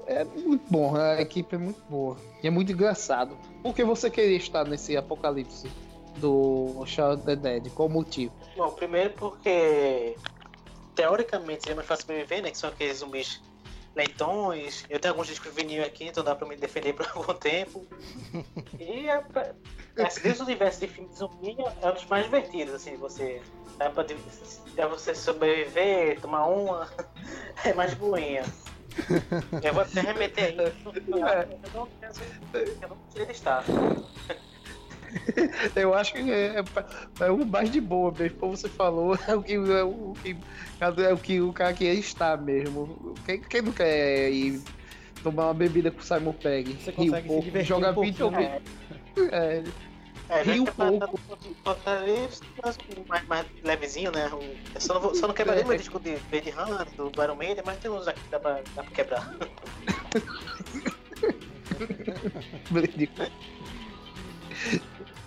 É 0.07 0.25
muito 0.25 0.63
bom, 0.71 0.95
a 0.95 1.23
equipe 1.23 1.55
é 1.55 1.59
muito 1.59 1.81
boa. 1.89 2.19
E 2.43 2.47
é 2.47 2.51
muito 2.51 2.71
engraçado. 2.71 3.35
Por 3.63 3.75
que 3.75 3.83
você 3.83 4.11
queria 4.11 4.37
estar 4.37 4.65
nesse 4.67 4.95
apocalipse 4.95 5.71
do 6.17 6.85
Shaun 6.85 7.15
of 7.15 7.25
the 7.25 7.37
Dead? 7.37 7.71
Qual 7.73 7.89
o 7.89 7.91
motivo? 7.91 8.35
Bom, 8.55 8.71
primeiro 8.73 9.15
porque 9.15 10.17
teoricamente 10.95 11.63
seria 11.63 11.77
mais 11.77 11.89
fácil 11.89 12.03
sobreviver, 12.03 12.43
né? 12.43 12.51
Que 12.51 12.59
são 12.59 12.69
aqueles 12.69 12.99
zumbis 12.99 13.41
leitões. 13.97 14.85
Eu 14.91 15.01
tenho 15.01 15.15
alguns 15.15 15.29
discos 15.29 15.55
vinil 15.55 15.83
aqui, 15.83 16.05
então 16.05 16.23
dá 16.23 16.35
pra 16.35 16.47
me 16.47 16.57
defender 16.57 16.93
por 16.93 17.07
algum 17.17 17.33
tempo. 17.33 17.87
E 18.79 19.09
é, 19.09 19.19
pra- 19.23 19.55
assim, 20.05 20.21
desse 20.21 20.43
universo 20.43 20.81
de 20.81 20.89
filme 20.89 21.09
de 21.09 21.17
zumbi 21.17 21.57
é 21.81 21.89
um 21.89 21.95
dos 21.95 22.05
mais 22.05 22.25
divertidos, 22.25 22.75
assim, 22.75 22.97
você. 22.97 23.41
Dá 23.81 23.89
pra, 23.89 24.05
dá 24.77 24.87
você 24.89 25.15
sobreviver, 25.15 26.21
tomar 26.21 26.47
uma. 26.47 26.87
É 27.65 27.75
mais 27.75 27.93
boinha. 27.93 28.43
Eu 29.63 29.75
vou 29.75 29.83
até 29.83 30.01
remeter 30.01 30.45
aí. 30.45 30.57
Eu 30.57 30.73
não, 31.07 31.29
eu 32.81 32.89
não 32.89 32.97
queria 33.13 33.31
estar. 33.31 33.63
Eu 35.77 35.93
acho 35.93 36.13
que 36.13 36.31
é, 36.31 36.61
é, 36.61 36.65
é 37.21 37.31
o 37.31 37.45
mais 37.45 37.71
de 37.71 37.81
boa 37.81 38.13
mesmo, 38.17 38.39
como 38.39 38.57
você 38.57 38.69
falou, 38.69 39.19
é 39.27 39.35
o 39.35 39.43
que, 39.43 39.55
é 39.55 39.83
o 39.83 40.15
que, 40.23 40.37
é 41.03 41.13
o, 41.13 41.19
que 41.19 41.41
o 41.41 41.53
cara 41.53 41.75
quer 41.75 41.95
estar 41.95 42.41
mesmo. 42.41 43.15
Quem, 43.27 43.41
quem 43.41 43.63
não 43.63 43.73
quer 43.73 44.31
ir 44.31 44.63
tomar 45.23 45.47
uma 45.47 45.55
bebida 45.55 45.91
com 45.91 45.99
o 45.99 46.03
Simon 46.03 46.33
Pegg? 46.33 46.75
Você 46.75 46.91
um 46.91 46.95
consegue 46.95 47.23
se 47.23 47.29
pouco, 47.29 47.43
divertir 47.43 47.69
jogar 47.69 47.91
um 47.91 47.95
pouquinho, 47.95 48.15
videogame. 48.15 48.63
É, 49.33 49.35
É, 49.35 49.65
Ri 50.45 50.61
um 50.61 50.65
é 50.67 50.71
pouco. 50.71 51.21
mais, 53.09 53.27
mais 53.27 53.47
levezinho, 53.65 54.13
né? 54.13 54.31
Eu 54.75 54.81
só 54.81 54.95
não, 54.95 55.01
vou, 55.01 55.15
só 55.15 55.27
não 55.27 55.35
quebraria 55.35 55.65
meu 55.65 55.77
disco 55.77 55.99
de 55.99 56.17
Blade 56.31 56.51
Runner, 56.51 56.87
do, 56.97 57.11
do 57.11 57.23
Iron 57.23 57.35
Maiden, 57.35 57.65
mas 57.67 57.79
tem 57.79 57.91
uns 57.91 58.07
aqui 58.07 58.21
que 58.21 58.31
dá 58.31 58.39
pra, 58.39 58.61
dá 58.75 58.83
pra 58.83 58.93
quebrar. 58.93 59.35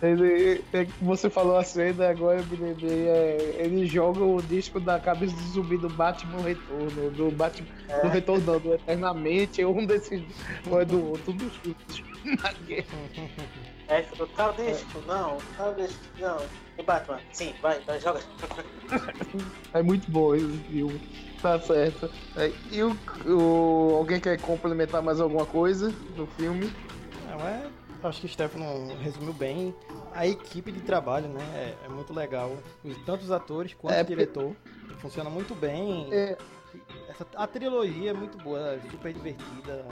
Ele, 0.01 0.63
é 0.73 0.85
você 1.01 1.29
falou 1.29 1.55
a 1.55 1.63
cena, 1.63 2.09
agora 2.09 2.39
eu 2.39 2.45
me 2.45 2.57
lembrei. 2.57 3.07
É, 3.07 3.55
ele 3.59 3.85
joga 3.87 4.21
o 4.21 4.41
disco 4.41 4.79
da 4.79 4.99
cabeça 4.99 5.33
do 5.33 5.41
zumbi 5.43 5.77
do 5.77 5.87
Batman 5.89 6.41
Retorno, 6.41 7.11
do 7.11 7.31
Batman. 7.31 7.67
Do 8.01 8.09
Retorno, 8.09 8.45
não, 8.45 8.59
do 8.59 8.73
Eternamente, 8.73 9.63
um 9.63 9.85
desses. 9.85 10.21
Ou 10.69 10.81
é 10.81 10.85
do 10.85 11.11
outro, 11.11 11.31
dos 11.31 11.55
filmes. 11.55 12.03
Aí 13.93 13.99
ele 13.99 14.07
falou, 14.07 14.27
tal 14.35 14.53
disco, 14.53 15.03
não, 15.07 15.37
tal 15.55 15.73
disco, 15.75 15.99
não. 16.17 16.39
E 16.79 16.81
Batman, 16.81 17.19
sim, 17.31 17.53
vai, 17.61 17.79
vai, 17.81 17.99
joga. 17.99 18.19
É 19.73 19.81
muito 19.83 20.09
bom 20.11 20.33
esse 20.35 20.57
filme. 20.65 20.99
Tá 21.41 21.59
certo. 21.59 22.09
É, 22.35 22.51
e 22.71 22.81
o, 22.83 22.95
o- 23.25 23.95
alguém 23.97 24.19
quer 24.19 24.39
complementar 24.39 25.01
mais 25.01 25.19
alguma 25.19 25.45
coisa 25.45 25.89
do 26.15 26.25
filme? 26.27 26.71
Não, 27.27 27.39
é, 27.47 27.69
acho 28.03 28.19
que 28.21 28.25
o 28.25 28.29
Stefano 28.29 28.95
resumiu 29.01 29.33
bem. 29.33 29.75
A 30.13 30.27
equipe 30.27 30.71
de 30.71 30.79
trabalho, 30.81 31.27
né? 31.27 31.41
É, 31.81 31.85
é 31.85 31.89
muito 31.89 32.13
legal. 32.13 32.51
Os- 32.83 32.97
Tanto 33.05 33.23
os 33.23 33.31
atores 33.31 33.73
quanto 33.73 33.93
É, 33.95 34.01
o 34.01 34.05
diretor. 34.05 34.55
Funciona 34.99 35.29
muito 35.29 35.53
bem. 35.55 36.07
É. 36.11 36.37
Essa, 37.09 37.25
a 37.35 37.45
trilogia 37.47 38.11
é 38.11 38.13
muito 38.13 38.37
boa, 38.39 38.79
super 38.89 39.11
divertida. 39.13 39.85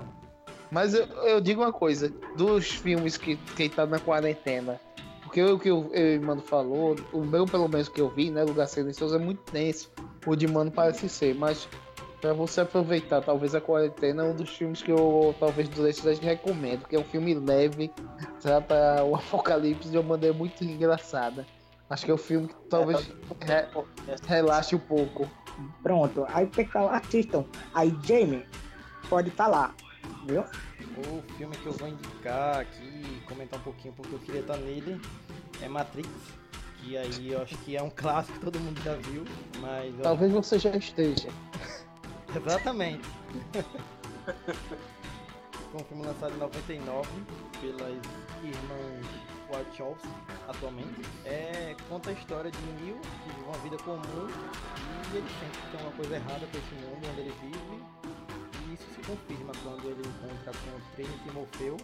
Mas 0.71 0.93
eu, 0.93 1.05
eu 1.05 1.41
digo 1.41 1.61
uma 1.61 1.73
coisa, 1.73 2.11
dos 2.35 2.65
filmes 2.71 3.17
que 3.17 3.35
quem 3.55 3.69
tá 3.69 3.85
na 3.85 3.99
quarentena, 3.99 4.79
porque 5.23 5.43
o 5.43 5.59
que 5.59 5.69
eu, 5.69 5.89
eu 5.93 6.15
e 6.15 6.17
o 6.17 6.21
Mano 6.21 6.41
falou, 6.41 6.97
o 7.11 7.21
meu 7.25 7.45
pelo 7.45 7.67
menos 7.67 7.89
que 7.89 7.99
eu 7.99 8.09
vi, 8.09 8.31
né, 8.31 8.43
Lugar 8.43 8.67
Silencioso 8.67 9.15
é 9.15 9.19
muito 9.19 9.39
tenso, 9.51 9.91
o 10.25 10.35
de 10.35 10.47
Mano 10.47 10.71
parece 10.71 11.09
ser, 11.09 11.35
mas 11.35 11.67
pra 12.21 12.33
você 12.33 12.61
aproveitar 12.61 13.21
talvez 13.21 13.53
a 13.53 13.59
quarentena 13.59 14.23
é 14.23 14.25
um 14.25 14.35
dos 14.35 14.49
filmes 14.49 14.81
que 14.81 14.91
eu 14.91 15.35
talvez 15.39 15.67
do 15.67 15.83
desses 15.83 16.19
recomendo, 16.19 16.87
que 16.87 16.95
é 16.95 16.99
um 16.99 17.03
filme 17.03 17.33
leve, 17.33 17.91
trata 18.41 19.03
o 19.03 19.15
apocalipse 19.15 19.89
de 19.89 19.97
uma 19.97 20.09
maneira 20.09 20.35
muito 20.35 20.63
engraçada. 20.63 21.45
Acho 21.89 22.05
que 22.05 22.11
é 22.11 22.13
um 22.13 22.17
filme 22.17 22.47
que 22.47 22.55
talvez 22.69 23.11
re- 23.41 23.67
relaxe 24.25 24.73
um 24.75 24.79
pouco. 24.79 25.29
Pronto, 25.83 26.25
aí 26.29 26.45
pessoal, 26.45 26.87
assistam. 26.89 27.43
Aí 27.73 27.93
Jamie 28.05 28.45
pode 29.09 29.29
falar, 29.31 29.75
O 30.97 31.21
filme 31.37 31.55
que 31.57 31.65
eu 31.65 31.73
vou 31.73 31.87
indicar 31.87 32.59
aqui, 32.59 33.21
comentar 33.27 33.59
um 33.59 33.63
pouquinho 33.63 33.93
porque 33.93 34.13
eu 34.13 34.19
queria 34.19 34.41
estar 34.41 34.57
nele, 34.57 34.99
é 35.61 35.67
Matrix. 35.67 36.09
Que 36.77 36.97
aí 36.97 37.31
eu 37.31 37.41
acho 37.41 37.55
que 37.59 37.75
é 37.77 37.81
um 37.83 37.89
clássico 37.95 38.37
que 38.39 38.45
todo 38.45 38.59
mundo 38.59 38.81
já 38.83 38.95
viu, 38.95 39.23
mas. 39.59 39.93
eu- 39.95 40.01
Talvez 40.01 40.31
você 40.31 40.57
já 40.59 40.75
esteja. 40.75 41.29
Exatamente. 42.35 43.07
Foi 45.71 45.81
um 45.81 45.85
filme 45.85 46.05
lançado 46.05 46.33
em 46.33 46.37
99 46.37 47.07
pelas 47.61 47.97
irmãs 48.43 49.05
Wachowski, 49.49 50.07
atualmente. 50.47 51.01
É, 51.25 51.75
conta 51.87 52.09
a 52.09 52.13
história 52.13 52.51
de 52.51 52.57
Neil, 52.81 52.99
que 52.99 53.29
vive 53.29 53.41
uma 53.47 53.57
vida 53.59 53.77
comum 53.83 54.27
e 55.13 55.17
ele 55.17 55.27
sente 55.39 55.57
que 55.57 55.71
tem 55.77 55.81
uma 55.85 55.91
coisa 55.93 56.15
errada 56.15 56.45
com 56.47 56.57
esse 56.57 56.75
mundo 56.75 57.07
onde 57.09 57.21
ele 57.21 57.33
vive. 57.41 57.83
E 58.81 58.91
isso 58.91 58.93
se 58.95 59.01
confirma 59.01 59.53
quando 59.63 59.85
ele 59.89 60.01
encontra 60.07 60.51
com 60.51 60.77
o 60.77 60.81
Trinity 60.95 61.31
Morpheu 61.33 61.77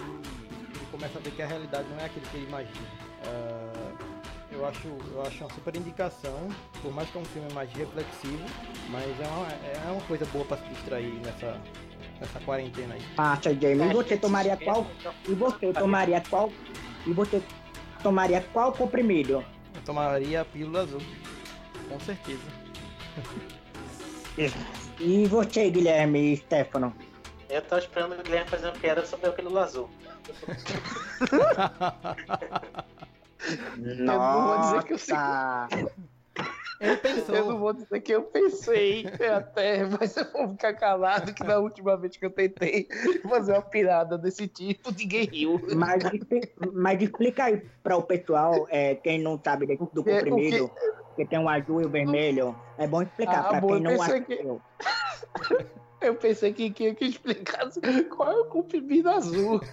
e 0.00 0.76
ele 0.76 0.86
começa 0.90 1.18
a 1.18 1.22
ver 1.22 1.30
que 1.32 1.42
a 1.42 1.46
realidade 1.46 1.88
não 1.88 1.98
é 1.98 2.04
aquilo 2.06 2.26
que 2.26 2.36
ele 2.36 2.46
imagina. 2.46 2.88
Ah, 3.26 3.92
eu 4.50 4.66
acho, 4.66 4.88
eu 5.12 5.22
acho 5.22 5.44
uma 5.44 5.54
super 5.54 5.76
indicação, 5.76 6.48
por 6.82 6.92
mais 6.92 7.08
que 7.10 7.18
é 7.18 7.20
um 7.20 7.24
filme 7.24 7.52
mais 7.52 7.72
reflexivo, 7.72 8.44
mas 8.90 9.04
é 9.04 9.26
uma, 9.26 9.48
é 9.88 9.90
uma 9.90 10.02
coisa 10.02 10.26
boa 10.26 10.44
para 10.44 10.58
se 10.58 10.68
distrair 10.68 11.14
nessa, 11.24 11.58
nessa 12.20 12.40
quarentena 12.40 12.94
aí. 12.94 13.02
Passa, 13.16 13.54
Jamie. 13.54 13.90
E 13.90 13.94
você 13.94 14.16
tomaria 14.16 14.56
qual? 14.56 14.86
E 15.28 15.34
você 15.34 15.72
tomaria 15.72 16.22
qual? 16.28 16.52
E 17.06 17.12
você 17.12 17.42
tomaria 18.02 18.42
qual 18.52 18.72
comprimido? 18.72 19.44
Eu 19.74 19.82
tomaria 19.84 20.42
a 20.42 20.44
pílula 20.44 20.82
azul, 20.82 21.00
com 21.88 21.98
certeza. 22.00 22.42
E 25.04 25.26
você, 25.26 25.68
Guilherme 25.68 26.32
e 26.32 26.36
Stefano? 26.36 26.94
Eu 27.50 27.60
tô 27.62 27.76
esperando 27.76 28.12
o 28.12 28.22
Guilherme 28.22 28.48
fazer 28.48 28.66
uma 28.66 28.72
piada 28.72 29.04
sobre 29.04 29.28
o 29.28 29.32
pílula 29.32 29.64
azul. 29.64 29.90
não 33.98 34.46
vou 34.46 34.60
dizer 34.60 34.84
que 34.84 34.92
eu 34.92 34.98
sei. 34.98 35.16
Nossa! 35.16 35.92
Ele 36.82 36.96
pensou. 36.96 37.34
Eu 37.34 37.46
não 37.46 37.58
vou 37.58 37.72
dizer 37.72 38.00
que 38.00 38.12
eu 38.12 38.22
pensei 38.22 39.04
até, 39.36 39.84
mas 39.86 40.16
eu 40.16 40.30
vou 40.32 40.50
ficar 40.50 40.74
calado 40.74 41.34
que 41.34 41.44
na 41.44 41.58
última 41.58 41.96
vez 41.96 42.16
que 42.16 42.24
eu 42.24 42.30
tentei 42.30 42.86
fazer 43.28 43.52
uma 43.52 43.62
pirada 43.62 44.16
desse 44.16 44.46
tipo, 44.46 44.92
ninguém 44.92 45.26
riu. 45.26 45.60
Mas, 45.76 46.02
mas 46.72 47.02
explica 47.02 47.44
aí 47.44 47.60
para 47.82 47.96
o 47.96 48.02
pessoal, 48.02 48.66
é, 48.68 48.94
quem 48.96 49.20
não 49.20 49.40
sabe 49.42 49.66
do 49.66 50.04
comprimido, 50.04 50.70
que 51.14 51.24
tem 51.26 51.38
o 51.38 51.48
azul 51.48 51.80
e 51.82 51.84
o 51.86 51.88
vermelho. 51.90 52.54
É 52.78 52.86
bom 52.86 53.02
explicar 53.02 53.40
Ah, 53.40 53.44
para 53.44 53.60
bom, 53.60 53.68
quem 53.68 53.76
eu 53.76 53.82
não 53.82 53.90
pensei 53.98 54.20
que- 54.22 54.32
assistiu. 54.32 54.62
Eu 56.02 56.16
pensei 56.16 56.52
que 56.52 56.68
queria 56.72 56.96
que 56.96 57.04
explicasse 57.04 57.80
qual 58.10 58.32
é 58.32 58.40
o 58.40 58.44
comprimido 58.46 59.08
azul. 59.08 59.60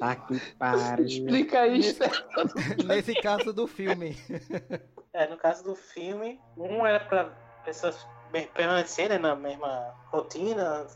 Tá 0.00 0.16
que 0.16 0.38
pariu. 0.58 1.04
Explica 1.06 1.60
aí, 1.60 1.82
Stefano. 1.82 2.50
Nesse 2.86 3.14
caso 3.14 3.52
do 3.52 3.66
filme. 3.66 4.16
É, 5.12 5.28
no 5.28 5.36
caso 5.36 5.62
do 5.64 5.74
filme, 5.74 6.40
um 6.56 6.86
era 6.86 7.00
pra 7.00 7.24
pessoas 7.64 8.06
be- 8.32 8.48
permanecerem 8.54 9.18
na 9.18 9.34
mesma 9.36 9.94
rotina 10.06 10.86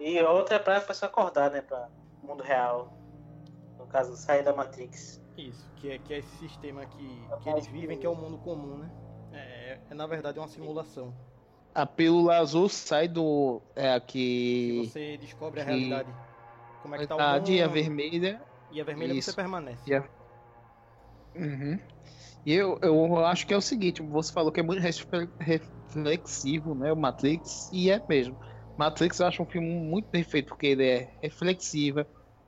e 0.00 0.20
outra 0.22 0.56
é 0.56 0.58
pra 0.58 0.80
pessoa 0.80 1.08
acordar, 1.10 1.50
né, 1.50 1.60
pra 1.62 1.88
mundo 2.22 2.42
real. 2.42 2.96
No 3.78 3.86
caso, 3.86 4.16
sair 4.16 4.42
da 4.42 4.54
Matrix. 4.54 5.20
Isso, 5.36 5.72
que 5.74 5.88
é, 5.88 5.98
que 5.98 6.12
é 6.12 6.18
esse 6.18 6.36
sistema 6.36 6.86
que, 6.86 7.28
que 7.40 7.48
eles 7.48 7.66
vivem, 7.66 7.98
que 7.98 8.04
é 8.06 8.08
o 8.08 8.14
mundo 8.14 8.38
comum, 8.38 8.76
né? 8.78 8.92
É, 9.30 9.80
é, 9.90 9.94
na 9.94 10.06
verdade 10.06 10.38
uma 10.38 10.48
simulação. 10.48 11.14
A 11.74 11.86
pílula 11.86 12.36
azul 12.38 12.68
sai 12.68 13.08
do. 13.08 13.62
É 13.74 13.92
aqui. 13.94 14.82
Você 14.84 15.16
descobre 15.18 15.60
a 15.60 15.64
realidade. 15.64 16.14
Como 16.80 16.94
é 16.94 16.98
que 16.98 17.06
tá 17.06 17.16
o 17.16 17.20
A 17.20 17.38
mundo. 17.38 17.44
dia 17.44 17.68
vermelha. 17.68 18.46
E 18.70 18.80
a 18.80 18.84
vermelha 18.84 19.14
Isso. 19.14 19.30
você 19.30 19.32
permanece. 19.32 19.90
E 19.90 19.94
a- 19.94 20.08
Uhum. 21.34 21.78
E 22.44 22.52
eu, 22.52 22.78
eu 22.82 23.24
acho 23.26 23.46
que 23.46 23.54
é 23.54 23.56
o 23.56 23.60
seguinte, 23.62 24.02
você 24.02 24.32
falou 24.32 24.52
que 24.52 24.60
é 24.60 24.62
muito 24.62 24.80
reflexivo, 25.40 26.74
né, 26.74 26.92
o 26.92 26.96
Matrix, 26.96 27.70
e 27.72 27.90
é 27.90 28.04
mesmo. 28.08 28.38
Matrix 28.76 29.20
eu 29.20 29.26
acho 29.26 29.42
um 29.42 29.46
filme 29.46 29.68
muito 29.68 30.08
bem 30.12 30.24
feito, 30.24 30.48
porque 30.48 30.66
ele 30.68 30.86
é 30.86 31.18
reflexivo, 31.22 32.04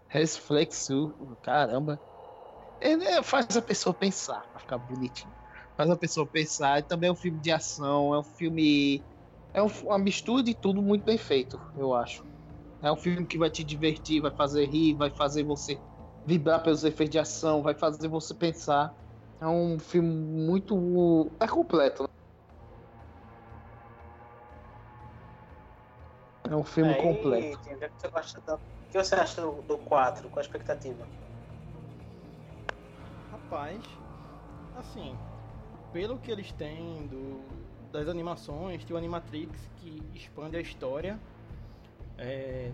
reflexivo, 0.08 1.36
caramba. 1.42 2.02
Ele 2.80 3.04
é- 3.04 3.22
faz 3.22 3.56
a 3.56 3.62
pessoa 3.62 3.94
pensar, 3.94 4.48
pra 4.50 4.60
ficar 4.60 4.78
bonitinho. 4.78 5.34
Faz 5.76 5.90
a 5.90 5.96
pessoa 5.96 6.26
pensar, 6.26 6.78
e 6.80 6.82
também 6.82 7.08
é 7.08 7.12
um 7.12 7.16
filme 7.16 7.40
de 7.40 7.50
ação, 7.50 8.14
é 8.14 8.18
um 8.20 8.24
filme... 8.24 9.06
É 9.52 9.62
um- 9.62 9.66
uma 9.84 9.98
mistura 9.98 10.42
de 10.42 10.54
tudo 10.54 10.82
muito 10.82 11.04
bem 11.04 11.16
feito, 11.18 11.60
eu 11.76 11.94
acho. 11.94 12.24
É 12.82 12.90
um 12.92 12.96
filme 12.96 13.26
que 13.26 13.38
vai 13.38 13.50
te 13.50 13.64
divertir, 13.64 14.20
vai 14.20 14.30
fazer 14.34 14.66
rir, 14.66 14.94
vai 14.96 15.10
fazer 15.10 15.44
você 15.44 15.82
vibrar 16.24 16.62
pelos 16.62 16.84
efeitos 16.84 17.12
de 17.12 17.18
ação, 17.18 17.62
vai 17.62 17.74
fazer 17.74 18.08
você 18.08 18.34
pensar. 18.34 18.92
É 19.40 19.46
um 19.46 19.78
filme 19.78 20.08
muito. 20.08 21.36
É 21.40 21.46
completo. 21.48 22.02
né? 22.02 22.08
É 26.50 26.56
um 26.56 26.64
filme 26.64 26.92
Aí, 26.92 27.02
completo. 27.02 27.60
Tim, 27.62 27.74
o 27.74 27.78
que 27.78 27.90
você 27.96 28.08
gosta 28.10 28.40
do- 28.46 28.60
que 28.90 28.98
você 28.98 29.14
acha 29.14 29.40
do 29.42 29.78
4? 29.78 30.28
Qual 30.28 30.40
a 30.40 30.44
expectativa? 30.46 31.08
Rapaz, 33.54 33.84
assim, 34.76 35.16
pelo 35.92 36.18
que 36.18 36.28
eles 36.28 36.50
têm 36.50 37.06
do, 37.06 37.40
das 37.92 38.08
animações, 38.08 38.84
tem 38.84 38.92
o 38.92 38.98
Animatrix 38.98 39.70
que 39.76 40.02
expande 40.12 40.56
a 40.56 40.60
história. 40.60 41.20
É, 42.18 42.72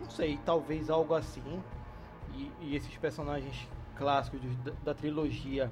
não 0.00 0.10
sei, 0.10 0.36
talvez 0.44 0.90
algo 0.90 1.14
assim. 1.14 1.62
E, 2.34 2.50
e 2.60 2.74
esses 2.74 2.96
personagens 2.96 3.68
clássicos 3.94 4.40
da, 4.64 4.72
da 4.86 4.94
trilogia 4.94 5.70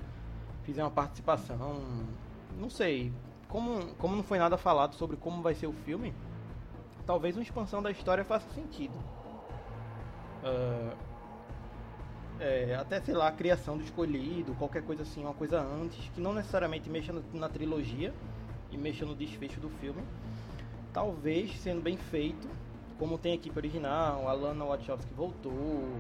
fizeram 0.63 0.87
uma 0.87 0.95
participação. 0.95 1.83
Não 2.57 2.71
sei. 2.71 3.13
Como, 3.49 3.93
como 3.97 4.15
não 4.15 4.23
foi 4.23 4.39
nada 4.39 4.57
falado 4.57 4.95
sobre 4.95 5.17
como 5.17 5.43
vai 5.43 5.57
ser 5.57 5.67
o 5.67 5.73
filme, 5.73 6.15
talvez 7.05 7.37
uma 7.37 7.43
expansão 7.43 7.83
da 7.83 7.91
história 7.91 8.25
faça 8.25 8.49
sentido. 8.51 8.95
Ah, 10.45 10.95
é, 12.41 12.75
até 12.75 13.01
sei 13.01 13.15
lá, 13.15 13.29
a 13.29 13.33
criação 13.33 13.77
do 13.77 13.85
escolhido, 13.85 14.55
qualquer 14.55 14.83
coisa 14.83 15.03
assim, 15.03 15.23
uma 15.23 15.35
coisa 15.35 15.61
antes, 15.61 16.09
que 16.15 16.21
não 16.21 16.33
necessariamente 16.33 16.91
mexa 16.91 17.15
na 17.33 17.49
trilogia 17.49 18.13
e 18.71 18.77
mexa 18.77 19.05
no 19.05 19.15
desfecho 19.15 19.61
do 19.61 19.69
filme. 19.81 20.03
Talvez 20.93 21.57
sendo 21.61 21.81
bem 21.81 21.97
feito, 21.97 22.49
como 22.99 23.19
tem 23.19 23.33
a 23.33 23.35
equipe 23.35 23.57
original, 23.59 24.29
a 24.29 24.33
Lana 24.33 24.65
Wachowski 24.65 25.13
voltou, 25.15 25.99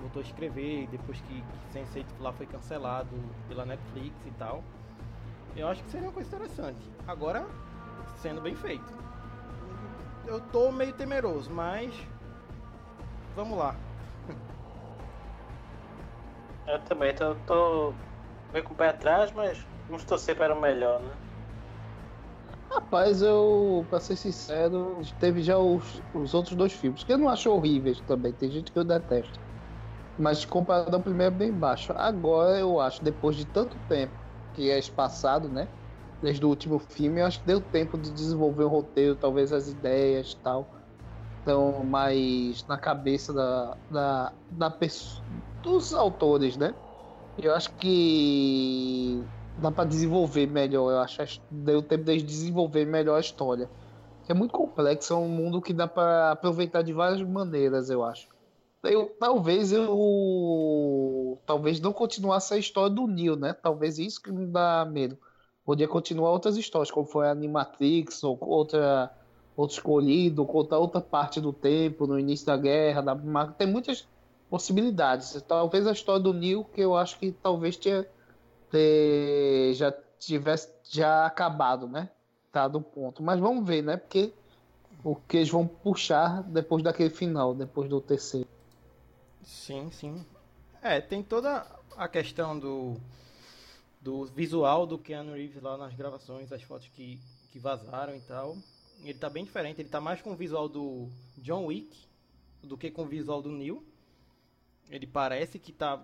voltou 0.00 0.20
a 0.20 0.24
escrever 0.24 0.86
depois 0.88 1.18
que, 1.20 1.42
que 1.42 1.78
Sense8 1.78 2.06
lá 2.20 2.32
foi 2.32 2.46
cancelado 2.46 3.16
pela 3.48 3.64
Netflix 3.64 4.14
e 4.26 4.30
tal. 4.32 4.62
Eu 5.56 5.68
acho 5.68 5.82
que 5.84 5.90
seria 5.90 6.08
uma 6.08 6.12
coisa 6.12 6.28
interessante. 6.28 6.80
Agora, 7.06 7.46
sendo 8.20 8.40
bem 8.40 8.54
feito. 8.54 8.92
Eu 10.26 10.40
tô 10.40 10.72
meio 10.72 10.92
temeroso, 10.92 11.50
mas 11.50 11.94
vamos 13.36 13.56
lá. 13.56 13.76
Eu 16.66 16.82
também 16.84 17.14
tô, 17.14 17.36
tô 17.40 18.04
meio 18.52 18.64
com 18.64 18.74
o 18.74 18.76
pé 18.76 18.88
atrás, 18.88 19.32
mas 19.32 19.66
vamos 19.88 20.04
torcer 20.04 20.36
para 20.36 20.54
o 20.54 20.60
melhor, 20.60 21.02
né? 21.02 21.18
Rapaz, 22.70 23.22
eu, 23.22 23.86
pra 23.88 24.00
ser 24.00 24.16
sincero, 24.16 25.00
teve 25.18 25.42
já 25.42 25.58
os, 25.58 26.02
os 26.12 26.34
outros 26.34 26.56
dois 26.56 26.72
filmes, 26.72 27.04
que 27.04 27.12
eu 27.12 27.18
não 27.18 27.28
acho 27.28 27.50
horríveis 27.50 28.00
também, 28.00 28.32
tem 28.34 28.50
gente 28.50 28.72
que 28.72 28.78
eu 28.78 28.84
detesto. 28.84 29.38
Mas 30.16 30.44
comparado 30.44 30.96
ao 30.96 31.02
primeiro 31.02 31.34
é 31.34 31.38
bem 31.38 31.52
baixo. 31.58 31.92
Agora 31.96 32.58
eu 32.58 32.80
acho, 32.80 33.04
depois 33.04 33.36
de 33.36 33.46
tanto 33.46 33.80
tempo 33.80 34.20
que 34.52 34.70
é 34.70 34.78
espaçado, 34.78 35.48
né? 35.50 35.72
Desde 36.20 36.44
o 36.44 36.48
último 36.50 36.78
filme, 36.80 37.20
eu 37.20 37.26
acho 37.26 37.40
que 37.40 37.46
deu 37.46 37.60
tempo 37.62 37.98
de 37.98 38.12
desenvolver 38.12 38.64
um 38.64 38.68
roteiro, 38.68 39.16
talvez 39.16 39.52
as 39.52 39.68
ideias 39.68 40.32
e 40.32 40.42
tal. 40.42 40.74
estão 41.38 41.84
mais 41.84 42.66
na 42.66 42.78
cabeça 42.78 43.32
da, 43.32 43.78
da, 43.90 44.38
da 44.50 44.70
pessoa, 44.70 45.24
dos 45.64 45.92
autores, 45.94 46.56
né? 46.56 46.74
Eu 47.38 47.54
acho 47.54 47.74
que 47.76 49.20
dá 49.60 49.70
para 49.70 49.88
desenvolver 49.88 50.46
melhor. 50.46 50.92
Eu 50.92 50.98
acho 51.00 51.40
deu 51.50 51.82
tempo 51.82 52.04
de 52.04 52.22
desenvolver 52.22 52.84
melhor 52.84 53.16
a 53.16 53.20
história. 53.20 53.68
É 54.28 54.34
muito 54.34 54.52
complexo, 54.52 55.12
é 55.12 55.16
um 55.16 55.28
mundo 55.28 55.60
que 55.60 55.72
dá 55.72 55.86
para 55.86 56.32
aproveitar 56.32 56.82
de 56.82 56.92
várias 56.92 57.20
maneiras, 57.22 57.90
eu 57.90 58.04
acho. 58.04 58.28
Eu, 58.82 59.14
talvez 59.18 59.72
eu 59.72 61.38
talvez 61.46 61.80
não 61.80 61.92
continuasse 61.92 62.54
a 62.54 62.58
história 62.58 62.90
do 62.90 63.06
Neo, 63.06 63.36
né? 63.36 63.52
Talvez 63.54 63.98
isso 63.98 64.20
que 64.22 64.30
me 64.30 64.46
dá 64.46 64.84
medo. 64.84 65.18
Podia 65.64 65.88
continuar 65.88 66.30
outras 66.30 66.56
histórias, 66.56 66.90
como 66.90 67.06
foi 67.06 67.26
a 67.26 67.32
Animatrix 67.32 68.22
ou 68.22 68.38
outra 68.40 69.10
outro 69.56 69.76
escolhido, 69.76 70.44
contar 70.44 70.78
outra 70.78 71.00
parte 71.00 71.40
do 71.40 71.52
tempo, 71.52 72.06
no 72.06 72.18
início 72.18 72.46
da 72.46 72.56
guerra, 72.56 73.00
da 73.00 73.46
tem 73.56 73.66
muitas 73.66 74.08
possibilidades. 74.50 75.40
Talvez 75.46 75.86
a 75.86 75.92
história 75.92 76.22
do 76.22 76.32
Neo, 76.32 76.64
que 76.64 76.80
eu 76.80 76.96
acho 76.96 77.18
que 77.18 77.32
talvez 77.32 77.76
tinha 77.76 78.06
ter, 78.70 79.74
já 79.74 79.92
tivesse 80.18 80.68
já 80.84 81.26
acabado, 81.26 81.86
né? 81.86 82.10
Tá 82.50 82.68
do 82.68 82.80
ponto. 82.80 83.22
Mas 83.22 83.40
vamos 83.40 83.66
ver, 83.66 83.82
né? 83.82 83.96
Porque 83.96 84.32
o 85.02 85.14
que 85.14 85.38
eles 85.38 85.50
vão 85.50 85.66
puxar 85.66 86.42
depois 86.42 86.82
daquele 86.82 87.10
final, 87.10 87.54
depois 87.54 87.88
do 87.88 88.00
terceiro. 88.00 88.48
Sim, 89.42 89.90
sim. 89.90 90.24
É, 90.82 91.00
tem 91.00 91.22
toda 91.22 91.66
a 91.96 92.08
questão 92.08 92.58
do 92.58 92.96
do 94.04 94.26
visual 94.26 94.86
do 94.86 94.98
Keanu 94.98 95.32
Reeves 95.32 95.62
lá 95.62 95.78
nas 95.78 95.94
gravações, 95.94 96.52
as 96.52 96.62
fotos 96.62 96.88
que, 96.88 97.18
que 97.50 97.58
vazaram 97.58 98.14
e 98.14 98.20
tal. 98.20 98.54
Ele 99.02 99.18
tá 99.18 99.30
bem 99.30 99.44
diferente, 99.44 99.80
ele 99.80 99.88
tá 99.88 99.98
mais 99.98 100.20
com 100.20 100.32
o 100.32 100.36
visual 100.36 100.68
do 100.68 101.08
John 101.38 101.64
Wick 101.64 102.06
do 102.62 102.76
que 102.76 102.90
com 102.90 103.02
o 103.02 103.06
visual 103.06 103.40
do 103.40 103.50
Neil. 103.50 103.82
Ele 104.90 105.06
parece 105.06 105.58
que 105.58 105.72
tá. 105.72 106.02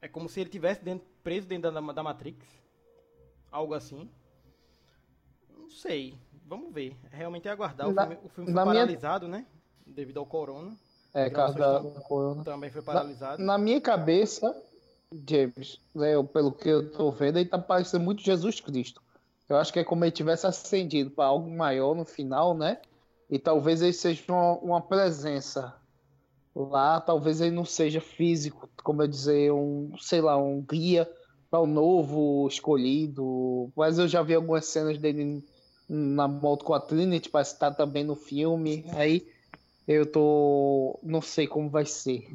É 0.00 0.08
como 0.08 0.28
se 0.28 0.40
ele 0.40 0.50
tivesse 0.50 0.84
dentro, 0.84 1.06
preso 1.22 1.46
dentro 1.46 1.70
da, 1.70 1.80
da 1.80 2.02
Matrix. 2.02 2.46
Algo 3.50 3.74
assim. 3.74 4.08
Não 5.56 5.70
sei. 5.70 6.18
Vamos 6.44 6.72
ver. 6.72 6.96
Realmente 7.10 7.48
é 7.48 7.50
aguardar. 7.50 7.90
Na, 7.92 8.04
o 8.04 8.06
filme, 8.06 8.20
o 8.24 8.28
filme 8.28 8.52
foi 8.52 8.64
paralisado, 8.64 9.28
minha... 9.28 9.40
né? 9.40 9.46
Devido 9.86 10.18
ao 10.18 10.26
corona. 10.26 10.76
É, 11.14 11.30
caso 11.30 11.56
da 11.56 11.80
corona. 12.02 12.44
Também 12.44 12.70
foi 12.70 12.82
paralisado. 12.82 13.42
Na, 13.42 13.52
na 13.52 13.58
minha 13.58 13.80
cabeça, 13.80 14.54
James, 15.28 15.80
né, 15.94 16.14
eu, 16.14 16.24
pelo 16.24 16.52
que 16.52 16.68
eu 16.68 16.90
tô 16.90 17.10
vendo, 17.10 17.38
ele 17.38 17.48
tá 17.48 17.58
parecendo 17.58 18.04
muito 18.04 18.22
Jesus 18.22 18.60
Cristo. 18.60 19.00
Eu 19.48 19.56
acho 19.56 19.72
que 19.72 19.78
é 19.78 19.84
como 19.84 20.04
ele 20.04 20.10
tivesse 20.10 20.46
ascendido 20.46 21.10
para 21.10 21.26
algo 21.26 21.50
maior 21.50 21.94
no 21.94 22.04
final, 22.04 22.56
né? 22.56 22.80
E 23.30 23.38
talvez 23.38 23.80
ele 23.80 23.92
seja 23.92 24.22
uma, 24.28 24.52
uma, 24.58 24.80
presença 24.80 25.74
lá, 26.64 27.00
talvez 27.00 27.40
ele 27.40 27.54
não 27.54 27.64
seja 27.64 28.00
físico, 28.00 28.68
como 28.82 29.02
eu 29.02 29.06
dizer, 29.06 29.52
um, 29.52 29.92
sei 29.98 30.20
lá, 30.20 30.36
um 30.36 30.62
guia 30.62 31.08
para 31.50 31.60
o 31.60 31.66
novo 31.66 32.48
escolhido. 32.48 33.70
Mas 33.76 33.98
eu 33.98 34.08
já 34.08 34.22
vi 34.22 34.34
algumas 34.34 34.64
cenas 34.66 34.98
dele 34.98 35.44
na 35.88 36.26
moto 36.26 36.64
com 36.64 36.72
a 36.74 36.80
Trinity, 36.80 37.28
parece 37.28 37.54
estar 37.54 37.70
tá 37.70 37.76
também 37.76 38.04
no 38.04 38.16
filme. 38.16 38.84
Aí 38.94 39.28
eu 39.86 40.10
tô, 40.10 40.98
não 41.02 41.20
sei 41.20 41.46
como 41.46 41.68
vai 41.68 41.84
ser 41.84 42.26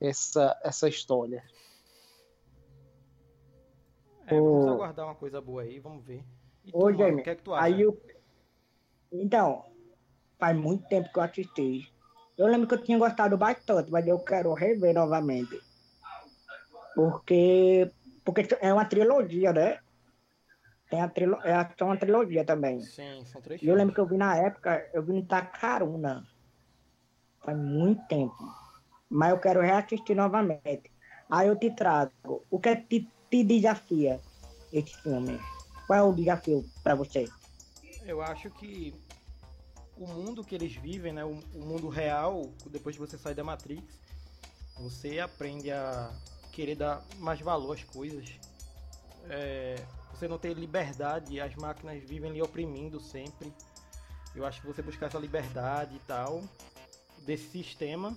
essa 0.00 0.58
essa 0.64 0.88
história. 0.88 1.44
É, 4.26 4.40
vamos 4.40 4.68
aguardar 4.68 5.06
uma 5.06 5.14
coisa 5.14 5.40
boa 5.40 5.62
aí, 5.62 5.78
vamos 5.78 6.04
ver. 6.04 6.24
E 6.64 6.70
Ô, 6.72 6.90
tu, 6.90 6.98
Jamie, 6.98 7.20
o 7.20 7.24
que 7.24 7.30
é 7.30 7.34
que 7.34 7.42
tu 7.42 7.52
acha? 7.54 7.64
Aí 7.64 7.82
eu... 7.82 8.00
Então, 9.12 9.64
faz 10.38 10.56
muito 10.56 10.88
tempo 10.88 11.12
que 11.12 11.18
eu 11.18 11.22
assisti. 11.22 11.92
Eu 12.36 12.46
lembro 12.46 12.66
que 12.66 12.74
eu 12.74 12.82
tinha 12.82 12.98
gostado 12.98 13.36
bastante, 13.36 13.90
mas 13.90 14.06
eu 14.06 14.18
quero 14.18 14.52
rever 14.54 14.94
novamente. 14.94 15.62
Porque, 16.94 17.90
porque 18.24 18.48
é 18.60 18.72
uma 18.72 18.84
trilogia, 18.84 19.52
né? 19.52 19.78
Tem 20.90 21.00
a 21.00 21.08
trilo... 21.08 21.38
é 21.42 21.84
uma 21.84 21.96
trilogia 21.96 22.44
também. 22.44 22.80
Sim, 22.82 23.24
são 23.24 23.40
três 23.40 23.62
E 23.62 23.68
eu 23.68 23.74
lembro 23.74 23.94
que 23.94 24.00
eu 24.00 24.06
vi 24.06 24.16
na 24.16 24.36
época, 24.36 24.88
eu 24.92 25.02
vi 25.02 25.12
no 25.12 25.24
Tacaruna. 25.24 26.26
Faz 27.40 27.56
muito 27.56 28.06
tempo. 28.08 28.36
Mas 29.08 29.30
eu 29.30 29.38
quero 29.38 29.60
reassistir 29.60 30.16
novamente. 30.16 30.90
Aí 31.30 31.48
eu 31.48 31.56
te 31.56 31.70
trago. 31.70 32.44
O 32.50 32.58
que 32.58 32.68
é 32.68 32.76
que 32.76 33.08
te 33.30 33.44
desafia 33.44 34.20
esse 34.72 34.94
filme? 35.02 35.40
Qual 35.86 35.98
é 35.98 36.02
o 36.02 36.12
desafio 36.12 36.64
para 36.82 36.94
você? 36.94 37.26
Eu 38.04 38.20
acho 38.20 38.50
que 38.50 38.94
o 40.02 40.08
mundo 40.08 40.44
que 40.44 40.54
eles 40.54 40.74
vivem, 40.74 41.12
né, 41.12 41.24
o, 41.24 41.38
o, 41.54 41.64
mundo 41.64 41.88
real, 41.88 42.52
depois 42.66 42.96
que 42.96 43.00
você 43.00 43.16
sai 43.16 43.34
da 43.34 43.44
Matrix, 43.44 43.82
você 44.76 45.20
aprende 45.20 45.70
a 45.70 46.12
querer 46.50 46.74
dar 46.74 47.04
mais 47.18 47.40
valor 47.40 47.74
às 47.74 47.84
coisas. 47.84 48.28
É, 49.28 49.76
você 50.12 50.26
não 50.26 50.38
tem 50.38 50.52
liberdade, 50.52 51.40
as 51.40 51.54
máquinas 51.54 52.02
vivem 52.02 52.32
lhe 52.32 52.42
oprimindo 52.42 53.00
sempre. 53.00 53.52
Eu 54.34 54.44
acho 54.44 54.60
que 54.60 54.66
você 54.66 54.82
buscar 54.82 55.06
essa 55.06 55.18
liberdade 55.18 55.94
e 55.94 56.00
tal 56.00 56.42
desse 57.18 57.48
sistema, 57.50 58.16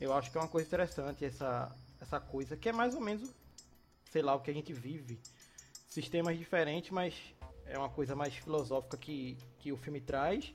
eu 0.00 0.12
acho 0.12 0.30
que 0.30 0.38
é 0.38 0.40
uma 0.40 0.48
coisa 0.48 0.68
interessante 0.68 1.24
essa 1.24 1.74
essa 2.00 2.20
coisa 2.20 2.56
que 2.56 2.68
é 2.68 2.72
mais 2.72 2.94
ou 2.94 3.00
menos 3.00 3.34
sei 4.14 4.22
lá, 4.22 4.32
o 4.36 4.40
que 4.40 4.48
a 4.48 4.54
gente 4.54 4.72
vive. 4.72 5.20
Sistemas 5.88 6.38
diferentes, 6.38 6.92
mas 6.92 7.14
é 7.66 7.76
uma 7.76 7.88
coisa 7.88 8.14
mais 8.14 8.32
filosófica 8.32 8.96
que, 8.96 9.36
que 9.58 9.72
o 9.72 9.76
filme 9.76 10.00
traz, 10.00 10.54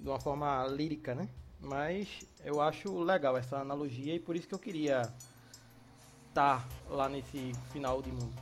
de 0.00 0.08
uma 0.08 0.20
forma 0.20 0.66
lírica, 0.66 1.14
né? 1.14 1.28
Mas 1.60 2.08
eu 2.44 2.60
acho 2.60 2.98
legal 3.02 3.36
essa 3.36 3.58
analogia 3.58 4.14
e 4.14 4.20
por 4.20 4.36
isso 4.36 4.46
que 4.46 4.54
eu 4.54 4.58
queria 4.58 5.02
estar 6.28 6.60
tá 6.60 6.64
lá 6.88 7.08
nesse 7.08 7.52
final 7.70 8.02
de 8.02 8.10
mundo. 8.10 8.34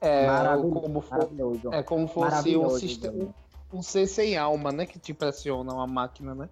É, 0.00 0.26
como 0.60 1.00
for, 1.00 1.30
é 1.72 1.82
como 1.82 2.06
fosse 2.06 2.56
um 2.56 2.70
sistema, 2.70 3.34
um 3.72 3.82
ser 3.82 4.06
sem 4.06 4.36
alma, 4.36 4.70
né? 4.70 4.84
Que 4.84 4.98
te 4.98 5.14
pressiona 5.14 5.72
uma 5.72 5.86
máquina, 5.86 6.34
né? 6.34 6.48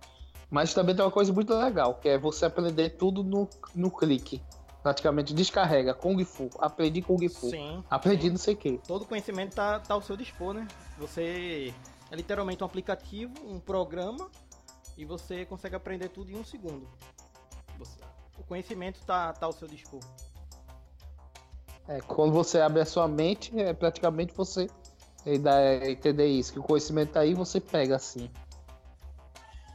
Mas 0.51 0.73
também 0.73 0.95
tem 0.95 1.05
uma 1.05 1.11
coisa 1.11 1.33
muito 1.33 1.53
legal, 1.55 1.95
que 1.97 2.09
é 2.09 2.19
você 2.19 2.47
aprender 2.47 2.91
tudo 2.91 3.23
no, 3.23 3.49
no 3.75 3.91
clique 3.91 4.41
praticamente 4.85 5.33
descarrega 5.33 5.95
Kung 5.95 6.23
Fu, 6.27 6.51
aprendi 6.59 7.01
Kung 7.01 7.27
Fu, 7.31 7.49
sim, 7.49 7.83
aprendi 7.89 8.25
sim. 8.25 8.31
não 8.31 8.37
sei 8.37 8.53
o 8.53 8.57
que. 8.59 8.79
Todo 8.87 9.07
conhecimento 9.07 9.55
tá, 9.55 9.81
tá 9.81 9.95
ao 9.95 10.03
seu 10.03 10.15
dispor, 10.15 10.53
né? 10.53 10.69
Você 10.99 11.73
é 12.15 12.17
literalmente 12.17 12.63
um 12.63 12.67
aplicativo, 12.67 13.35
um 13.45 13.59
programa 13.59 14.31
e 14.97 15.05
você 15.05 15.45
consegue 15.45 15.75
aprender 15.75 16.09
tudo 16.09 16.31
em 16.31 16.37
um 16.37 16.45
segundo. 16.45 16.89
Você, 17.77 17.99
o 18.39 18.45
conhecimento 18.45 19.05
tá, 19.05 19.33
tá 19.33 19.47
ao 19.47 19.53
seu 19.53 19.67
dispor. 19.67 20.01
É, 21.89 22.01
quando 22.01 22.33
você 22.33 22.61
abre 22.61 22.81
a 22.81 22.87
sua 22.87 23.09
mente, 23.09 23.59
é 23.59 23.75
praticamente 23.75 24.33
você 24.33 24.69
dá 25.41 25.89
entender 25.89 26.27
isso, 26.27 26.53
que 26.53 26.59
o 26.61 26.63
conhecimento 26.63 27.13
tá 27.13 27.21
aí, 27.21 27.35
você 27.35 27.61
pega 27.61 27.97
assim. 27.97 28.31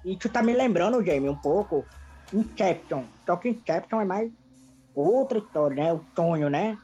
E 0.06 0.16
tu 0.16 0.30
tá 0.30 0.42
me 0.42 0.54
lembrando, 0.54 1.04
Jamie, 1.04 1.30
um 1.30 1.36
pouco 1.36 1.86
Inception. 2.34 3.04
Só 3.26 3.36
que 3.36 3.50
Inception 3.50 4.00
é 4.00 4.06
mais 4.06 4.32
outra 4.96 5.40
história, 5.40 5.76
né? 5.76 5.94
O 5.94 6.02
sonho, 6.16 6.50
né? 6.50 6.78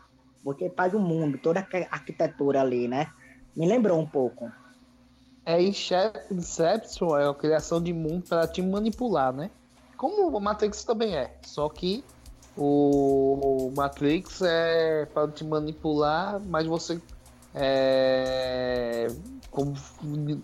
Você 0.44 0.70
faz 0.70 0.94
o 0.94 1.00
mundo, 1.00 1.38
toda 1.38 1.62
a 1.62 1.96
arquitetura 1.96 2.62
ali, 2.62 2.90
né? 2.90 3.08
Me 3.56 3.66
lembrou 3.66 3.98
um 3.98 4.06
pouco. 4.06 4.52
É 5.46 5.62
Inception, 5.62 7.18
é 7.18 7.30
a 7.30 7.34
criação 7.34 7.82
de 7.82 7.94
mundo 7.94 8.24
para 8.28 8.48
te 8.48 8.62
manipular, 8.62 9.32
né? 9.32 9.52
Como 9.96 10.28
o 10.28 10.42
Matrix 10.42 10.84
também 10.84 11.16
é, 11.16 11.38
só 11.44 11.70
que 11.70 12.04
o 12.58 13.72
Matrix 13.76 14.42
é 14.42 15.06
para 15.06 15.28
te 15.28 15.44
manipular, 15.44 16.42
mas 16.42 16.66
você 16.66 17.00
é, 17.54 19.08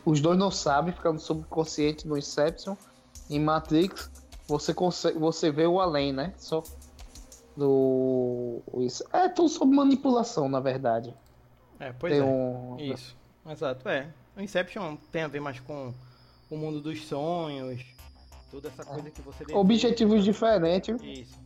os 0.05 0.21
dois 0.21 0.37
não 0.37 0.49
sabem, 0.49 0.93
ficando 0.93 1.19
subconsciente 1.19 2.07
no 2.07 2.17
Inception. 2.17 2.75
Em 3.29 3.39
Matrix, 3.39 4.09
você 4.47 4.73
consegue, 4.73 5.17
você 5.17 5.51
vê 5.51 5.65
o 5.65 5.79
além, 5.79 6.13
né? 6.13 6.33
Só 6.37 6.63
do. 7.55 8.61
Isso. 8.77 9.03
É 9.11 9.27
tudo 9.27 9.49
sobre 9.49 9.75
manipulação, 9.75 10.47
na 10.47 10.59
verdade. 10.59 11.13
É, 11.79 11.91
pois 11.91 12.13
tem 12.13 12.21
é. 12.21 12.25
Um... 12.25 12.77
Isso. 12.79 13.15
Exato, 13.49 13.89
é. 13.89 14.07
O 14.41 14.43
Inception 14.43 14.97
tem 15.11 15.21
a 15.21 15.27
ver 15.27 15.39
mais 15.39 15.59
com 15.59 15.93
o 16.49 16.57
mundo 16.57 16.81
dos 16.81 17.05
sonhos, 17.05 17.85
toda 18.49 18.69
essa 18.69 18.83
coisa 18.83 19.11
que 19.11 19.21
você 19.21 19.45
deseja. 19.45 19.59
Objetivos 19.59 20.23
diferentes. 20.23 20.99
Isso. 21.03 21.39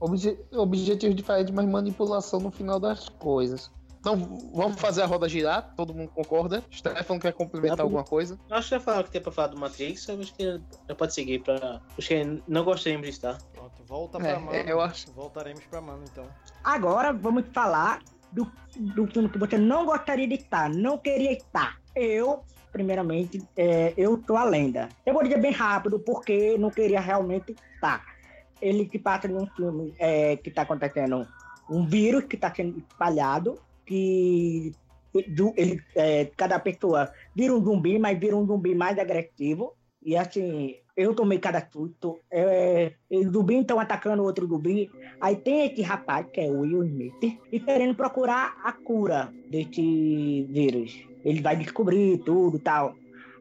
Obje... 0.00 0.38
Objetivos 0.50 1.14
diferentes, 1.14 1.54
mas 1.54 1.68
manipulação 1.68 2.40
no 2.40 2.50
final 2.50 2.80
das 2.80 3.06
coisas. 3.10 3.70
Então, 4.00 4.16
vamos 4.54 4.80
fazer 4.80 5.02
a 5.02 5.06
roda 5.06 5.28
girar, 5.28 5.74
todo 5.76 5.94
mundo 5.94 6.08
concorda? 6.08 6.64
Stefano 6.72 7.20
quer 7.20 7.34
complementar 7.34 7.80
eu, 7.80 7.84
alguma 7.84 8.02
coisa? 8.02 8.38
Acho 8.50 8.70
que 8.70 8.74
já 8.76 8.80
falaram 8.80 9.04
que 9.04 9.10
tem 9.10 9.20
pra 9.20 9.30
falar 9.30 9.48
do 9.48 9.58
Matrix, 9.58 10.08
eu 10.08 10.18
acho 10.18 10.34
que 10.34 10.60
já 10.88 10.94
pode 10.94 11.12
seguir 11.12 11.40
pra 11.40 11.82
os 11.98 12.08
que 12.08 12.42
não 12.48 12.64
gostaríamos 12.64 13.06
de 13.06 13.12
estar. 13.12 13.38
Pronto, 13.52 13.84
volta 13.84 14.18
pra 14.18 14.28
é, 14.28 14.38
mano. 14.38 14.56
Eu 14.56 14.80
acho. 14.80 15.12
Voltaremos 15.12 15.62
pra 15.66 15.82
mano, 15.82 16.02
então. 16.10 16.26
Agora 16.64 17.12
vamos 17.12 17.44
falar 17.52 18.02
do, 18.32 18.50
do 18.74 19.06
filme 19.06 19.28
que 19.28 19.38
você 19.38 19.58
não 19.58 19.84
gostaria 19.84 20.26
de 20.26 20.36
estar, 20.36 20.70
não 20.70 20.96
queria 20.96 21.32
estar. 21.32 21.81
Eu, 21.94 22.42
primeiramente, 22.70 23.42
é, 23.56 23.92
Eu 23.96 24.22
Sou 24.26 24.36
a 24.36 24.44
Lenda. 24.44 24.88
Eu 25.04 25.12
vou 25.12 25.22
dizer 25.22 25.40
bem 25.40 25.52
rápido, 25.52 25.98
porque 25.98 26.56
não 26.58 26.70
queria 26.70 27.00
realmente 27.00 27.54
estar. 27.74 28.04
Ele 28.60 28.86
que 28.86 28.98
passa 28.98 29.28
de 29.28 29.34
um 29.34 29.46
filme 29.46 29.94
é, 29.98 30.36
que 30.36 30.48
está 30.48 30.62
acontecendo 30.62 31.26
um 31.68 31.86
vírus 31.86 32.24
que 32.24 32.36
está 32.36 32.52
sendo 32.54 32.78
espalhado, 32.78 33.58
que 33.86 34.72
ele, 35.56 35.82
é, 35.94 36.26
cada 36.36 36.58
pessoa 36.58 37.12
vira 37.34 37.54
um 37.54 37.62
zumbi, 37.62 37.98
mas 37.98 38.18
vira 38.18 38.36
um 38.36 38.46
zumbi 38.46 38.74
mais 38.74 38.98
agressivo. 38.98 39.74
E 40.04 40.16
assim, 40.16 40.76
eu 40.96 41.14
tomei 41.14 41.38
cada 41.38 41.66
susto. 41.70 42.18
É, 42.30 42.92
os 43.10 43.32
zumbis 43.32 43.60
estão 43.60 43.78
atacando 43.78 44.22
outro 44.22 44.46
zumbi. 44.46 44.90
Aí 45.20 45.36
tem 45.36 45.66
esse 45.66 45.82
rapaz, 45.82 46.26
que 46.32 46.40
é 46.40 46.50
o 46.50 46.60
Will 46.60 46.84
Smith, 46.84 47.38
e 47.50 47.60
querendo 47.60 47.94
procurar 47.94 48.56
a 48.64 48.72
cura 48.72 49.32
desse 49.48 50.46
vírus. 50.50 51.04
Ele 51.24 51.40
vai 51.40 51.56
descobrir 51.56 52.18
tudo 52.18 52.56
e 52.56 52.60
tal. 52.60 52.94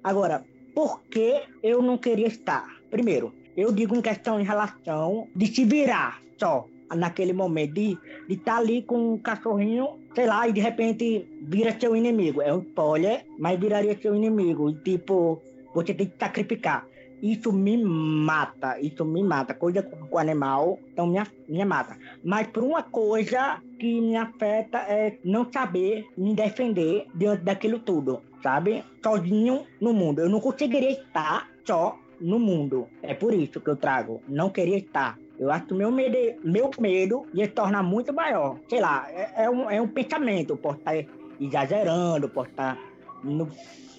Agora, 0.04 0.44
por 0.74 1.02
que 1.04 1.42
eu 1.62 1.82
não 1.82 1.98
queria 1.98 2.28
estar? 2.28 2.68
Primeiro, 2.90 3.34
eu 3.58 3.72
digo 3.72 3.96
em 3.96 4.02
questão 4.02 4.40
em 4.40 4.44
relação 4.44 5.28
de 5.36 5.48
se 5.48 5.66
virar 5.66 6.22
só 6.40 6.66
naquele 6.96 7.34
momento, 7.34 7.74
de 7.74 7.98
estar 8.30 8.58
ali 8.58 8.82
com 8.82 9.14
um 9.14 9.18
cachorrinho, 9.18 10.00
sei 10.14 10.26
lá, 10.26 10.48
e 10.48 10.52
de 10.52 10.60
repente 10.60 11.28
vira 11.44 11.78
seu 11.80 11.96
inimigo. 11.96 12.42
É 12.42 12.54
um 12.54 12.60
spoiler, 12.60 13.26
mas 13.40 13.60
viraria 13.60 13.98
seu 14.02 14.16
inimigo. 14.16 14.70
E 14.70 14.76
tipo, 14.76 15.42
você 15.74 15.94
tem 15.94 16.08
que 16.08 16.18
sacrificar. 16.20 16.86
Isso 17.22 17.54
me 17.54 17.78
mata, 17.78 18.80
isso 18.80 19.06
me 19.06 19.24
mata. 19.24 19.54
Coisa 19.54 19.84
com 19.84 20.02
com 20.08 20.18
animal, 20.18 20.80
então 20.92 21.06
me, 21.06 21.22
me 21.48 21.64
mata. 21.64 21.96
Mas 22.24 22.48
por 22.48 22.64
uma 22.64 22.82
coisa 22.82 23.62
que 23.80 24.02
me 24.02 24.18
afeta 24.18 24.80
é 24.80 25.18
não 25.24 25.50
saber 25.52 26.08
me 26.18 26.34
defender 26.34 27.08
diante 27.14 27.44
daquilo 27.44 27.80
tudo, 27.80 28.22
sabe? 28.42 28.84
Sozinho 29.04 29.66
no 29.80 29.94
mundo. 29.94 30.22
Eu 30.22 30.30
não 30.30 30.40
conseguiria 30.40 30.92
estar 30.92 31.48
só 31.64 31.98
no 32.20 32.40
mundo. 32.40 32.88
É 33.04 33.14
por 33.14 33.34
isso 33.34 33.62
que 33.62 33.70
eu 33.70 33.76
trago. 33.76 34.22
Não 34.28 34.50
queria 34.50 34.78
estar. 34.78 35.18
Eu 35.40 35.52
acho 35.52 35.66
que 35.66 35.74
meu 35.74 35.92
medo, 35.92 36.40
meu 36.44 36.70
medo 36.80 37.26
ia 37.34 37.46
se 37.46 37.52
tornar 37.52 37.84
muito 37.84 38.12
maior. 38.14 38.58
Sei 38.68 38.80
lá, 38.80 39.08
é, 39.10 39.46
é 39.46 39.50
um, 39.50 39.70
é 39.70 39.82
um 39.82 39.88
pensamento. 39.88 40.54
Eu 40.54 40.58
posso 40.58 40.80
estar 40.80 40.96
exagerando, 41.40 42.30
posso 42.30 42.50
estar. 42.50 42.78
Não 43.24 43.48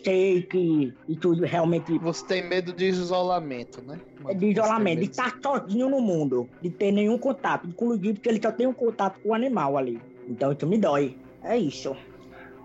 sei 0.04 0.42
que 0.42 0.92
isso 1.08 1.32
realmente 1.42 1.98
Você 1.98 2.26
tem 2.26 2.48
medo 2.48 2.72
de 2.72 2.86
isolamento, 2.86 3.82
né? 3.82 4.00
é 4.28 4.34
de 4.34 4.46
isolamento, 4.46 5.00
de 5.00 5.06
Você 5.06 5.10
estar 5.10 5.38
sozinho 5.42 5.88
no 5.88 6.00
mundo, 6.00 6.48
de 6.60 6.70
ter 6.70 6.92
nenhum 6.92 7.18
contato, 7.18 7.66
inclusive 7.68 8.14
porque 8.14 8.28
ele 8.28 8.40
só 8.42 8.52
tem 8.52 8.66
um 8.66 8.72
contato 8.72 9.20
com 9.20 9.30
o 9.30 9.34
animal 9.34 9.76
ali. 9.76 10.00
Então 10.28 10.52
isso 10.52 10.66
me 10.66 10.78
dói. 10.78 11.16
É 11.42 11.56
isso. 11.56 11.96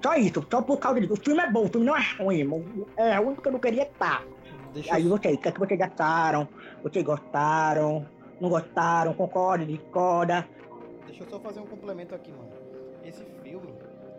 Só 0.03 0.15
isso, 0.15 0.45
só 0.49 0.61
por 0.61 0.77
causa 0.77 1.01
disso. 1.01 1.13
O 1.13 1.17
filme 1.17 1.41
é 1.41 1.49
bom, 1.49 1.65
o 1.65 1.67
filme 1.67 1.85
não 1.85 1.95
é 1.95 2.03
ruim, 2.19 2.43
mas 2.43 2.63
é 2.97 3.15
ruim 3.17 3.33
porque 3.33 3.47
eu 3.47 3.53
não 3.53 3.59
queria 3.59 3.83
estar. 3.83 4.23
Deixa 4.73 4.93
Aí 4.93 5.03
eu, 5.03 5.09
vocês, 5.09 5.35
o 5.35 5.39
que 5.39 5.47
é 5.47 5.51
que 5.51 5.59
vocês 5.59 5.79
gastaram? 5.79 6.47
Vocês 6.83 7.03
gostaram? 7.03 8.05
Não 8.39 8.49
gostaram? 8.49 9.13
Concorda? 9.13 9.65
Discorda? 9.65 10.47
deixa 11.07 11.23
eu 11.23 11.29
só 11.29 11.39
fazer 11.39 11.59
um 11.59 11.65
complemento 11.65 12.13
aqui, 12.13 12.31
mano. 12.31 12.49
Esse 13.03 13.25
filme, 13.41 13.73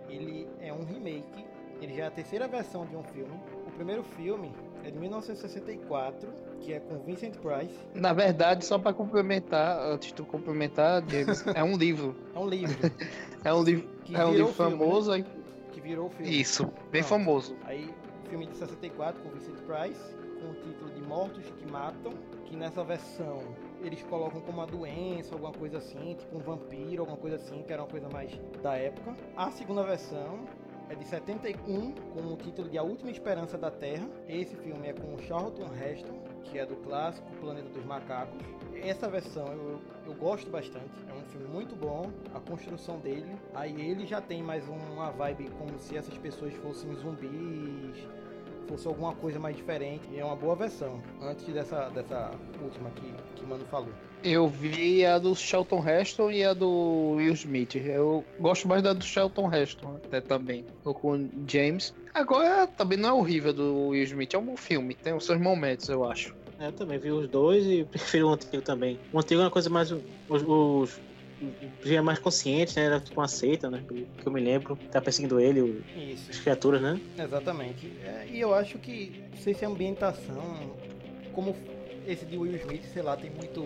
ele 0.08 0.48
é 0.60 0.72
um 0.72 0.84
remake. 0.84 1.46
Ele 1.80 1.94
já 1.94 2.04
é 2.04 2.06
a 2.06 2.10
terceira 2.10 2.48
versão 2.48 2.84
de 2.86 2.96
um 2.96 3.02
filme. 3.02 3.38
O 3.66 3.70
primeiro 3.70 4.02
filme 4.02 4.52
é 4.84 4.90
de 4.90 4.98
1964, 4.98 6.28
que 6.60 6.72
é 6.72 6.80
com 6.80 6.98
Vincent 6.98 7.36
Price. 7.36 7.74
Na 7.94 8.12
verdade, 8.12 8.64
só 8.64 8.78
pra 8.78 8.92
complementar, 8.92 9.78
antes 9.80 10.08
de 10.08 10.14
tu 10.14 10.24
complementar, 10.26 11.02
James, 11.08 11.46
é 11.46 11.62
um 11.62 11.76
livro. 11.76 12.16
É 12.34 12.40
um 12.40 12.48
livro 12.48 12.88
É 13.44 13.54
um 13.54 13.62
livro, 13.62 13.88
que 14.04 14.16
é 14.16 14.26
um 14.26 14.32
livro 14.32 14.52
filme, 14.52 14.72
né? 14.72 14.78
famoso. 14.78 15.12
aí- 15.12 15.24
que 15.72 15.80
virou 15.80 16.06
o 16.06 16.10
filme. 16.10 16.40
Isso, 16.40 16.64
bem 16.90 17.02
Não. 17.02 17.08
famoso. 17.08 17.56
Aí, 17.64 17.94
filme 18.28 18.46
de 18.46 18.56
64 18.56 19.22
com 19.22 19.28
Vincent 19.30 19.54
Price, 19.58 20.00
com 20.40 20.50
o 20.50 20.54
título 20.54 20.90
de 20.90 21.00
Mortos 21.02 21.44
que 21.56 21.66
Matam, 21.70 22.12
que 22.46 22.56
nessa 22.56 22.82
versão 22.82 23.40
eles 23.80 24.02
colocam 24.02 24.40
como 24.40 24.58
uma 24.58 24.66
doença, 24.66 25.34
alguma 25.34 25.52
coisa 25.52 25.78
assim, 25.78 26.16
tipo 26.18 26.36
um 26.36 26.40
vampiro, 26.40 27.02
alguma 27.02 27.16
coisa 27.18 27.36
assim, 27.36 27.62
que 27.62 27.72
era 27.72 27.82
uma 27.82 27.88
coisa 27.88 28.08
mais 28.08 28.30
da 28.62 28.74
época. 28.76 29.14
A 29.36 29.50
segunda 29.52 29.84
versão 29.84 30.40
é 30.90 30.94
de 30.94 31.04
71, 31.04 31.92
com 31.92 32.20
o 32.20 32.36
título 32.36 32.68
de 32.68 32.78
A 32.78 32.82
Última 32.82 33.10
Esperança 33.10 33.58
da 33.58 33.70
Terra. 33.70 34.08
Esse 34.26 34.56
filme 34.56 34.88
é 34.88 34.92
com 34.92 35.18
Charlton 35.18 35.68
Heston, 35.74 36.18
que 36.44 36.58
é 36.58 36.64
do 36.64 36.76
clássico 36.76 37.30
Planeta 37.36 37.68
dos 37.68 37.84
Macacos. 37.84 38.40
Essa 38.74 39.08
versão 39.08 39.46
eu, 39.48 39.80
eu 40.06 40.14
gosto 40.14 40.50
bastante, 40.50 40.90
é 41.08 41.12
um 41.12 41.24
filme 41.24 41.46
muito 41.48 41.76
bom, 41.76 42.10
a 42.34 42.40
construção 42.40 42.98
dele. 43.00 43.36
Aí 43.54 43.78
ele 43.80 44.06
já 44.06 44.20
tem 44.20 44.42
mais 44.42 44.66
uma 44.66 45.10
vibe 45.10 45.50
como 45.58 45.78
se 45.78 45.96
essas 45.96 46.16
pessoas 46.16 46.54
fossem 46.54 46.94
zumbis, 46.94 48.08
fosse 48.66 48.86
alguma 48.86 49.14
coisa 49.14 49.38
mais 49.38 49.56
diferente. 49.56 50.08
E 50.10 50.18
é 50.18 50.24
uma 50.24 50.36
boa 50.36 50.56
versão, 50.56 51.02
antes 51.20 51.46
dessa, 51.52 51.90
dessa 51.90 52.30
última 52.62 52.90
que, 52.90 53.12
que 53.34 53.44
Mano 53.44 53.64
falou. 53.66 53.92
Eu 54.24 54.48
vi 54.48 55.04
a 55.06 55.18
do 55.18 55.34
Shelton 55.34 55.82
Heston 55.88 56.30
e 56.30 56.42
a 56.44 56.52
do 56.52 57.12
Will 57.16 57.32
Smith. 57.34 57.76
Eu 57.76 58.24
gosto 58.40 58.66
mais 58.66 58.82
da 58.82 58.92
do 58.92 59.04
Shelton 59.04 59.52
Heston, 59.52 59.96
até 60.04 60.20
também. 60.20 60.64
Tô 60.82 60.92
com 60.92 61.12
o 61.16 61.30
James. 61.46 61.94
Agora 62.12 62.66
também 62.66 62.98
não 62.98 63.08
é 63.10 63.12
horrível 63.12 63.52
do 63.52 63.88
Will 63.88 64.02
Smith, 64.02 64.34
é 64.34 64.38
um 64.38 64.44
bom 64.44 64.56
filme, 64.56 64.94
tem 64.94 65.14
os 65.14 65.24
seus 65.24 65.40
momentos, 65.40 65.88
eu 65.88 66.04
acho. 66.04 66.34
É, 66.58 66.66
Eu 66.66 66.72
também 66.72 66.98
vi 66.98 67.12
os 67.12 67.28
dois 67.28 67.64
e 67.64 67.84
prefiro 67.90 68.28
o 68.28 68.32
antigo 68.32 68.60
também. 68.60 68.98
O 69.12 69.18
antigo 69.20 69.40
é 69.40 69.44
uma 69.44 69.50
coisa 69.50 69.70
mais. 69.70 69.90
Os. 69.92 70.02
os 70.28 71.00
já 71.84 72.02
mais 72.02 72.18
consciente, 72.18 72.76
né? 72.76 72.86
Era 72.86 72.98
tipo 73.00 73.20
uma 73.20 73.28
seita, 73.28 73.70
né? 73.70 73.84
Que 73.88 74.26
eu 74.26 74.32
me 74.32 74.40
lembro. 74.40 74.76
Tá 74.90 75.00
perseguindo 75.00 75.38
ele, 75.38 75.60
o- 75.62 75.84
Isso. 75.96 76.28
as 76.32 76.40
criaturas, 76.40 76.82
né? 76.82 77.00
Exatamente. 77.16 77.86
É, 78.04 78.26
e 78.28 78.40
eu 78.40 78.52
acho 78.52 78.76
que, 78.80 79.22
não 79.30 79.38
sei 79.38 79.54
se 79.54 79.64
a 79.64 79.68
ambientação, 79.68 80.76
como 81.32 81.54
esse 82.04 82.24
de 82.26 82.36
Will 82.36 82.56
Smith, 82.56 82.82
sei 82.92 83.02
lá, 83.02 83.16
tem 83.16 83.30
muito 83.30 83.64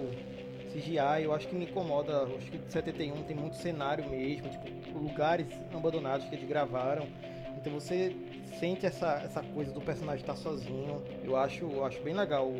CGI, 0.73 1.25
eu 1.25 1.35
acho 1.35 1.49
que 1.49 1.55
me 1.55 1.65
incomoda. 1.65 2.23
Acho 2.25 2.51
que 2.51 2.59
de 2.59 2.73
71 2.73 3.23
tem 3.25 3.37
muito 3.37 3.57
cenário 3.57 4.09
mesmo, 4.09 4.49
tipo, 4.49 4.99
lugares 4.99 5.47
abandonados 5.73 6.27
que 6.27 6.35
eles 6.35 6.49
gravaram. 6.49 7.07
Então 7.57 7.73
você 7.73 8.17
sente 8.59 8.87
essa, 8.87 9.23
essa 9.25 9.43
coisa 9.43 9.73
do 9.73 9.81
personagem 9.81 10.21
estar 10.21 10.37
sozinho. 10.37 11.03
Eu 11.23 11.37
acho, 11.37 11.65
eu 11.65 11.85
acho 11.85 12.01
bem 12.03 12.15
legal 12.15 12.53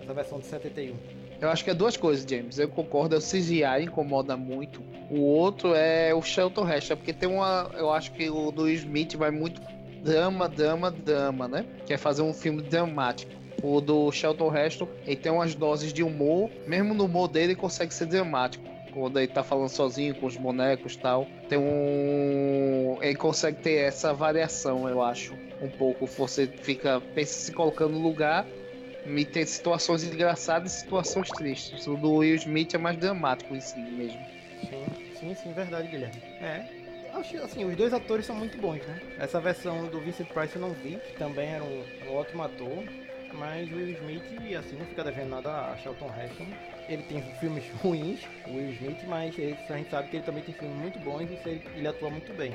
essa 0.00 0.14
versão 0.14 0.38
de 0.38 0.46
71. 0.46 0.96
Eu 1.40 1.48
acho 1.48 1.64
que 1.64 1.70
é 1.70 1.74
duas 1.74 1.96
coisas, 1.96 2.28
James. 2.28 2.58
Eu 2.58 2.68
concordo, 2.68 3.14
é 3.14 3.18
o 3.18 3.20
CGI 3.20 3.84
incomoda 3.84 4.36
muito. 4.36 4.82
O 5.10 5.20
outro 5.20 5.74
é 5.74 6.14
o 6.14 6.20
Shelton 6.20 6.68
Heston, 6.68 6.96
porque 6.96 7.12
tem 7.12 7.28
uma. 7.28 7.70
Eu 7.74 7.90
acho 7.90 8.12
que 8.12 8.28
o 8.28 8.50
do 8.50 8.68
Smith 8.68 9.16
vai 9.16 9.30
muito 9.30 9.60
drama, 10.02 10.48
drama, 10.48 10.90
drama, 10.90 11.48
né? 11.48 11.64
Quer 11.86 11.96
fazer 11.96 12.22
um 12.22 12.34
filme 12.34 12.62
dramático. 12.62 13.32
O 13.62 13.80
do 13.80 14.10
Shelton 14.10 14.54
Heston, 14.54 14.88
ele 15.06 15.16
tem 15.16 15.30
umas 15.30 15.54
doses 15.54 15.92
de 15.92 16.02
humor, 16.02 16.50
mesmo 16.66 16.94
no 16.94 17.04
humor 17.04 17.28
dele, 17.28 17.52
ele 17.52 17.56
consegue 17.56 17.92
ser 17.92 18.06
dramático. 18.06 18.64
Quando 18.92 19.18
ele 19.18 19.28
tá 19.28 19.44
falando 19.44 19.68
sozinho 19.68 20.14
com 20.16 20.26
os 20.26 20.36
bonecos 20.36 20.94
e 20.94 20.98
tal. 20.98 21.26
Tem 21.48 21.56
um. 21.56 22.98
Ele 23.00 23.14
consegue 23.14 23.58
ter 23.58 23.74
essa 23.74 24.12
variação, 24.12 24.88
eu 24.88 25.00
acho. 25.00 25.32
Um 25.62 25.68
pouco. 25.68 26.06
Você 26.06 26.48
fica. 26.62 27.00
Pensa 27.14 27.32
se 27.34 27.52
colocando 27.52 27.92
no 27.92 28.00
lugar 28.00 28.46
e 29.06 29.24
tem 29.24 29.44
situações 29.46 30.04
engraçadas 30.04 30.74
e 30.74 30.80
situações 30.80 31.28
tristes. 31.30 31.86
O 31.86 31.96
do 31.96 32.16
Will 32.16 32.34
Smith 32.34 32.74
é 32.74 32.78
mais 32.78 32.96
dramático 32.98 33.54
em 33.54 33.60
si 33.60 33.78
mesmo. 33.78 34.20
Sim, 34.60 34.84
sim, 35.18 35.34
sim, 35.34 35.52
verdade, 35.52 35.88
Guilherme. 35.88 36.20
É. 36.40 36.64
Acho 37.12 37.36
assim, 37.38 37.64
os 37.64 37.74
dois 37.74 37.92
atores 37.92 38.24
são 38.24 38.36
muito 38.36 38.56
bons, 38.58 38.78
né? 38.86 39.00
Essa 39.18 39.40
versão 39.40 39.88
do 39.88 40.00
Vincent 40.00 40.28
Price 40.28 40.54
eu 40.54 40.60
não 40.60 40.70
vi, 40.70 40.96
que 40.96 41.12
também 41.18 41.48
era 41.48 41.64
um, 41.64 41.82
um 42.06 42.14
ótimo 42.14 42.42
ator. 42.42 42.84
Mas 43.32 43.70
Will 43.72 43.90
Smith, 43.90 44.22
assim, 44.58 44.76
não 44.76 44.84
fica 44.86 45.04
devendo 45.04 45.30
nada 45.30 45.50
a 45.72 45.76
Charlton 45.76 46.06
Heston. 46.08 46.46
Ele 46.88 47.02
tem 47.04 47.22
filmes 47.38 47.68
ruins, 47.82 48.20
Will 48.48 48.70
Smith, 48.72 49.02
mas 49.06 49.38
ele- 49.38 49.56
a 49.68 49.76
gente 49.76 49.90
sabe 49.90 50.08
que 50.08 50.16
ele 50.16 50.24
também 50.24 50.42
tem 50.42 50.54
filmes 50.54 50.76
muito 50.76 50.98
bons 50.98 51.22
e 51.30 51.38
ele 51.76 51.88
atua 51.88 52.10
muito 52.10 52.32
bem. 52.34 52.52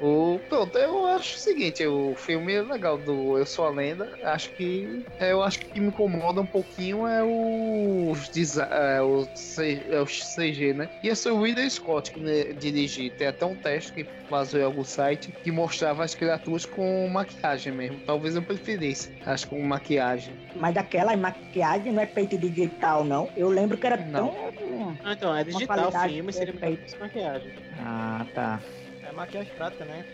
O, 0.00 0.38
pronto, 0.48 0.78
eu 0.78 1.06
acho 1.06 1.36
o 1.36 1.40
seguinte, 1.40 1.84
o 1.86 2.14
filme 2.14 2.54
é 2.54 2.62
legal 2.62 2.96
do 2.96 3.36
Eu 3.36 3.44
Sou 3.44 3.66
a 3.66 3.70
Lenda. 3.70 4.16
Acho 4.22 4.52
que. 4.54 5.02
é, 5.18 5.32
Eu 5.32 5.42
acho 5.42 5.58
que 5.58 5.66
o 5.66 5.70
que 5.72 5.80
me 5.80 5.88
incomoda 5.88 6.40
um 6.40 6.46
pouquinho 6.46 7.06
é 7.06 7.22
os 7.24 8.30
é, 8.58 9.02
o, 9.02 9.26
C- 9.34 9.86
é 9.90 10.00
o 10.00 10.06
CG, 10.06 10.72
né? 10.74 10.88
E 11.02 11.08
esse 11.08 11.28
é 11.28 11.32
o 11.32 11.42
Ridley 11.42 11.68
Scott 11.68 12.12
que 12.12 12.20
né, 12.20 12.52
dirigir. 12.52 13.10
Tem 13.12 13.26
até 13.26 13.44
um 13.44 13.56
teste 13.56 13.92
que 13.92 14.06
vazou 14.30 14.60
em 14.60 14.64
algum 14.64 14.84
site 14.84 15.32
que 15.42 15.50
mostrava 15.50 16.04
as 16.04 16.14
criaturas 16.14 16.64
com 16.64 17.08
maquiagem 17.08 17.72
mesmo. 17.72 18.00
Talvez 18.06 18.36
eu 18.36 18.42
preferisse, 18.42 19.10
acho 19.26 19.48
com 19.48 19.60
maquiagem. 19.62 20.34
Mas 20.54 20.76
aquela 20.76 21.16
maquiagem 21.16 21.92
não 21.92 22.02
é 22.02 22.06
feita 22.06 22.36
de 22.38 22.48
digital, 22.48 23.04
não. 23.04 23.28
Eu 23.36 23.48
lembro 23.48 23.76
que 23.76 23.86
era 23.86 23.96
Não. 23.96 24.28
tão. 24.28 24.96
Ah, 25.02 25.12
então, 25.12 25.34
é 25.34 25.42
digital 25.44 25.88
o 25.88 25.92
filme, 26.08 26.32
seria 26.32 26.52
muito 26.52 26.98
maquiagem. 27.00 27.52
Ah, 27.78 28.26
tá. 28.34 28.60
É 29.08 29.12
maquiagem 29.12 29.50
prática, 29.54 29.86
né? 29.86 30.04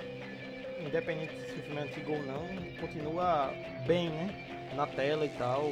Independente 0.86 1.32
se 1.52 1.58
o 1.58 1.62
filme 1.62 1.80
é 1.80 1.84
antigo 1.84 2.12
ou 2.12 2.22
não, 2.22 2.46
continua 2.80 3.52
bem, 3.84 4.08
né? 4.08 4.30
Na 4.76 4.86
tela 4.86 5.26
e 5.26 5.30
tal. 5.30 5.62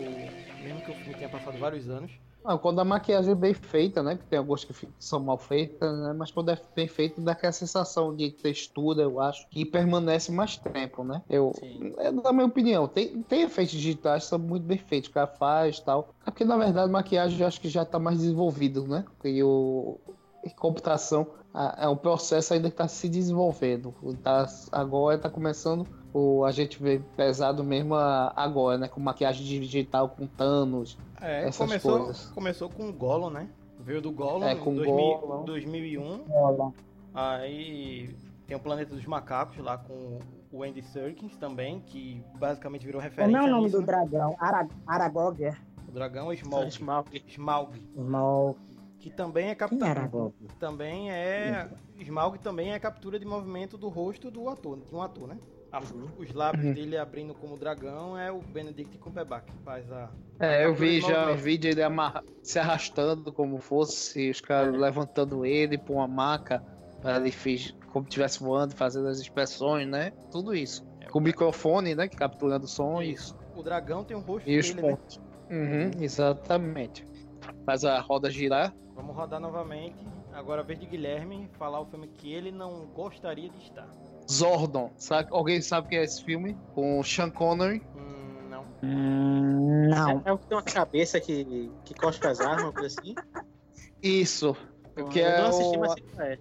Mesmo 0.60 0.80
que 0.80 0.90
o 0.90 0.94
filme 0.94 1.14
tenha 1.14 1.30
passado 1.30 1.56
vários 1.56 1.88
anos. 1.88 2.10
Ah, 2.44 2.58
quando 2.58 2.80
a 2.80 2.84
maquiagem 2.84 3.30
é 3.30 3.34
bem 3.36 3.54
feita, 3.54 4.02
né? 4.02 4.16
Porque 4.16 4.28
tem 4.28 4.40
algumas 4.40 4.64
que 4.64 4.74
são 4.98 5.20
mal 5.20 5.38
feitas, 5.38 5.96
né? 6.00 6.12
Mas 6.12 6.32
quando 6.32 6.50
é 6.50 6.58
bem 6.74 6.88
feita, 6.88 7.20
dá 7.20 7.30
aquela 7.30 7.52
sensação 7.52 8.16
de 8.16 8.32
textura, 8.32 9.02
eu 9.02 9.20
acho, 9.20 9.48
que 9.50 9.64
permanece 9.64 10.32
mais 10.32 10.56
tempo, 10.56 11.04
né? 11.04 11.22
Eu, 11.30 11.52
é 11.98 12.10
da 12.10 12.32
minha 12.32 12.46
opinião. 12.46 12.88
Tem, 12.88 13.22
tem 13.22 13.42
efeitos 13.42 13.72
digitais 13.72 14.24
que 14.24 14.30
são 14.30 14.38
muito 14.40 14.64
bem 14.64 14.78
feitos, 14.78 15.08
o 15.08 15.12
cara 15.12 15.28
faz 15.28 15.78
e 15.78 15.84
tal. 15.84 16.08
É 16.26 16.30
porque, 16.32 16.44
na 16.44 16.56
verdade, 16.56 16.88
a 16.88 16.92
maquiagem 16.92 17.38
eu 17.38 17.46
acho 17.46 17.60
que 17.60 17.68
já 17.68 17.84
tá 17.84 18.00
mais 18.00 18.18
desenvolvido, 18.18 18.84
né? 18.88 19.04
E 19.24 19.40
o 19.44 20.00
e 20.44 20.50
computação 20.50 21.28
é 21.78 21.88
um 21.88 21.96
processo 21.96 22.54
ainda 22.54 22.68
que 22.68 22.74
está 22.74 22.88
se 22.88 23.08
desenvolvendo. 23.08 23.94
Tá, 24.22 24.46
agora 24.70 25.16
está 25.16 25.28
começando 25.30 25.86
o, 26.14 26.44
a 26.44 26.50
gente 26.50 26.82
vê 26.82 27.00
pesado 27.16 27.62
mesmo 27.64 27.94
a- 27.94 28.32
agora, 28.36 28.76
né? 28.78 28.88
Com 28.88 29.00
maquiagem 29.00 29.44
digital, 29.60 30.08
com 30.10 30.26
Thanos, 30.26 30.98
É, 31.20 31.42
essas 31.48 31.56
começou, 31.66 31.98
coisas. 31.98 32.26
começou 32.34 32.68
com 32.68 32.88
o 32.88 32.92
Gollum, 32.92 33.30
né? 33.30 33.48
Veio 33.80 34.00
do 34.00 34.12
Gollum 34.12 34.44
É, 34.44 34.52
em 34.52 34.58
com 34.58 34.74
2000 34.74 35.18
Gollum. 35.18 35.44
2001. 35.44 36.72
Aí 37.14 38.14
tem 38.46 38.56
o 38.56 38.60
Planeta 38.60 38.94
dos 38.94 39.04
Macacos 39.06 39.56
lá 39.58 39.76
com 39.78 40.18
o 40.50 40.62
Andy 40.62 40.82
Serkins 40.82 41.36
também, 41.36 41.80
que 41.80 42.22
basicamente 42.38 42.84
virou 42.86 43.00
referência 43.00 43.32
Como 43.38 43.46
é 43.46 43.48
o 43.48 43.50
nome 43.50 43.64
nisso, 43.66 43.76
do 43.76 43.80
né? 43.80 43.86
dragão? 43.86 44.36
Ara 44.38 44.68
Aragog? 44.86 45.44
é? 45.44 45.54
O 45.88 45.92
dragão 45.92 46.30
é 46.30 46.34
Smaug. 46.34 46.68
Smaug. 46.68 47.22
Smaug. 47.26 47.82
Smaug. 47.96 48.58
Que 49.02 49.10
também 49.10 49.48
é 49.50 49.54
Quem 49.54 49.66
é 49.76 49.94
captura. 49.94 50.32
Também 50.60 51.10
é. 51.10 51.68
Smaug 51.98 52.38
também 52.38 52.72
é 52.72 52.78
captura 52.78 53.18
de 53.18 53.26
movimento 53.26 53.76
do 53.76 53.88
rosto 53.88 54.30
do 54.30 54.48
ator, 54.48 54.78
de 54.78 54.94
um 54.94 55.02
ator, 55.02 55.26
né? 55.26 55.36
A- 55.72 55.80
Os 56.18 56.32
lábios 56.32 56.66
Uhum. 56.66 56.72
dele 56.72 56.96
abrindo 56.96 57.34
como 57.34 57.56
dragão 57.56 58.16
é 58.16 58.30
o 58.30 58.38
Benedict 58.38 58.96
Cumberbatch 58.98 59.46
que 59.46 59.58
faz 59.64 59.90
a. 59.90 60.08
É, 60.38 60.64
eu 60.64 60.70
captura 60.70 60.88
vi 60.90 61.00
já 61.00 61.30
o 61.32 61.36
vídeo 61.36 61.68
ele 61.70 61.82
amarra- 61.82 62.22
se 62.42 62.58
arrastando 62.60 63.32
como 63.32 63.58
fosse, 63.58 64.30
os 64.30 64.40
caras 64.40 64.72
levantando 64.78 65.44
ele 65.44 65.76
pra 65.76 65.94
uma 65.94 66.06
maca, 66.06 66.62
pra 67.00 67.16
ele 67.16 67.32
fez 67.32 67.74
como 67.92 68.04
estivesse 68.06 68.38
voando, 68.40 68.74
fazendo 68.76 69.08
as 69.08 69.18
expressões, 69.18 69.88
né? 69.88 70.12
Tudo 70.30 70.54
isso. 70.54 70.84
Com 71.10 71.18
o 71.18 71.22
microfone, 71.22 71.94
né? 71.96 72.06
Que 72.06 72.16
capturando 72.16 72.66
o 72.66 72.68
som, 72.68 73.02
isso. 73.02 73.36
O 73.56 73.62
dragão 73.64 74.04
tem 74.04 74.16
o 74.16 74.20
rosto 74.20 74.48
E 74.48 74.58
os 74.58 74.68
dele, 74.70 74.80
né? 74.82 74.90
pontos. 74.90 75.20
Uhum, 75.50 75.90
exatamente. 76.02 77.04
Faz 77.66 77.84
a 77.84 78.00
roda 78.00 78.30
girar. 78.30 78.74
Vamos 78.94 79.14
rodar 79.16 79.40
novamente. 79.40 79.96
Agora 80.32 80.60
a 80.62 80.64
vez 80.64 80.78
de 80.78 80.86
Guilherme 80.86 81.48
falar 81.58 81.80
o 81.80 81.86
filme 81.86 82.08
que 82.08 82.32
ele 82.32 82.50
não 82.50 82.86
gostaria 82.86 83.48
de 83.48 83.58
estar. 83.58 83.88
Zordon. 84.30 84.90
Sabe, 84.96 85.28
alguém 85.30 85.60
sabe 85.60 85.86
o 85.86 85.90
que 85.90 85.96
é 85.96 86.04
esse 86.04 86.22
filme? 86.24 86.56
Com 86.74 86.98
o 86.98 87.04
Sean 87.04 87.30
Connery. 87.30 87.82
Hum, 87.94 88.48
não. 88.48 88.64
Hum, 88.82 89.88
não. 89.88 90.22
É 90.24 90.32
o 90.32 90.38
que 90.38 90.46
tem 90.46 90.56
uma 90.56 90.62
cabeça 90.62 91.20
que, 91.20 91.70
que 91.84 91.94
cospe 91.94 92.26
as 92.26 92.40
armas, 92.40 92.62
uma 92.64 92.72
coisa 92.72 92.98
assim. 92.98 93.14
Isso. 94.02 94.56
Que 95.10 95.20
eu 95.20 95.26
é 95.26 95.38
não 95.40 95.48
assisti, 95.48 95.76
o- 95.76 95.80
mas 95.80 95.94
é. 96.18 96.38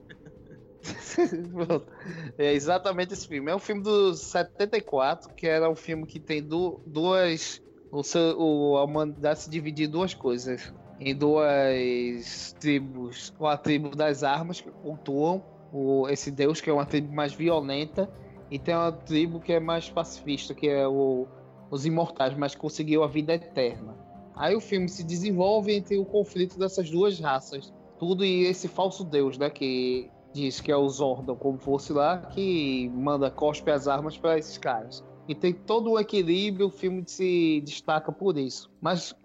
Pronto. 1.52 1.88
é 2.38 2.54
exatamente 2.54 3.14
esse 3.14 3.28
filme. 3.28 3.52
É 3.52 3.56
um 3.56 3.60
filme 3.60 3.82
dos 3.84 4.22
74, 4.24 5.34
que 5.36 5.48
era 5.48 5.70
um 5.70 5.76
filme 5.76 6.06
que 6.06 6.20
tem 6.20 6.42
du- 6.42 6.82
duas. 6.86 7.62
O, 7.92 8.04
seu- 8.04 8.40
o, 8.40 8.78
a 8.78 8.84
humanidade 8.86 9.42
se 9.42 9.50
divide 9.50 9.84
em 9.84 9.90
duas 9.90 10.14
coisas. 10.14 10.74
Em 11.04 11.16
duas 11.16 12.56
tribos. 12.60 13.34
A 13.42 13.58
tribo 13.58 13.96
das 13.96 14.24
armas, 14.24 14.62
que 14.62 14.70
cultuam 14.70 15.44
o, 15.74 16.08
esse 16.08 16.30
deus, 16.30 16.62
que 16.62 16.70
é 16.70 16.74
uma 16.74 16.86
tribo 16.86 17.12
mais 17.12 17.34
violenta. 17.34 18.08
E 18.52 18.60
tem 18.60 18.76
uma 18.76 18.92
tribo 18.92 19.40
que 19.40 19.52
é 19.52 19.60
mais 19.60 19.90
pacifista, 19.90 20.54
que 20.54 20.68
é 20.68 20.88
o, 20.88 21.26
os 21.72 21.88
imortais, 21.88 22.38
mas 22.38 22.54
conseguiu 22.54 23.04
a 23.04 23.08
vida 23.08 23.34
eterna. 23.34 23.98
Aí 24.36 24.56
o 24.56 24.62
filme 24.62 24.88
se 24.88 25.04
desenvolve 25.04 25.74
entre 25.74 25.98
o 25.98 26.06
conflito 26.06 26.60
dessas 26.60 26.88
duas 26.92 27.20
raças. 27.20 27.74
Tudo 27.98 28.24
e 28.24 28.44
esse 28.44 28.68
falso 28.68 29.04
deus, 29.04 29.40
né? 29.40 29.50
Que 29.50 30.08
diz 30.32 30.62
que 30.62 30.72
é 30.72 30.78
o 30.78 30.88
Zordon, 30.88 31.36
como 31.36 31.58
fosse 31.58 31.92
lá, 31.94 32.20
que 32.20 32.92
manda 32.94 33.32
cospe 33.32 33.72
as 33.72 33.88
armas 33.88 34.18
para 34.20 34.38
esses 34.38 34.60
caras. 34.60 35.04
E 35.28 35.34
tem 35.34 35.52
todo 35.52 35.92
o 35.92 36.00
equilíbrio, 36.00 36.68
o 36.68 36.72
filme 36.72 37.04
se 37.08 37.62
destaca 37.66 38.12
por 38.12 38.38
isso. 38.38 38.70
Mas 38.80 39.16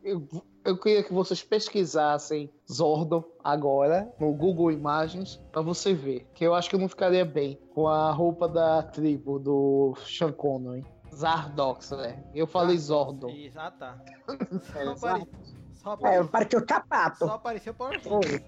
eu 0.66 0.76
queria 0.76 1.02
que 1.02 1.12
vocês 1.12 1.42
pesquisassem 1.42 2.50
Zordon 2.70 3.24
agora 3.42 4.12
no 4.18 4.32
Google 4.32 4.72
Imagens 4.72 5.40
para 5.52 5.62
você 5.62 5.94
ver, 5.94 6.26
que 6.34 6.44
eu 6.44 6.54
acho 6.54 6.68
que 6.68 6.74
eu 6.76 6.80
não 6.80 6.88
ficaria 6.88 7.24
bem 7.24 7.58
com 7.74 7.86
a 7.86 8.10
roupa 8.10 8.48
da 8.48 8.82
tribo 8.82 9.38
do 9.38 9.94
Sean 10.06 10.32
Connery. 10.32 10.84
Zardox, 11.14 11.92
né? 11.92 12.22
Eu 12.34 12.46
falei 12.46 12.76
Zordon. 12.76 13.28
Isso, 13.30 13.58
ah 13.58 13.70
tá. 13.70 13.96
É, 14.74 14.84
Só, 14.84 14.90
apare... 14.92 15.28
só, 15.74 15.92
É, 15.92 15.94
apare... 15.94 16.28
pareceu 16.28 16.64
sapato. 16.68 17.18
só 17.18 17.30
apareceu. 17.34 17.74
Rangers. 17.78 18.42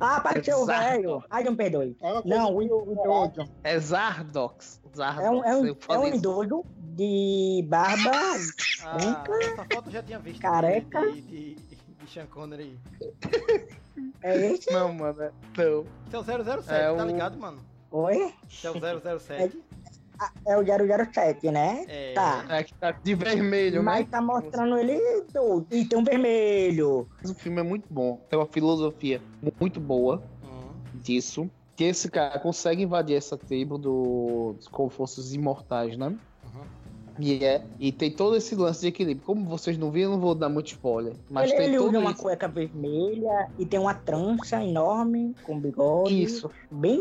Ah, 0.00 0.16
apareceu 0.16 0.58
o 0.58 0.62
Exato. 0.62 0.80
velho. 0.90 1.24
Ai, 1.30 1.44
não 1.44 1.56
perdoe. 1.56 1.96
É 2.00 2.12
uma 2.12 2.22
coisa 2.22 2.36
Não, 2.38 2.52
o, 2.54 2.56
o 2.58 2.92
idoso. 2.92 3.50
É 3.64 3.78
Zardox. 3.78 4.80
Zardox. 4.94 5.24
É 5.26 5.30
um, 5.30 5.44
é 5.44 5.56
um, 5.56 5.76
é 5.88 5.98
um 5.98 6.06
idoso 6.08 6.64
de 6.78 7.64
barba. 7.68 8.10
Ah, 8.84 9.24
essa 9.42 9.66
foto 9.72 9.86
eu 9.88 9.92
já 9.92 10.02
tinha 10.02 10.18
visto. 10.18 10.40
Careca. 10.40 11.00
De, 11.12 11.20
de, 11.20 11.54
de, 11.54 11.76
de 11.76 12.10
Sean 12.10 12.26
Connery. 12.26 12.78
É 14.22 14.46
esse? 14.52 14.70
Não, 14.72 14.92
mano. 14.92 15.22
é- 15.22 15.32
Não. 15.56 15.86
É 16.12 16.18
o 16.18 16.24
007, 16.24 16.70
É 16.72 16.94
tá 16.94 17.02
o- 17.04 17.06
ligado, 17.06 17.38
mano? 17.38 17.58
Oi? 17.90 18.32
Esse 18.48 18.66
é 18.66 18.70
o 20.20 20.24
007. 20.24 20.32
É 20.46 20.56
o 20.56 21.04
007, 21.12 21.50
né? 21.50 21.84
É. 21.88 22.12
Tá. 22.14 22.44
É 22.48 22.62
que 22.64 22.74
tá 22.74 22.90
de 22.92 23.14
vermelho, 23.14 23.82
Mas 23.82 24.00
né? 24.00 24.08
tá 24.10 24.20
mostrando 24.20 24.76
ele 24.78 24.98
todo. 25.32 25.66
E 25.70 25.84
tem 25.84 25.98
um 25.98 26.04
vermelho. 26.04 27.08
O 27.24 27.34
filme 27.34 27.60
é 27.60 27.64
muito 27.64 27.86
bom. 27.92 28.16
Tem 28.28 28.38
uma 28.38 28.46
filosofia 28.46 29.20
muito 29.60 29.80
boa 29.80 30.22
Hum. 30.42 30.72
disso. 30.94 31.50
Que 31.74 31.84
esse 31.84 32.10
cara 32.10 32.38
consegue 32.38 32.82
invadir 32.82 33.16
essa 33.16 33.36
tribo 33.36 33.76
do, 33.76 34.54
dos 34.56 34.66
como 34.68 34.88
fossem 34.88 35.22
os 35.22 35.34
imortais, 35.34 35.96
né? 35.98 36.16
E, 37.18 37.44
é, 37.44 37.62
e 37.78 37.92
tem 37.92 38.10
todo 38.10 38.36
esse 38.36 38.54
lance 38.54 38.80
de 38.80 38.88
equilíbrio. 38.88 39.24
Como 39.24 39.44
vocês 39.44 39.78
não 39.78 39.90
viram, 39.90 40.10
eu 40.10 40.14
não 40.14 40.20
vou 40.20 40.34
dar 40.34 40.48
muito 40.48 40.68
spoiler. 40.68 41.14
Mas 41.30 41.50
ele 41.50 41.58
tem 41.58 41.66
ele 41.68 41.76
tudo 41.78 41.88
usa 41.88 41.98
uma 41.98 42.10
isso. 42.10 42.22
cueca 42.22 42.48
vermelha 42.48 43.50
e 43.58 43.66
tem 43.66 43.80
uma 43.80 43.94
trança 43.94 44.62
enorme 44.62 45.34
com 45.42 45.58
bigode. 45.58 46.22
Isso. 46.22 46.50
Bem 46.70 47.00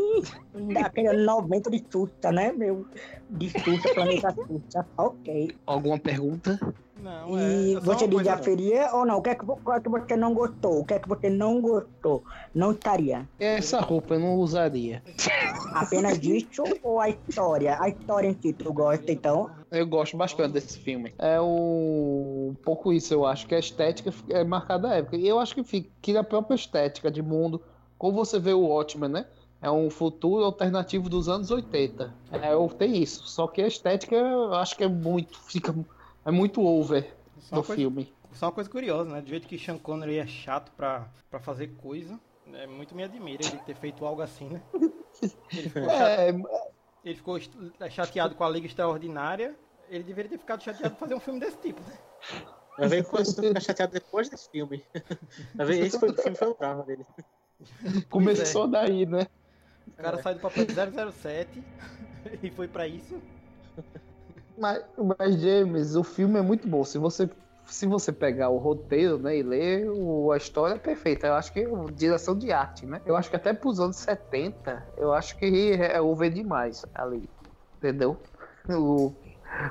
daquele 0.73 1.07
ano 1.07 1.25
90 1.25 1.69
de 1.69 1.83
Sussa, 1.89 2.31
né, 2.31 2.51
meu? 2.51 2.85
De 3.29 3.49
Sussa, 3.49 3.93
planeta 3.93 4.33
Sussa. 4.33 4.85
Ok. 4.97 5.55
Alguma 5.65 5.99
pergunta? 5.99 6.59
Não, 6.97 7.37
E 7.39 7.73
é. 7.73 7.77
é 7.77 7.79
você 7.79 8.07
coisa- 8.07 8.23
desafiaria 8.23 8.89
ou 8.93 9.05
não? 9.05 9.17
O 9.17 9.21
que, 9.21 9.29
é 9.29 9.35
que, 9.35 9.45
qual 9.45 9.77
é 9.77 9.79
que 9.81 9.89
você 9.89 10.15
não 10.15 10.33
gostou? 10.33 10.79
O 10.79 10.85
que 10.85 10.93
é 10.93 10.99
que 10.99 11.07
você 11.09 11.29
não 11.29 11.61
gostou? 11.61 12.23
Não 12.53 12.71
estaria? 12.71 13.27
Essa 13.37 13.79
roupa 13.81 14.13
eu 14.15 14.19
não 14.19 14.35
usaria. 14.35 15.03
Apenas 15.73 16.17
disso 16.19 16.63
ou 16.81 16.99
a 16.99 17.09
história? 17.09 17.77
A 17.81 17.89
história 17.89 18.27
em 18.29 18.37
si, 18.41 18.53
tu 18.53 18.71
gosta 18.73 19.11
então? 19.11 19.49
Eu 19.69 19.85
gosto 19.85 20.15
bastante 20.15 20.53
desse 20.53 20.79
filme. 20.79 21.13
É 21.19 21.39
um, 21.41 22.49
um 22.51 22.55
pouco 22.63 22.93
isso, 22.93 23.13
eu 23.13 23.25
acho 23.25 23.45
que 23.45 23.55
a 23.55 23.59
estética 23.59 24.13
é 24.29 24.43
marcada 24.43 24.87
da 24.87 24.95
época. 24.95 25.17
E 25.17 25.27
eu 25.27 25.37
acho 25.39 25.53
que 25.53 25.63
fica 25.63 25.89
que 26.01 26.15
a 26.15 26.23
própria 26.23 26.55
estética 26.55 27.11
de 27.11 27.21
mundo, 27.21 27.61
como 27.97 28.13
você 28.13 28.39
vê 28.39 28.53
o 28.53 28.67
Watchmen, 28.67 29.09
né? 29.09 29.25
É 29.61 29.71
um 29.71 29.89
futuro 29.89 30.43
alternativo 30.43 31.09
dos 31.09 31.27
anos 31.27 31.49
80. 31.49 32.13
É, 32.31 32.53
eu 32.53 32.67
tenho 32.77 32.95
isso. 32.95 33.27
Só 33.27 33.47
que 33.47 33.61
a 33.61 33.67
estética 33.67 34.15
eu 34.15 34.53
acho 34.53 34.77
que 34.77 34.83
é 34.83 34.87
muito. 34.87 35.37
Fica, 35.47 35.73
é 36.25 36.31
muito 36.31 36.61
over 36.61 37.15
Só 37.39 37.55
no 37.55 37.61
uma, 37.61 37.67
coisa, 37.67 37.81
filme. 37.81 38.13
só 38.33 38.45
uma 38.47 38.51
coisa 38.51 38.69
curiosa, 38.69 39.09
né? 39.09 39.21
Do 39.21 39.29
jeito 39.29 39.47
que 39.47 39.57
Sean 39.57 39.77
Connery 39.77 40.17
é 40.17 40.27
chato 40.27 40.71
pra, 40.73 41.09
pra 41.29 41.39
fazer 41.39 41.67
coisa, 41.77 42.19
é, 42.53 42.67
muito 42.67 42.95
me 42.95 43.03
admira 43.03 43.43
ele 43.43 43.57
ter 43.59 43.75
feito 43.75 44.05
algo 44.05 44.21
assim, 44.21 44.49
né? 44.49 44.61
Ele 45.51 45.69
ficou, 45.69 45.89
cha- 45.89 46.09
É, 46.09 46.29
ele 47.03 47.15
ficou 47.15 47.39
chateado 47.89 48.35
com 48.35 48.43
a 48.43 48.49
Liga 48.49 48.67
Extraordinária. 48.67 49.55
Ele 49.87 50.03
deveria 50.03 50.31
ter 50.31 50.39
ficado 50.39 50.63
chateado 50.63 50.95
por 50.95 51.01
fazer 51.01 51.13
um 51.13 51.19
filme 51.19 51.39
desse 51.39 51.57
tipo, 51.57 51.81
né? 51.81 51.93
Vai 52.77 52.87
ver 52.89 53.05
quando 53.05 53.25
você 53.25 53.41
ficar 53.47 53.59
chateado 53.59 53.93
depois 53.93 54.29
desse 54.29 54.49
filme. 54.49 54.83
Vai 55.55 55.65
ver, 55.67 55.85
esse 55.85 55.99
foi, 55.99 56.09
o 56.09 56.17
filme 56.17 56.35
foi 56.37 56.47
o 56.49 56.55
trauma 56.55 56.83
dele. 56.83 57.05
começou 58.09 58.67
daí, 58.67 59.05
né? 59.05 59.27
O 59.87 59.93
cara 60.03 60.21
sai 60.21 60.33
do 60.33 60.41
papel 60.41 60.65
de 60.65 60.73
007 60.73 61.63
e 62.43 62.49
foi 62.51 62.67
pra 62.67 62.87
isso. 62.87 63.21
Mas, 64.57 64.85
mas, 65.19 65.35
James, 65.41 65.95
o 65.95 66.03
filme 66.03 66.39
é 66.39 66.41
muito 66.41 66.67
bom. 66.67 66.83
Se 66.83 66.97
você, 66.97 67.29
se 67.65 67.85
você 67.85 68.11
pegar 68.13 68.49
o 68.49 68.57
roteiro 68.57 69.17
né, 69.17 69.37
e 69.37 69.43
ler, 69.43 69.89
o- 69.89 70.31
a 70.31 70.37
história 70.37 70.75
é 70.75 70.79
perfeita. 70.79 71.27
Eu 71.27 71.33
acho 71.33 71.51
que 71.51 71.59
é 71.59 71.65
direção 71.93 72.37
de 72.37 72.51
arte, 72.51 72.85
né? 72.85 73.01
Eu 73.05 73.15
acho 73.17 73.29
que 73.29 73.35
até 73.35 73.53
pros 73.53 73.79
anos 73.79 73.97
70, 73.97 74.87
eu 74.97 75.13
acho 75.13 75.37
que 75.37 75.73
é 75.73 75.99
over 76.01 76.31
demais 76.31 76.85
ali. 76.93 77.29
Entendeu? 77.77 78.21
O, 78.69 79.13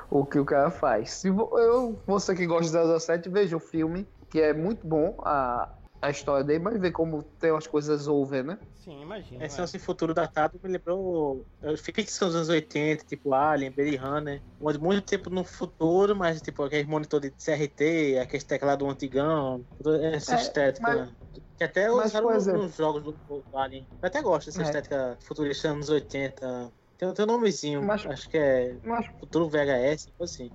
o 0.09 0.25
que 0.25 0.39
o 0.39 0.45
cara 0.45 0.69
faz. 0.71 1.11
Se 1.11 1.29
vo- 1.29 1.57
eu, 1.59 2.01
você 2.05 2.35
que 2.35 2.45
gosta 2.45 2.65
de 2.65 2.71
007, 2.71 3.29
veja 3.29 3.57
o 3.57 3.59
filme, 3.59 4.07
que 4.29 4.39
é 4.41 4.53
muito 4.53 4.87
bom. 4.87 5.17
A, 5.25 5.73
a 6.05 6.11
história 6.11 6.43
dele, 6.43 6.59
mas 6.63 6.79
ver 6.79 6.91
como 6.91 7.23
tem 7.39 7.51
umas 7.51 7.67
coisas 7.67 8.07
over, 8.07 8.43
né? 8.43 8.59
Sim, 8.73 9.01
imagina. 9.01 9.43
Esse 9.43 9.59
nosso 9.59 9.79
futuro 9.79 10.13
datado 10.13 10.59
me 10.63 10.69
lembrou 10.69 11.45
é, 11.61 11.75
ficção 11.75 12.27
dos 12.27 12.35
anos 12.35 12.49
80, 12.49 13.03
tipo 13.05 13.33
Alien, 13.33 13.71
Blade 13.71 13.95
Runner. 13.95 14.43
Onde 14.59 14.79
muito 14.79 15.05
tempo 15.05 15.29
no 15.29 15.43
futuro, 15.43 16.15
mas 16.15 16.41
tipo 16.41 16.63
aquele 16.63 16.87
monitor 16.87 17.19
de 17.19 17.31
CRT, 17.37 18.19
aquele 18.21 18.43
teclado 18.43 18.87
antigão, 18.87 19.65
essa 20.13 20.35
É, 20.35 20.41
estética. 20.41 20.87
mas- 20.87 21.09
né? 21.09 21.15
Que 21.57 21.63
até 21.65 21.89
mas, 21.89 22.11
usaram 22.13 22.31
nos, 22.57 22.75
jogos 22.75 23.03
do, 23.03 23.11
do 23.27 23.45
Alien. 23.57 23.89
Eu 24.01 24.07
até 24.07 24.21
gosto 24.21 24.45
dessa 24.47 24.61
É. 24.61 24.65
estética 24.65 25.17
futurista 25.21 25.69
anos 25.69 25.89
80. 25.89 26.71
Tem, 26.97 27.13
tem 27.13 27.25
um 27.25 27.27
nomezinho, 27.27 27.83
Mas- 27.83 28.05
acho 28.05 28.29
que 28.29 28.37
é 28.37 28.77
Mas, 28.83 29.05
Futuro 29.19 29.49
VHS, 29.49 30.11
coisa 30.17 30.33
assim. 30.33 30.53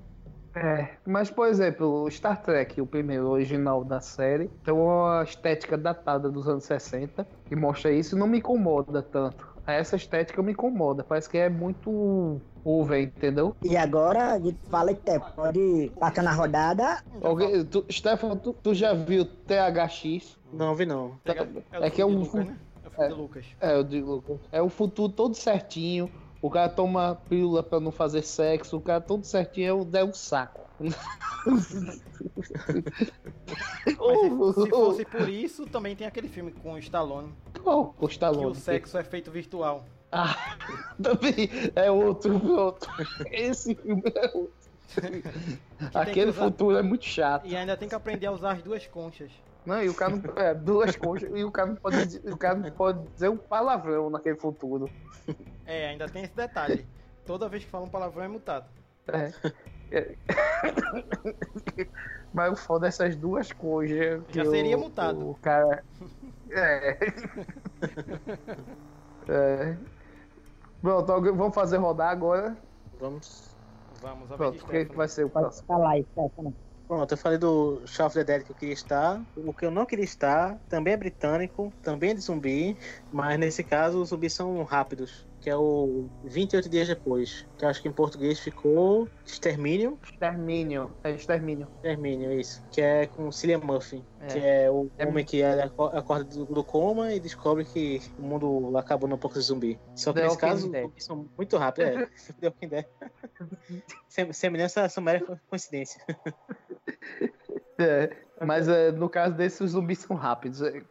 É, 0.55 0.96
mas, 1.07 1.30
por 1.30 1.46
exemplo, 1.46 2.03
o 2.05 2.11
Star 2.11 2.42
Trek, 2.42 2.80
o 2.80 2.86
primeiro 2.86 3.28
original 3.28 3.84
da 3.84 4.01
série, 4.01 4.48
tem 4.64 4.74
uma 4.74 5.22
estética 5.22 5.76
datada 5.78 6.28
dos 6.30 6.48
anos 6.48 6.64
60 6.64 7.26
que 7.46 7.55
mostra 7.57 7.92
isso 7.92 8.16
e 8.16 8.18
não 8.18 8.26
me 8.26 8.38
incomoda 8.38 9.03
tanto. 9.03 9.48
Essa 9.66 9.94
estética 9.96 10.42
me 10.42 10.53
incomoda, 10.53 11.05
parece 11.05 11.28
que 11.28 11.38
é 11.38 11.48
muito 11.48 12.40
over, 12.64 13.01
entendeu? 13.01 13.55
E 13.62 13.76
agora, 13.76 14.32
a 14.32 14.38
gente 14.38 14.59
fala 14.68 14.92
que 14.92 15.09
é, 15.11 15.18
pode 15.18 15.92
passar 15.98 16.22
na 16.22 16.32
rodada. 16.32 17.01
Alguém, 17.22 17.64
tu, 17.64 17.84
Stefan, 17.90 18.36
tu, 18.36 18.53
tu 18.53 18.74
já 18.74 18.92
viu 18.92 19.24
THX? 19.24 20.38
Não 20.53 20.74
vi 20.74 20.86
não. 20.86 21.18
É, 21.24 21.86
É 21.86 21.90
que 21.90 22.03
é 22.03 22.07
um- 22.07 22.18
Lucas, 22.20 22.46
né? 22.46 22.59
É 22.82 22.88
o 22.88 22.90
filme 22.90 23.09
de 23.09 23.14
Lucas. 23.20 23.46
É, 23.61 23.82
digo, 23.82 24.24
é 24.51 24.62
o 24.62 24.68
futuro 24.68 25.12
todo 25.12 25.34
certinho. 25.34 26.11
O 26.43 26.49
cara 26.51 26.68
toma 26.70 27.20
pílula 27.28 27.62
pra 27.62 27.78
não 27.80 27.93
fazer 27.93 28.22
sexo, 28.22 28.76
o 28.76 28.80
cara 28.80 29.01
todo 29.01 29.24
certinho 29.24 29.86
é 29.93 30.05
um 30.05 30.12
saco. 30.14 30.61
Mas 31.45 31.66
se, 31.66 31.80
se 33.84 33.95
fosse 34.70 35.05
por 35.05 35.28
isso, 35.28 35.66
também 35.66 35.95
tem 35.95 36.07
aquele 36.07 36.28
filme 36.28 36.51
com 36.51 36.72
o 36.72 36.78
Stallone, 36.78 37.32
Qual? 37.62 37.95
O 37.99 38.07
que 38.07 38.12
Stallone. 38.14 38.47
o 38.47 38.55
sexo 38.55 38.97
é 38.99 39.05
feito 39.05 39.30
virtual. 39.30 39.84
Ah, 40.12 40.57
também 41.01 41.49
é 41.76 41.91
outro, 41.91 42.34
outro. 42.59 42.91
Esse 43.30 43.74
filme 43.74 44.03
é 44.14 44.30
outro. 44.34 44.53
Aquele 45.95 46.32
que 46.32 46.38
usar- 46.38 46.45
futuro 46.45 46.76
é 46.76 46.82
muito 46.82 47.05
chato. 47.05 47.47
E 47.47 47.55
ainda 47.55 47.76
tem 47.76 47.88
que 47.88 47.95
aprender 47.95 48.26
a 48.26 48.32
usar 48.32 48.53
as 48.53 48.62
duas 48.62 48.86
conchas. 48.86 49.30
Não, 49.65 49.83
e 49.83 49.89
o 49.89 49.95
cara 49.95 50.17
não. 50.17 50.43
É, 50.43 50.55
duas 50.55 50.97
conchas. 50.97 51.31
E 51.35 51.45
o 51.45 51.51
cara 51.51 51.69
não 51.69 51.77
pode, 51.77 52.07
dizer- 52.07 52.33
o 52.33 52.37
cara 52.37 52.59
não 52.59 52.71
pode 52.71 53.07
dizer 53.09 53.29
um 53.29 53.37
palavrão 53.37 54.11
naquele 54.11 54.37
futuro. 54.37 54.89
É, 55.67 55.89
ainda 55.91 56.09
tem 56.09 56.25
esse 56.25 56.35
detalhe. 56.35 56.87
Toda 57.27 57.49
vez 57.49 57.65
que 57.65 57.71
fala 57.71 57.85
um 57.85 57.89
palavrão 57.89 58.25
é 58.25 58.29
mutado. 58.29 58.67
É. 59.09 59.33
É. 59.93 60.15
Mas 62.33 62.53
o 62.53 62.57
foda 62.57 62.87
é 62.87 62.89
essas 62.89 63.17
duas 63.17 63.53
coisas. 63.53 64.23
que 64.27 64.35
Já 64.35 64.43
o- 64.45 64.51
seria 64.51 64.77
mutado. 64.79 65.31
O 65.31 65.35
cara. 65.37 65.85
É. 66.51 66.99
é. 69.29 69.77
Pronto, 70.81 71.07
vamos 71.35 71.55
fazer 71.55 71.77
rodar 71.77 72.11
agora. 72.11 72.57
Vamos. 72.99 73.55
Vamos, 74.01 74.33
a 74.33 74.37
Pronto, 74.37 74.59
que 74.65 74.65
Stefano. 74.65 74.97
vai 74.97 75.09
ser 75.09 75.25
o 75.25 75.31
próximo? 75.31 75.87
aí, 75.87 76.07
Stefano. 76.13 76.55
Pronto, 76.91 77.12
eu 77.12 77.18
falei 77.18 77.38
do 77.38 77.86
Shaun 77.86 78.07
of 78.09 78.14
the 78.16 78.24
Dead 78.24 78.43
que 78.43 78.51
eu 78.51 78.57
queria 78.57 78.74
estar. 78.74 79.24
O 79.36 79.55
que 79.55 79.64
eu 79.64 79.70
não 79.70 79.86
queria 79.86 80.05
estar 80.05 80.59
também 80.68 80.93
é 80.93 80.97
britânico, 80.97 81.72
também 81.80 82.11
é 82.11 82.14
de 82.14 82.20
zumbi, 82.20 82.76
mas 83.12 83.38
nesse 83.38 83.62
caso 83.62 84.03
os 84.03 84.09
zumbis 84.09 84.32
são 84.34 84.61
rápidos, 84.64 85.24
que 85.41 85.49
é 85.49 85.55
o 85.57 86.09
28 86.24 86.68
dias 86.68 86.88
depois, 86.88 87.47
que 87.57 87.64
eu 87.64 87.68
acho 87.68 87.80
que 87.80 87.86
em 87.86 87.93
português 87.93 88.41
ficou 88.41 89.09
Extermínio. 89.24 90.01
Extermínio. 90.03 90.93
É 91.05 91.12
extermínio. 91.12 91.68
Extermínio, 91.76 92.32
isso. 92.32 92.61
Que 92.72 92.80
é 92.80 93.07
com 93.07 93.30
Cillian 93.30 93.59
Murphy, 93.61 94.05
É. 94.18 94.26
que 94.26 94.38
é 94.41 94.68
o 94.68 94.91
É 94.99 95.07
homem 95.07 95.24
que 95.24 95.45
aco- 95.45 95.97
acorda 95.97 96.24
do, 96.24 96.64
coma 96.64 97.12
e 97.14 97.20
descobre 97.20 97.64
que 97.64 98.03
o 98.18 98.22
mundo 98.22 98.76
acabou 98.76 99.09
no 99.09 99.16
pouco 99.16 99.38
de 99.38 99.45
zumbi. 99.45 99.78
Só 99.95 100.12
que 100.12 100.18
The 100.18 100.24
nesse 100.24 100.34
Walking 100.34 100.49
caso, 100.49 100.70
Dead. 100.72 100.91
são 100.99 101.30
muito 101.36 101.57
rápidos. 101.57 101.88
É, 102.03 102.07
The 102.41 102.47
Walking 102.49 102.68
Dead. 102.68 102.86
Sem- 104.09 104.32
Semelhança 104.32 105.01
mera 105.01 105.41
coincidência. 105.49 106.03
É. 107.78 108.14
Mas 108.45 108.68
é, 108.68 108.93
no 108.93 109.09
caso 109.09 109.34
desses, 109.34 109.61
os 109.61 109.70
zumbis 109.70 110.01
são 110.01 110.14
rápidos. 110.16 110.61
É, 110.61 110.82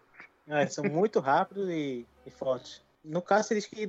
É, 0.48 0.66
são 0.68 0.84
muito 0.86 1.20
rápidos 1.20 1.70
e, 1.70 2.06
e 2.26 2.32
fortes. 2.32 2.84
No 3.04 3.22
caso, 3.22 3.54
eles 3.54 3.68
que 3.68 3.88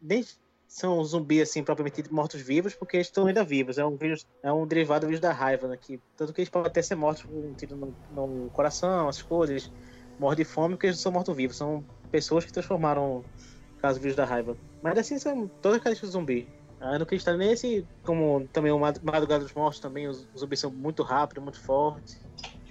nem 0.00 0.24
são 0.68 1.02
zumbis, 1.04 1.42
assim, 1.42 1.64
propriamente 1.64 2.12
mortos-vivos, 2.12 2.74
porque 2.74 2.96
eles 2.96 3.08
estão 3.08 3.26
ainda 3.26 3.42
vivos. 3.42 3.78
É 3.78 3.84
um 3.84 3.96
vírus, 3.96 4.26
é 4.42 4.52
um 4.52 4.66
derivado 4.66 5.00
do 5.00 5.08
vírus 5.08 5.20
da 5.20 5.32
raiva, 5.32 5.66
né? 5.66 5.76
Que, 5.76 6.00
tanto 6.16 6.32
que 6.32 6.40
eles 6.40 6.50
podem 6.50 6.68
até 6.68 6.82
ser 6.82 6.94
mortos 6.94 7.24
um 7.28 7.54
tiro 7.54 7.76
no, 7.76 7.94
no 8.10 8.50
coração, 8.50 9.08
essas 9.08 9.22
coisas. 9.22 9.70
Morrem 10.18 10.36
de 10.36 10.44
fome 10.44 10.74
porque 10.74 10.86
eles 10.86 10.98
não 10.98 11.02
são 11.02 11.12
mortos-vivos. 11.12 11.56
São 11.56 11.84
pessoas 12.10 12.44
que 12.44 12.52
transformaram, 12.52 13.24
caso, 13.80 13.98
vírus 13.98 14.16
da 14.16 14.24
raiva. 14.24 14.56
Mas 14.82 14.98
assim, 14.98 15.18
são 15.18 15.48
todas 15.48 15.78
as 15.78 15.82
características 15.82 16.10
do 16.10 16.12
zumbi. 16.12 16.48
Ah, 16.80 16.98
no 16.98 17.06
nesse, 17.36 17.86
como 18.04 18.46
também 18.48 18.70
o 18.70 18.78
Mad- 18.78 19.02
Madrugada 19.02 19.44
dos 19.44 19.52
Mortos, 19.52 19.80
também 19.80 20.06
os 20.06 20.28
zumbis 20.36 20.60
são 20.60 20.70
muito 20.70 21.02
rápidos, 21.02 21.42
muito 21.42 21.60
fortes. 21.60 22.20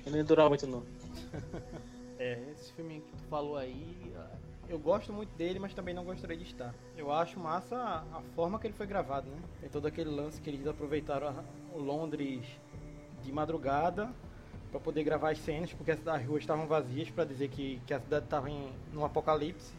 Eu 0.06 0.12
não 0.12 0.18
ia 0.18 0.24
durar 0.24 0.48
muito, 0.48 0.66
não. 0.66 0.84
É, 2.20 2.42
esse 2.52 2.74
filme 2.74 3.00
que 3.00 3.12
tu 3.16 3.24
falou 3.30 3.56
aí, 3.58 4.12
ah, 4.16 4.28
eu 4.68 4.80
gosto 4.80 5.14
muito 5.14 5.30
dele, 5.38 5.60
mas 5.60 5.74
também 5.74 5.94
não 5.94 6.04
gostaria 6.04 6.36
de 6.36 6.44
estar. 6.44 6.74
Eu 6.98 7.12
acho 7.12 7.40
massa 7.40 7.76
a, 8.12 8.22
forma 8.36 8.60
que 8.60 8.66
ele 8.66 8.74
foi 8.74 8.88
gravado, 8.88 9.30
né? 9.30 9.38
Tem 9.62 9.70
todo 9.70 9.86
aquele 9.86 10.10
lance 10.10 10.42
que 10.42 10.50
eles 10.50 10.66
aproveitaram 10.66 11.46
o 11.72 11.80
Londres 11.80 12.44
de 13.24 13.32
madrugada 13.32 14.10
para 14.72 14.80
poder 14.80 15.04
gravar 15.04 15.30
as 15.30 15.38
cenas, 15.38 15.72
porque 15.74 15.92
as, 15.92 16.06
as 16.08 16.26
ruas 16.26 16.42
estavam 16.42 16.66
vazias 16.66 17.10
para 17.10 17.24
dizer 17.24 17.50
que, 17.50 17.80
que 17.86 17.94
a 17.94 18.00
cidade 18.00 18.26
estava 18.26 18.50
em 18.50 18.74
num 18.92 19.06
apocalipse. 19.06 19.74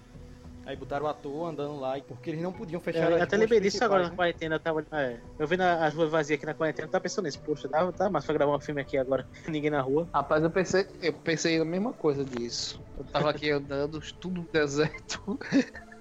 Aí 0.69 0.77
botaram 0.77 1.07
o 1.07 1.09
ator 1.09 1.49
andando 1.49 1.81
lá, 1.81 1.99
porque 2.07 2.29
eles 2.29 2.43
não 2.43 2.53
podiam 2.53 2.79
fechar 2.79 3.11
É, 3.11 3.23
até 3.23 3.39
lembrei 3.39 3.59
disso 3.59 3.83
agora 3.83 4.03
na 4.03 4.11
né? 4.11 4.17
quarentena. 4.17 4.57
Eu, 4.57 4.61
tava, 4.61 4.87
é, 4.93 5.19
eu 5.39 5.47
vi 5.47 5.57
na, 5.57 5.87
as 5.87 5.95
ruas 5.95 6.11
vazias 6.11 6.37
aqui 6.37 6.45
na 6.45 6.53
quarentena, 6.53 6.87
eu 6.87 6.91
tava 6.91 7.01
pensando 7.01 7.25
nisso. 7.25 7.41
Poxa, 7.41 7.67
dá, 7.67 7.91
tá 7.91 8.11
massa 8.11 8.27
pra 8.27 8.35
gravar 8.35 8.55
um 8.55 8.61
filme 8.61 8.79
aqui 8.83 8.99
agora. 8.99 9.27
Ninguém 9.49 9.71
na 9.71 9.81
rua. 9.81 10.07
Rapaz, 10.13 10.45
eu 10.45 10.51
pensei, 10.51 10.87
eu 11.01 11.15
pensei 11.15 11.59
a 11.59 11.65
mesma 11.65 11.95
coisa 11.95 12.23
disso. 12.23 12.85
Eu 12.99 13.05
tava 13.07 13.31
aqui 13.31 13.51
andando, 13.51 13.99
tudo 14.21 14.47
deserto. 14.53 15.39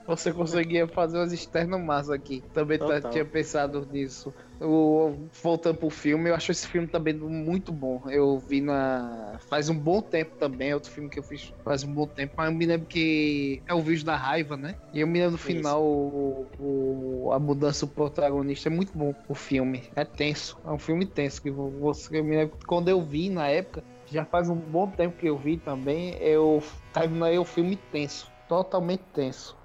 Você 0.07 0.31
conseguia 0.31 0.87
fazer 0.87 1.17
umas 1.17 1.33
externas 1.33 1.83
massa 1.83 2.15
aqui. 2.15 2.41
Também 2.53 2.79
tá- 2.79 2.85
Total. 2.85 3.11
tinha 3.11 3.25
pensado 3.25 3.85
nisso. 3.85 4.33
O, 4.59 5.27
voltando 5.43 5.77
pro 5.77 5.89
filme, 5.89 6.29
eu 6.29 6.35
acho 6.35 6.51
esse 6.51 6.67
filme 6.67 6.87
também 6.87 7.13
muito 7.13 7.71
bom. 7.71 8.01
Eu 8.09 8.39
vi 8.39 8.61
na. 8.61 9.37
Faz 9.49 9.69
um 9.69 9.77
bom 9.77 10.01
tempo 10.01 10.31
também, 10.39 10.69
é 10.69 10.75
outro 10.75 10.89
filme 10.91 11.09
que 11.09 11.19
eu 11.19 11.23
fiz 11.23 11.51
faz 11.63 11.83
um 11.83 11.93
bom 11.93 12.07
tempo, 12.07 12.33
mas 12.37 12.49
eu 12.49 12.55
me 12.57 12.65
lembro 12.65 12.87
que 12.87 13.61
é 13.67 13.73
o 13.73 13.81
vídeo 13.81 14.05
da 14.05 14.15
raiva, 14.15 14.55
né? 14.57 14.75
E 14.93 15.01
eu 15.01 15.07
me 15.07 15.19
lembro 15.19 15.33
no 15.33 15.37
final 15.37 15.83
o, 15.83 16.49
o- 16.57 17.31
a 17.33 17.39
mudança 17.39 17.85
do 17.85 17.91
protagonista 17.93 18.69
é 18.69 18.71
muito 18.71 18.97
bom 18.97 19.13
o 19.27 19.35
filme. 19.35 19.89
É 19.95 20.05
tenso. 20.05 20.57
É 20.65 20.71
um 20.71 20.79
filme 20.79 21.05
tenso. 21.05 21.41
Que 21.41 21.51
você, 21.51 22.17
eu 22.19 22.23
me 22.23 22.35
lembro 22.35 22.57
que 22.57 22.65
quando 22.65 22.87
eu 22.89 23.01
vi 23.01 23.29
na 23.29 23.47
época, 23.47 23.83
já 24.09 24.25
faz 24.25 24.49
um 24.49 24.55
bom 24.55 24.89
tempo 24.89 25.17
que 25.17 25.27
eu 25.27 25.37
vi 25.37 25.57
também, 25.57 26.15
eu 26.21 26.63
terminei 26.93 27.37
o 27.37 27.45
filme 27.45 27.75
tenso. 27.75 28.31
Totalmente 28.47 29.03
tenso. 29.13 29.57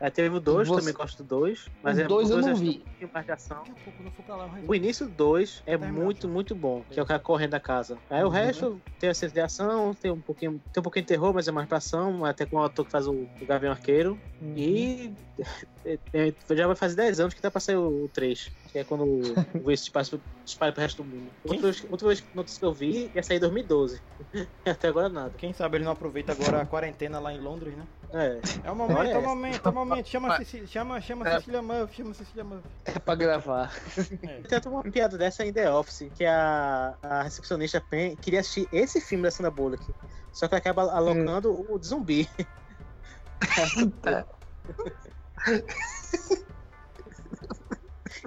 Aí 0.00 0.06
É, 0.08 0.10
teve 0.10 0.34
o 0.34 0.40
2, 0.40 0.66
Você- 0.66 0.80
também 0.80 0.94
gosto 0.94 1.22
do 1.22 1.28
2. 1.28 1.68
Mas 1.82 1.98
O 1.98 2.00
é, 2.00 2.06
dois 2.08 2.30
eu 2.30 2.38
não 2.38 2.48
acho 2.48 2.60
vi. 2.62 2.68
um 2.70 3.74
pouco 3.84 4.02
O 4.66 4.74
início 4.74 5.06
do 5.06 5.14
2 5.14 5.62
é 5.66 5.76
Terminar. 5.76 5.92
muito, 5.92 6.26
muito 6.28 6.54
bom, 6.54 6.82
que 6.84 6.98
é 6.98 7.02
o 7.02 7.06
cara 7.06 7.20
correndo 7.20 7.50
da 7.50 7.60
casa. 7.60 7.98
Aí 8.08 8.22
o 8.22 8.26
Uhum. 8.26 8.32
resto 8.32 8.82
tem 8.98 9.10
a 9.10 9.14
cena 9.14 9.32
de 9.32 9.40
ação, 9.40 9.92
tem 9.94 10.10
um 10.10 10.20
pouquinho, 10.20 10.52
tem 10.72 10.80
um 10.80 10.82
pouquinho 10.82 11.02
de 11.04 11.08
terror, 11.08 11.34
mas 11.34 11.48
é 11.48 11.52
mais 11.52 11.68
pra 11.68 11.76
ação, 11.78 12.24
até 12.24 12.46
com 12.46 12.56
o 12.56 12.62
ator 12.62 12.86
que 12.86 12.90
faz 12.92 13.06
o, 13.06 13.28
o 13.38 13.46
Gavião 13.46 13.72
Arqueiro. 13.72 14.18
E 14.56 15.12
é, 15.84 15.98
é, 16.14 16.56
já 16.56 16.66
vai 16.66 16.76
fazer 16.76 16.96
10 16.96 17.20
anos 17.20 17.34
que 17.34 17.42
tá 17.42 17.50
pra 17.50 17.60
sair 17.60 17.76
o 17.76 18.08
3, 18.08 18.50
que 18.68 18.78
é 18.78 18.84
quando 18.84 19.04
o 19.04 19.20
vírus 19.66 19.82
espalha, 19.82 20.06
espalha 20.46 20.72
pro 20.72 20.80
resto 20.80 21.02
do 21.02 21.08
mundo. 21.10 21.30
Outra 21.44 21.70
vez, 21.70 21.84
outra 21.84 22.06
vez 22.08 22.20
que 22.22 22.34
notícia 22.34 22.58
que 22.58 22.64
eu 22.64 22.72
vi 22.72 23.10
ia 23.14 23.22
sair 23.22 23.36
em 23.36 23.40
2012. 23.40 24.00
Até 24.66 24.88
agora 24.88 25.10
nada. 25.10 25.34
Quem 25.36 25.52
sabe 25.52 25.76
ele 25.76 25.84
não 25.84 25.92
aproveita 25.92 26.32
agora 26.32 26.62
a 26.62 26.66
quarentena 26.66 27.18
lá 27.20 27.32
em 27.34 27.40
Londres, 27.40 27.76
né? 27.76 27.86
É. 28.12 28.40
É 28.64 28.70
o 28.70 28.74
momento, 28.74 28.98
é 29.00 29.04
o 29.04 29.08
essa. 29.08 29.20
momento, 29.20 29.66
é 29.66 29.68
o 29.68 29.72
momento. 29.72 30.08
Chama, 30.08 30.36
Ceci- 30.38 30.66
chama, 30.66 31.00
chama 31.00 31.28
É. 31.28 31.38
Cecília 31.38 31.62
Murphy, 31.62 31.96
chama 31.96 32.14
Cecília 32.14 32.44
Murphy. 32.44 32.68
É 32.84 32.98
pra 32.98 33.14
gravar. 33.14 33.72
É. 34.22 34.40
Tem 34.42 34.58
até 34.58 34.68
uma 34.68 34.82
piada 34.82 35.16
dessa 35.16 35.44
em 35.46 35.52
The 35.52 35.70
Office, 35.70 36.10
que 36.14 36.24
a, 36.24 36.94
a 37.02 37.22
recepcionista 37.22 37.80
Pen 37.80 38.16
queria 38.16 38.40
assistir 38.40 38.68
esse 38.72 39.00
filme 39.00 39.22
da 39.24 39.30
Sandra 39.30 39.50
Bullock. 39.50 39.84
Só 40.32 40.48
que 40.48 40.54
ela 40.54 40.60
acaba 40.60 40.82
alocando 40.92 41.66
o 41.72 41.78
de 41.78 41.86
zumbi. 41.86 42.28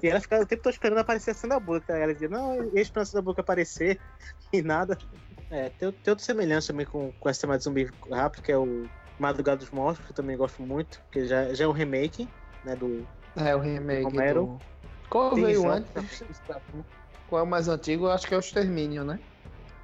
e 0.01 0.07
ela 0.07 0.19
ficava 0.19 0.43
o 0.43 0.45
tempo 0.45 0.63
todo 0.63 0.73
esperando 0.73 0.99
aparecer 0.99 1.31
a 1.31 1.33
Sandra 1.33 1.59
Bullock. 1.59 1.87
Tá? 1.87 1.97
Ela 1.97 2.13
dizia, 2.13 2.29
não, 2.29 2.55
eu 2.55 2.73
ia 2.75 2.81
esperando 2.81 3.03
a 3.03 3.05
Sandra 3.07 3.21
Bullock 3.21 3.41
aparecer 3.41 3.99
e 4.51 4.61
nada. 4.61 4.97
É, 5.49 5.69
tem, 5.69 5.91
tem 5.91 6.11
outra 6.11 6.25
semelhança 6.25 6.67
também 6.73 6.85
com, 6.85 7.11
com 7.11 7.29
esse 7.29 7.41
tema 7.41 7.57
de 7.57 7.63
zumbi 7.63 7.89
rápido, 8.09 8.41
que 8.43 8.51
é 8.51 8.57
o 8.57 8.89
Madrugada 9.19 9.57
dos 9.57 9.69
Mortos, 9.69 10.03
que 10.05 10.11
eu 10.11 10.15
também 10.15 10.35
gosto 10.35 10.61
muito, 10.61 11.01
que 11.11 11.25
já, 11.25 11.53
já 11.53 11.65
é 11.65 11.67
um 11.67 11.71
remake, 11.71 12.27
né, 12.63 12.75
do, 12.75 13.05
É 13.35 13.55
o 13.55 13.59
remake 13.59 14.03
Romero. 14.03 14.45
do... 14.45 14.59
Qual 15.09 15.33
Tem 15.33 15.43
veio 15.45 15.61
João 15.61 15.75
antes? 15.75 16.31
Qual 17.29 17.39
é 17.39 17.43
o 17.43 17.47
mais 17.47 17.67
antigo? 17.67 18.05
Eu 18.05 18.11
acho 18.11 18.27
que 18.27 18.33
é 18.33 18.37
o 18.37 18.39
Extermínio, 18.39 19.03
né? 19.03 19.19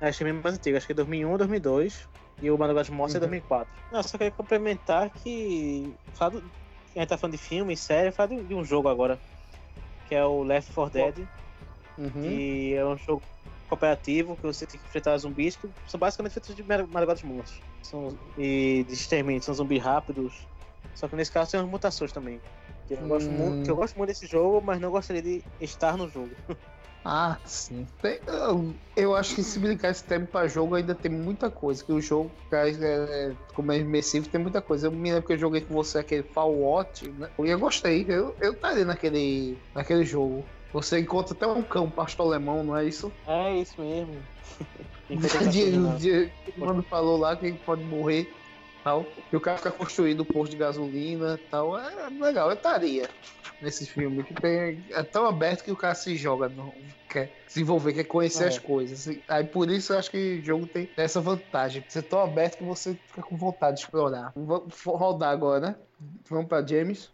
Acho 0.01 0.17
que 0.17 0.23
é 0.23 0.27
mesmo 0.27 0.41
mais 0.41 0.55
antigo, 0.55 0.77
acho 0.77 0.85
que 0.85 0.93
é 0.93 0.95
2001 0.95 1.31
ou 1.31 1.37
2002. 1.37 2.07
E 2.41 2.49
o 2.49 2.57
Madrugada 2.57 2.85
de 2.85 2.91
Morte 2.91 3.11
é 3.11 3.19
Uhum. 3.19 3.27
2004. 3.27 3.73
Não, 3.91 4.01
só 4.01 4.17
queria 4.17 4.31
complementar 4.31 5.09
que. 5.09 5.93
Falar 6.13 6.31
do, 6.31 6.37
a 6.95 6.99
gente 6.99 7.09
tá 7.09 7.17
falando 7.17 7.33
de 7.33 7.37
filme, 7.37 7.75
série, 7.75 8.11
falar 8.11 8.27
de, 8.29 8.43
de 8.43 8.55
um 8.55 8.63
jogo 8.63 8.87
agora. 8.87 9.19
Que 10.07 10.15
é 10.15 10.25
o 10.25 10.41
Left 10.43 10.73
4 10.73 10.93
Dead. 10.93 11.27
Uhum. 11.97 12.09
Que 12.11 12.75
é 12.75 12.85
um 12.85 12.97
jogo 12.97 13.21
cooperativo 13.69 14.35
que 14.35 14.43
você 14.43 14.65
tem 14.65 14.79
que 14.79 14.85
enfrentar 14.87 15.17
zumbis 15.17 15.55
que 15.55 15.69
são 15.85 15.99
basicamente 15.99 16.33
feitos 16.33 16.55
de 16.55 16.63
mar- 16.63 16.87
madrugadas 16.87 17.23
mortos. 17.23 17.61
São, 17.83 18.09
e 18.37 18.83
de 18.87 18.93
extermínio, 18.93 19.41
são 19.41 19.53
zumbis 19.53 19.81
rápidos. 19.81 20.47
Só 20.95 21.07
que 21.07 21.15
nesse 21.15 21.31
caso 21.31 21.51
tem 21.51 21.59
umas 21.59 21.69
mutações 21.69 22.11
também. 22.11 22.41
Que 22.87 22.95
eu, 22.95 23.07
gosto 23.07 23.29
Hum. 23.31 23.35
muito, 23.37 23.63
que 23.63 23.71
eu 23.71 23.75
gosto 23.75 23.95
muito 23.95 24.09
desse 24.09 24.25
jogo, 24.25 24.61
mas 24.65 24.81
não 24.81 24.89
gostaria 24.91 25.21
de 25.21 25.43
estar 25.61 25.95
no 25.95 26.09
jogo. 26.09 26.35
Ah, 27.05 27.39
sim. 27.45 27.87
Tem- 28.01 28.19
eu, 28.27 28.75
eu 28.95 29.15
acho 29.15 29.33
que 29.33 29.41
se 29.41 29.57
brincar 29.57 29.89
esse 29.89 30.03
tempo 30.03 30.27
pra 30.27 30.49
jogo 30.49 30.75
ainda 30.75 30.93
tem 30.93 31.09
muita 31.09 31.49
coisa. 31.49 31.81
Que 31.83 31.93
o 31.93 32.01
jogo, 32.01 32.29
cara, 32.49 32.69
é, 32.69 33.35
como 33.53 33.71
é 33.71 33.77
imersivo, 33.77 34.27
tem 34.27 34.39
muita 34.39 34.61
coisa. 34.61 34.87
Eu 34.87 34.91
me 34.91 35.09
lembro 35.09 35.25
que 35.25 35.31
eu 35.33 35.37
joguei 35.37 35.61
com 35.61 35.73
você 35.73 35.99
aquele 35.99 36.23
Fallout, 36.23 37.09
né? 37.13 37.29
E 37.39 37.49
eu 37.49 37.57
gostei. 37.57 38.05
Eu, 38.09 38.35
eu 38.41 38.51
estaria 38.51 38.83
naquele, 38.83 39.57
naquele 39.73 40.03
jogo. 40.03 40.45
Você 40.71 40.99
encontra 40.99 41.33
até 41.33 41.47
um 41.47 41.63
cão 41.63 41.89
pastor 41.89 42.27
alemão, 42.27 42.63
não 42.63 42.77
é 42.77 42.85
isso? 42.85 43.11
É 43.27 43.55
isso 43.55 43.81
mesmo. 43.81 44.21
de, 45.51 45.97
de, 45.97 46.31
quando 46.57 46.83
falou 46.83 47.17
lá 47.17 47.35
que 47.35 47.51
pode 47.53 47.83
morrer 47.83 48.31
tal. 48.83 49.05
E 49.31 49.35
o 49.35 49.41
cara 49.41 49.57
fica 49.57 49.71
construindo 49.71 50.21
o 50.21 50.25
posto 50.25 50.51
de 50.51 50.57
gasolina 50.57 51.39
tal. 51.49 51.77
É 51.77 52.09
legal, 52.09 52.49
eu 52.49 52.55
estaria 52.55 53.09
nesse 53.61 53.85
filme. 53.85 54.23
Que 54.23 54.33
tem, 54.33 54.83
é 54.91 55.03
tão 55.03 55.25
aberto 55.25 55.63
que 55.63 55.71
o 55.71 55.75
cara 55.75 55.95
se 55.95 56.15
joga, 56.15 56.49
não 56.49 56.73
quer 57.09 57.31
se 57.47 57.61
envolver, 57.61 57.93
quer 57.93 58.03
conhecer 58.03 58.45
É. 58.45 58.47
as 58.47 58.59
coisas. 58.59 59.17
Aí 59.27 59.43
por 59.43 59.69
isso 59.69 59.93
eu 59.93 59.99
acho 59.99 60.11
que 60.11 60.39
o 60.39 60.45
jogo 60.45 60.67
tem 60.67 60.89
essa 60.95 61.19
vantagem. 61.19 61.83
Ser 61.87 62.03
tão 62.03 62.19
aberto 62.19 62.57
que 62.57 62.63
você 62.63 62.97
fica 63.07 63.23
com 63.23 63.35
vontade 63.37 63.77
de 63.77 63.83
explorar. 63.83 64.31
Vamos 64.35 64.73
rodar 64.85 65.31
agora, 65.31 65.59
né? 65.59 65.75
Vamos 66.29 66.47
pra 66.47 66.65
James. 66.65 67.11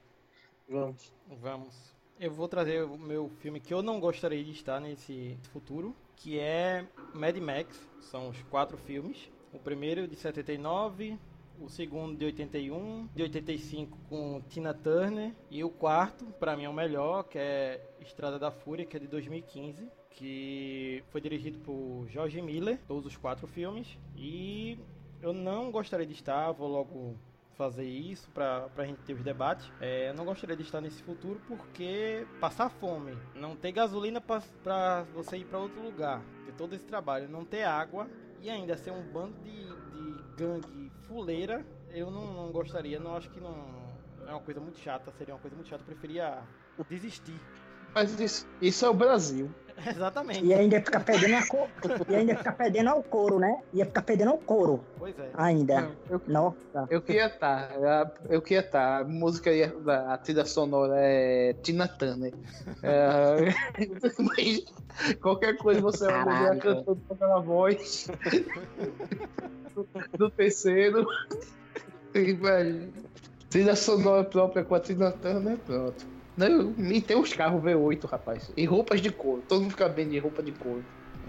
Vamos. 0.70 1.12
Vamos. 1.42 1.85
Eu 2.18 2.32
vou 2.32 2.48
trazer 2.48 2.82
o 2.82 2.98
meu 2.98 3.30
filme 3.42 3.60
que 3.60 3.74
eu 3.74 3.84
não 3.84 4.00
gostaria 4.00 4.42
de 4.42 4.52
estar 4.52 4.80
nesse 4.80 5.38
futuro, 5.52 5.94
que 6.16 6.40
é 6.40 6.88
Mad 7.14 7.36
Max. 7.38 7.90
São 8.00 8.30
os 8.30 8.42
quatro 8.44 8.78
filmes. 8.78 9.30
O 9.52 9.60
primeiro 9.60 10.08
de 10.08 10.16
79, 10.16 11.20
o 11.60 11.68
segundo 11.68 12.18
de 12.18 12.24
81, 12.24 13.10
de 13.14 13.24
85 13.24 13.98
com 14.08 14.42
Tina 14.48 14.74
Turner 14.74 15.34
e 15.52 15.62
o 15.62 15.70
quarto, 15.70 16.26
pra 16.40 16.56
mim 16.56 16.64
é 16.64 16.70
o 16.70 16.74
melhor, 16.74 17.24
que 17.24 17.38
é 17.38 17.82
Estrada 18.00 18.40
da 18.40 18.50
Fúria, 18.50 18.86
que 18.86 18.96
é 18.96 19.00
de 19.00 19.08
2015, 19.08 19.86
que 20.12 21.04
foi 21.10 21.20
dirigido 21.20 21.60
por 21.60 22.08
George 22.08 22.42
Miller, 22.42 22.80
todos 22.88 23.06
os 23.06 23.18
quatro 23.18 23.46
filmes, 23.46 23.98
e 24.16 24.80
eu 25.22 25.34
não 25.34 25.70
gostaria 25.70 26.06
de 26.06 26.14
estar, 26.14 26.52
vou 26.54 26.70
logo 26.70 27.18
fazer 27.58 27.86
isso 27.86 28.30
pra, 28.30 28.70
pra 28.70 28.86
gente 28.86 29.00
ter 29.00 29.14
os 29.14 29.24
debates. 29.24 29.72
É, 29.80 30.10
eu 30.10 30.14
não 30.14 30.26
gostaria 30.26 30.56
de 30.56 30.64
estar 30.64 30.82
nesse 30.82 31.02
futuro 31.04 31.42
porque 31.48 32.26
passar 32.40 32.70
fome, 32.70 33.18
não 33.34 33.56
ter 33.56 33.72
gasolina 33.72 34.22
pra 34.22 35.06
você 35.14 35.38
ir 35.38 35.46
pra 35.46 35.60
outro 35.60 35.82
lugar, 35.82 36.22
ter 36.46 36.54
todo 36.54 36.74
esse 36.74 36.86
trabalho, 36.86 37.30
não 37.30 37.46
ter 37.46 37.64
água 37.64 38.08
e 38.42 38.50
ainda 38.50 38.78
ser 38.78 38.92
um 38.92 39.02
bando 39.02 39.34
de, 39.44 39.66
de 39.66 40.24
gangue 40.38 40.92
fuleira, 41.08 41.66
eu 41.90 42.12
não, 42.12 42.34
não 42.34 42.52
gostaria, 42.52 43.00
não 43.00 43.16
acho 43.16 43.30
que 43.30 43.40
não 43.40 43.86
é 44.28 44.32
uma 44.32 44.42
coisa 44.42 44.60
muito 44.60 44.80
chata, 44.80 45.12
seria 45.18 45.34
uma 45.34 45.40
coisa 45.40 45.56
muito 45.56 45.70
chata, 45.70 45.82
eu 45.82 45.86
preferia 45.86 46.44
desistir. 46.90 47.40
Mas 47.94 48.20
isso, 48.20 48.46
isso 48.62 48.86
é 48.86 48.90
o 48.90 48.94
Brasil. 48.94 49.50
Exatamente. 49.86 50.46
E 50.46 50.54
ainda 50.54 50.80
ficar 50.80 51.02
perdendo 51.02 51.36
a 51.36 51.48
cor. 51.48 51.68
E 52.10 52.16
ainda 52.16 52.36
ficar 52.36 52.54
perdendo 52.54 52.90
ao 52.90 53.04
couro, 53.04 53.40
né? 53.40 53.62
Ia 53.74 53.86
ficar 53.86 54.02
perdendo 54.04 54.32
ao 54.32 54.38
couro. 54.38 54.86
Pois 54.98 55.18
é. 55.20 55.30
Ainda. 55.34 55.92
Eu, 56.10 56.22
Nossa. 56.28 56.88
eu 56.90 57.02
queria 57.02 57.28
estar. 57.28 57.72
Eu 58.30 58.42
queria 58.42 58.62
estar. 58.62 59.02
A 59.02 59.04
música, 59.04 59.52
ia- 59.52 59.74
a 60.08 60.18
trilha 60.18 60.46
sonora 60.46 60.96
é 60.98 61.54
Tina 61.62 61.88
Turner. 61.88 62.34
É, 62.84 63.54
mas 64.20 65.16
qualquer 65.20 65.58
coisa 65.58 65.82
você 65.82 66.06
vai 66.08 66.48
ouvir 66.48 66.62
cantando 66.62 67.02
com 67.08 67.14
aquela 67.14 67.40
voz 67.42 68.08
do, 69.76 69.88
do 70.18 70.30
terceiro. 70.32 71.06
E, 72.14 72.34
velho, 72.34 72.94
trilha 73.50 73.76
sonora 73.76 74.24
própria 74.24 74.64
com 74.64 74.74
a 74.76 74.80
Tina 74.80 75.12
Turner, 75.12 75.58
pronto. 75.58 76.15
Não, 76.38 76.74
e 76.92 77.02
tem 77.02 77.18
os 77.18 77.34
carros 77.34 77.62
V8, 77.62 78.06
rapaz. 78.06 78.52
E 78.58 78.66
roupas 78.66 79.02
de 79.02 79.12
couro. 79.12 79.42
Todo 79.48 79.62
mundo 79.62 79.72
fica 79.72 79.88
bem 79.88 80.10
de 80.10 80.20
roupa 80.20 80.44
de 80.44 80.52
couro. 80.52 80.84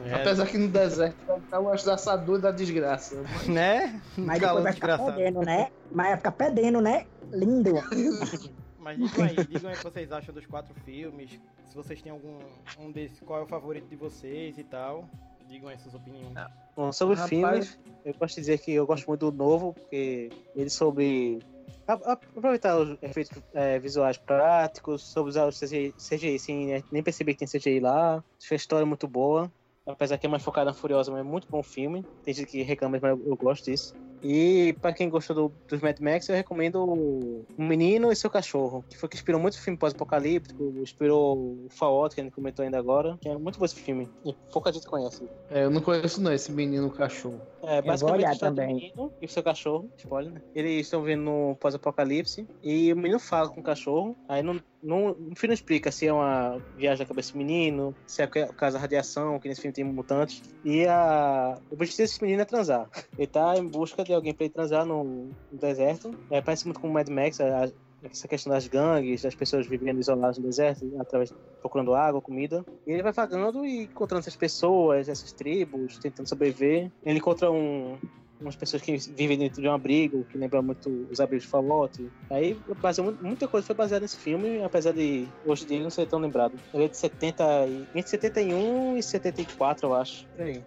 É, 0.04 0.14
Apesar 0.14 0.46
que 0.46 0.58
no 0.58 0.68
deserto 0.68 1.16
vai 1.26 1.38
estar 1.38 1.60
uma 1.60 1.72
assadura 1.72 2.38
da 2.40 2.50
desgraça. 2.50 3.22
né? 3.46 4.00
Mas 4.18 4.40
Calor 4.40 4.62
depois 4.62 4.64
vai 4.64 4.72
ficar 4.72 4.86
desgraçado. 4.88 5.16
perdendo, 5.16 5.40
né? 5.40 5.68
Mas 5.90 6.06
vai 6.08 6.16
ficar 6.16 6.32
perdendo, 6.32 6.80
né? 6.80 7.06
Lindo. 7.32 7.74
Mas 8.78 8.98
digam 8.98 9.24
aí, 9.24 9.34
digam 9.46 9.70
aí 9.70 9.74
o 9.74 9.78
que 9.78 9.84
vocês 9.84 10.12
acham 10.12 10.34
dos 10.34 10.46
quatro 10.46 10.74
filmes. 10.84 11.40
Se 11.64 11.74
vocês 11.74 12.00
têm 12.00 12.12
algum 12.12 12.38
um 12.78 12.92
desses, 12.92 13.18
qual 13.20 13.40
é 13.40 13.42
o 13.42 13.46
favorito 13.46 13.88
de 13.88 13.96
vocês 13.96 14.58
e 14.58 14.64
tal. 14.64 15.08
Digam 15.48 15.68
aí 15.68 15.78
suas 15.78 15.94
opiniões. 15.94 16.34
Bom, 16.76 16.92
sobre 16.92 17.14
Rapaz. 17.14 17.30
filmes, 17.30 17.78
eu 18.04 18.14
de 18.14 18.34
dizer 18.34 18.58
que 18.58 18.72
eu 18.72 18.86
gosto 18.86 19.06
muito 19.06 19.30
do 19.30 19.36
novo, 19.36 19.72
porque 19.72 20.30
ele 20.54 20.70
sobre 20.70 21.40
aproveitar 21.86 22.76
os 22.78 22.98
efeitos 23.02 23.42
é, 23.54 23.78
visuais 23.78 24.16
práticos, 24.16 25.02
sobre 25.02 25.30
usar 25.30 25.46
o 25.46 25.50
CGI, 25.50 26.38
sem 26.38 26.66
né, 26.66 26.82
nem 26.90 27.02
perceber 27.02 27.34
que 27.34 27.44
tem 27.44 27.48
CGI 27.48 27.80
lá. 27.80 28.22
A 28.50 28.54
história 28.54 28.86
muito 28.86 29.06
boa. 29.06 29.50
Apesar 29.86 30.18
que 30.18 30.26
é 30.26 30.28
mais 30.28 30.42
focada 30.42 30.70
na 30.70 30.74
Furiosa, 30.74 31.12
mas 31.12 31.20
é 31.20 31.22
muito 31.22 31.46
bom 31.48 31.62
filme. 31.62 32.04
Tem 32.24 32.34
gente 32.34 32.50
que 32.50 32.62
reclama, 32.62 32.98
mas 33.00 33.18
eu 33.24 33.36
gosto 33.36 33.70
disso. 33.70 33.94
E 34.22 34.74
pra 34.80 34.92
quem 34.92 35.08
gostou 35.08 35.36
do, 35.36 35.52
dos 35.68 35.80
Mad 35.80 35.98
Max, 36.00 36.28
eu 36.28 36.34
recomendo 36.34 36.84
o 36.84 37.44
Menino 37.56 38.10
e 38.10 38.16
Seu 38.16 38.30
Cachorro, 38.30 38.84
que 38.88 38.96
foi 38.96 39.08
que 39.08 39.16
inspirou 39.16 39.40
muito 39.40 39.54
o 39.54 39.60
filme 39.60 39.78
pós-apocalíptico, 39.78 40.74
inspirou 40.80 41.36
o 41.36 41.66
Fallout, 41.70 42.14
que 42.14 42.20
a 42.20 42.24
gente 42.24 42.32
comentou 42.32 42.64
ainda 42.64 42.78
agora. 42.78 43.16
Que 43.20 43.28
é 43.28 43.36
muito 43.36 43.58
bom 43.58 43.64
esse 43.64 43.76
filme. 43.76 44.08
E 44.24 44.34
pouca 44.52 44.72
gente 44.72 44.86
conhece. 44.86 45.28
É, 45.50 45.64
eu 45.64 45.70
não 45.70 45.80
conheço 45.80 46.20
não 46.20 46.32
esse 46.32 46.50
menino 46.52 46.90
cachorro. 46.90 47.40
É, 47.62 47.82
basicamente 47.82 48.38
também. 48.38 48.74
menino 48.74 49.12
e 49.20 49.26
o 49.26 49.28
seu 49.28 49.42
cachorro, 49.42 49.90
spoiler, 49.96 50.32
né? 50.32 50.40
Eles 50.54 50.82
estão 50.82 51.02
vendo 51.02 51.22
no 51.22 51.56
pós-apocalipse 51.56 52.46
e 52.62 52.92
o 52.92 52.96
menino 52.96 53.18
fala 53.18 53.48
com 53.48 53.60
o 53.60 53.62
cachorro, 53.62 54.16
aí 54.28 54.42
não, 54.42 54.60
não, 54.82 55.08
no 55.08 55.34
filme 55.34 55.48
não 55.48 55.54
explica 55.54 55.90
se 55.90 56.06
é 56.06 56.12
uma 56.12 56.62
viagem 56.76 57.04
da 57.04 57.08
cabeça 57.08 57.32
do 57.32 57.38
menino, 57.38 57.94
se 58.06 58.22
é 58.22 58.26
por 58.26 58.54
causa 58.54 58.76
da 58.76 58.80
radiação, 58.80 59.40
que 59.40 59.48
nesse 59.48 59.60
filme 59.60 59.74
tem 59.74 59.84
mutantes. 59.84 60.42
E 60.64 60.86
a, 60.86 61.58
o 61.70 61.74
objetivo 61.74 62.02
desse 62.02 62.22
menino 62.22 62.42
é 62.42 62.44
transar. 62.44 62.88
Ele 63.18 63.26
tá 63.26 63.56
em 63.56 63.66
busca 63.66 64.04
de 64.06 64.14
alguém 64.14 64.32
pra 64.34 64.44
ele 64.44 64.52
transar 64.54 64.84
no, 64.86 65.04
no 65.50 65.58
deserto. 65.58 66.14
É, 66.30 66.40
parece 66.40 66.64
muito 66.64 66.80
com 66.80 66.88
Mad 66.88 67.08
Max, 67.08 67.40
a- 67.40 67.70
essa 68.02 68.28
questão 68.28 68.52
das 68.52 68.68
gangues, 68.68 69.22
das 69.22 69.34
pessoas 69.34 69.66
vivendo 69.66 69.98
isoladas 69.98 70.38
no 70.38 70.44
deserto, 70.44 70.86
através 71.00 71.32
procurando 71.60 71.94
água, 71.94 72.20
comida. 72.20 72.64
E 72.86 72.92
ele 72.92 73.02
vai 73.02 73.12
vagando 73.12 73.64
e 73.64 73.84
encontrando 73.84 74.20
essas 74.20 74.36
pessoas, 74.36 75.08
essas 75.08 75.32
tribos, 75.32 75.98
tentando 75.98 76.28
sobreviver. 76.28 76.90
Ele 77.04 77.18
encontra 77.18 77.50
um, 77.50 77.98
umas 78.40 78.54
pessoas 78.56 78.82
que 78.82 78.96
vivem 78.96 79.38
dentro 79.38 79.60
de 79.62 79.68
um 79.68 79.72
abrigo, 79.72 80.24
que 80.30 80.36
lembram 80.36 80.62
muito 80.62 81.08
os 81.10 81.20
abrigos 81.20 81.44
de 81.44 81.50
Fallout. 81.50 82.06
Aí 82.30 82.56
baseou, 82.80 83.10
mu- 83.10 83.18
muita 83.20 83.48
coisa 83.48 83.66
foi 83.66 83.74
baseada 83.76 84.02
nesse 84.02 84.16
filme, 84.18 84.62
apesar 84.62 84.92
de 84.92 85.26
hoje 85.44 85.64
em 85.64 85.68
dia 85.68 85.80
não 85.82 85.90
ser 85.90 86.06
tão 86.06 86.18
lembrado. 86.18 86.54
Ele 86.74 86.84
é 86.84 86.88
de 86.88 86.96
70 86.96 87.66
e, 87.66 87.86
entre 87.94 88.10
71 88.10 88.96
e 88.98 89.02
74, 89.02 89.86
eu 89.88 89.94
acho. 89.94 90.26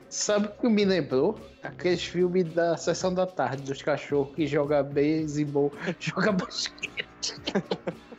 Sabe 0.10 0.48
o 0.48 0.52
que 0.62 0.68
me 0.68 0.84
lembrou? 0.86 1.40
Aqueles 1.62 2.04
filmes 2.04 2.46
da 2.54 2.76
sessão 2.78 3.14
da 3.14 3.28
tarde 3.28 3.64
dos 3.64 3.82
cachorros 3.82 4.34
que 4.36 4.48
joga 4.48 4.82
beisebol, 4.82 5.72
joga 6.00 6.32
basquete. 6.32 7.36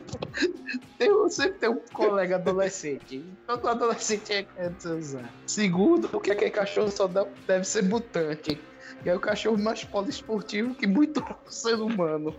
Tem, 0.97 1.29
sempre 1.29 1.59
tem 1.59 1.69
um 1.69 1.79
colega 1.93 2.35
adolescente. 2.35 3.23
Todo 3.47 3.67
adolescente 3.67 4.47
é 4.55 4.69
transar. 4.69 5.29
Segundo, 5.47 6.09
o 6.13 6.19
que 6.19 6.31
aquele 6.31 6.51
cachorro 6.51 6.91
só 6.91 7.07
deve 7.07 7.63
ser 7.65 7.83
mutante. 7.83 8.59
E 9.05 9.09
é 9.09 9.15
o 9.15 9.19
cachorro 9.19 9.57
mais 9.57 9.83
poliesportivo 9.83 10.75
que 10.75 10.85
muito 10.85 11.23
ser 11.49 11.75
humano. 11.75 12.35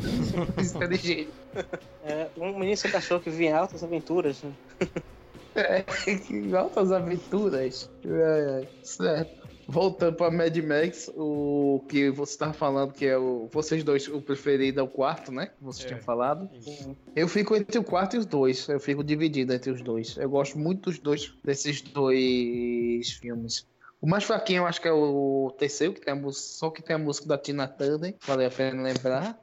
Inteligente. 0.58 1.30
É, 2.04 2.28
um 2.36 2.58
menino 2.58 2.76
seu 2.76 2.90
cachorro 2.90 3.20
que 3.20 3.30
vive 3.30 3.46
em 3.46 3.52
altas 3.52 3.82
aventuras. 3.82 4.42
né? 4.42 4.52
É, 5.54 5.82
que 5.82 6.54
altas 6.54 6.92
aventuras. 6.92 7.90
É, 8.04 8.62
é, 8.62 8.68
certo. 8.84 9.48
Voltando 9.70 10.16
pra 10.16 10.30
Mad 10.30 10.56
Max, 10.58 11.10
o 11.14 11.84
que 11.90 12.08
você 12.08 12.32
estava 12.32 12.54
falando, 12.54 12.92
que 12.94 13.04
é 13.04 13.18
o. 13.18 13.48
Vocês 13.52 13.84
dois, 13.84 14.08
o 14.08 14.22
preferido 14.22 14.80
é 14.80 14.82
o 14.82 14.88
quarto, 14.88 15.30
né? 15.30 15.48
Que 15.48 15.62
vocês 15.62 15.84
É. 15.84 15.88
tinham 15.88 16.00
falado. 16.00 16.48
Isso. 16.54 16.96
Eu 17.14 17.28
fico 17.28 17.54
entre 17.54 17.78
o 17.78 17.84
quarto 17.84 18.16
e 18.16 18.18
os 18.18 18.24
dois. 18.24 18.66
Eu 18.66 18.80
fico 18.80 19.04
dividido 19.04 19.52
entre 19.52 19.70
os 19.70 19.82
dois. 19.82 20.16
Eu 20.16 20.30
gosto 20.30 20.58
muito 20.58 20.88
dos 20.88 20.98
dois, 20.98 21.34
desses 21.44 21.82
dois 21.82 23.10
filmes. 23.20 23.66
O 24.00 24.06
mais 24.08 24.24
fraquinho 24.24 24.58
eu 24.62 24.66
acho 24.66 24.80
que 24.80 24.86
é 24.88 24.92
o 24.92 25.54
terceiro, 25.58 25.92
que 25.94 26.00
tem 26.00 26.12
a 26.12 26.16
música, 26.16 26.46
só 26.56 26.70
que 26.70 26.82
tem 26.82 26.94
a 26.96 26.98
música 26.98 27.26
da 27.26 27.36
Tina 27.38 27.66
Turner. 27.66 28.16
Vale 28.26 28.44
a 28.46 28.50
pena 28.50 28.82
lembrar. 28.82 29.38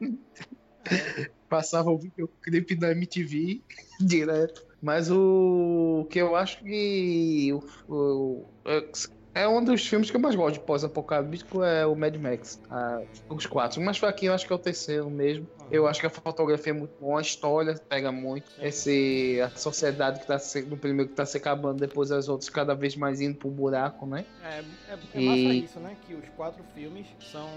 Passava 1.48 1.90
o 1.90 1.98
videoclipe 1.98 2.74
da 2.76 2.92
MTV 2.92 3.62
direto. 4.00 4.62
Mas 4.80 5.10
o 5.10 6.06
que 6.10 6.20
eu 6.20 6.36
acho 6.36 6.60
que 6.60 7.52
o, 7.52 7.60
o- 7.92 8.52
é 8.66 9.42
É 9.42 9.48
um 9.48 9.64
dos 9.64 9.84
filmes 9.86 10.10
que 10.10 10.16
eu 10.16 10.20
mais 10.20 10.36
gosto 10.36 10.54
de 10.60 10.64
pós-apocalíptico, 10.66 11.62
é 11.64 11.84
o 11.86 11.96
Mad 11.96 12.14
Max. 12.16 12.60
Ah, 12.70 13.00
os 13.28 13.46
quatro. 13.46 13.80
Mas 13.80 13.98
fraquinho, 13.98 14.30
eu 14.30 14.34
acho 14.34 14.46
que 14.46 14.52
é 14.52 14.56
o 14.56 14.58
terceiro 14.58 15.10
mesmo. 15.10 15.48
Eu 15.70 15.86
acho 15.86 16.00
que 16.00 16.06
a 16.06 16.10
fotografia 16.10 16.72
é 16.72 16.76
muito 16.76 16.98
boa, 17.00 17.18
a 17.18 17.22
história 17.22 17.74
pega 17.88 18.10
muito. 18.10 18.50
Esse, 18.60 19.40
a 19.42 19.50
sociedade 19.50 20.20
que 20.20 20.26
tá 20.26 20.38
se, 20.38 20.62
no 20.62 20.76
primeiro 20.76 21.10
que 21.10 21.16
tá 21.16 21.26
se 21.26 21.36
acabando, 21.36 21.80
depois 21.80 22.10
as 22.10 22.28
outras 22.28 22.48
cada 22.48 22.74
vez 22.74 22.96
mais 22.96 23.20
indo 23.20 23.36
pro 23.36 23.50
buraco, 23.50 24.06
né? 24.06 24.24
É, 24.42 24.60
é, 24.92 24.98
é 25.14 25.20
E- 25.20 25.26
massa 25.26 25.54
isso, 25.54 25.80
né? 25.80 25.96
Que 26.06 26.14
os 26.14 26.28
quatro 26.30 26.62
filmes 26.74 27.06
são 27.32 27.48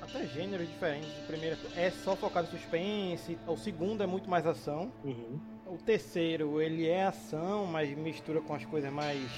até 0.00 0.26
gêneros 0.26 0.68
diferentes. 0.68 1.08
O 1.24 1.26
primeiro 1.26 1.56
é 1.76 1.90
só 1.90 2.14
focado 2.16 2.48
em 2.48 2.50
suspense, 2.50 3.38
o 3.46 3.56
segundo 3.56 4.02
é 4.02 4.06
muito 4.06 4.28
mais 4.28 4.46
ação. 4.46 4.90
Uhum. 5.04 5.38
O 5.66 5.78
terceiro, 5.78 6.60
ele 6.60 6.86
é 6.86 7.04
ação, 7.06 7.66
mas 7.66 7.90
mistura 7.96 8.40
com 8.40 8.54
as 8.54 8.64
coisas 8.64 8.92
mais. 8.92 9.28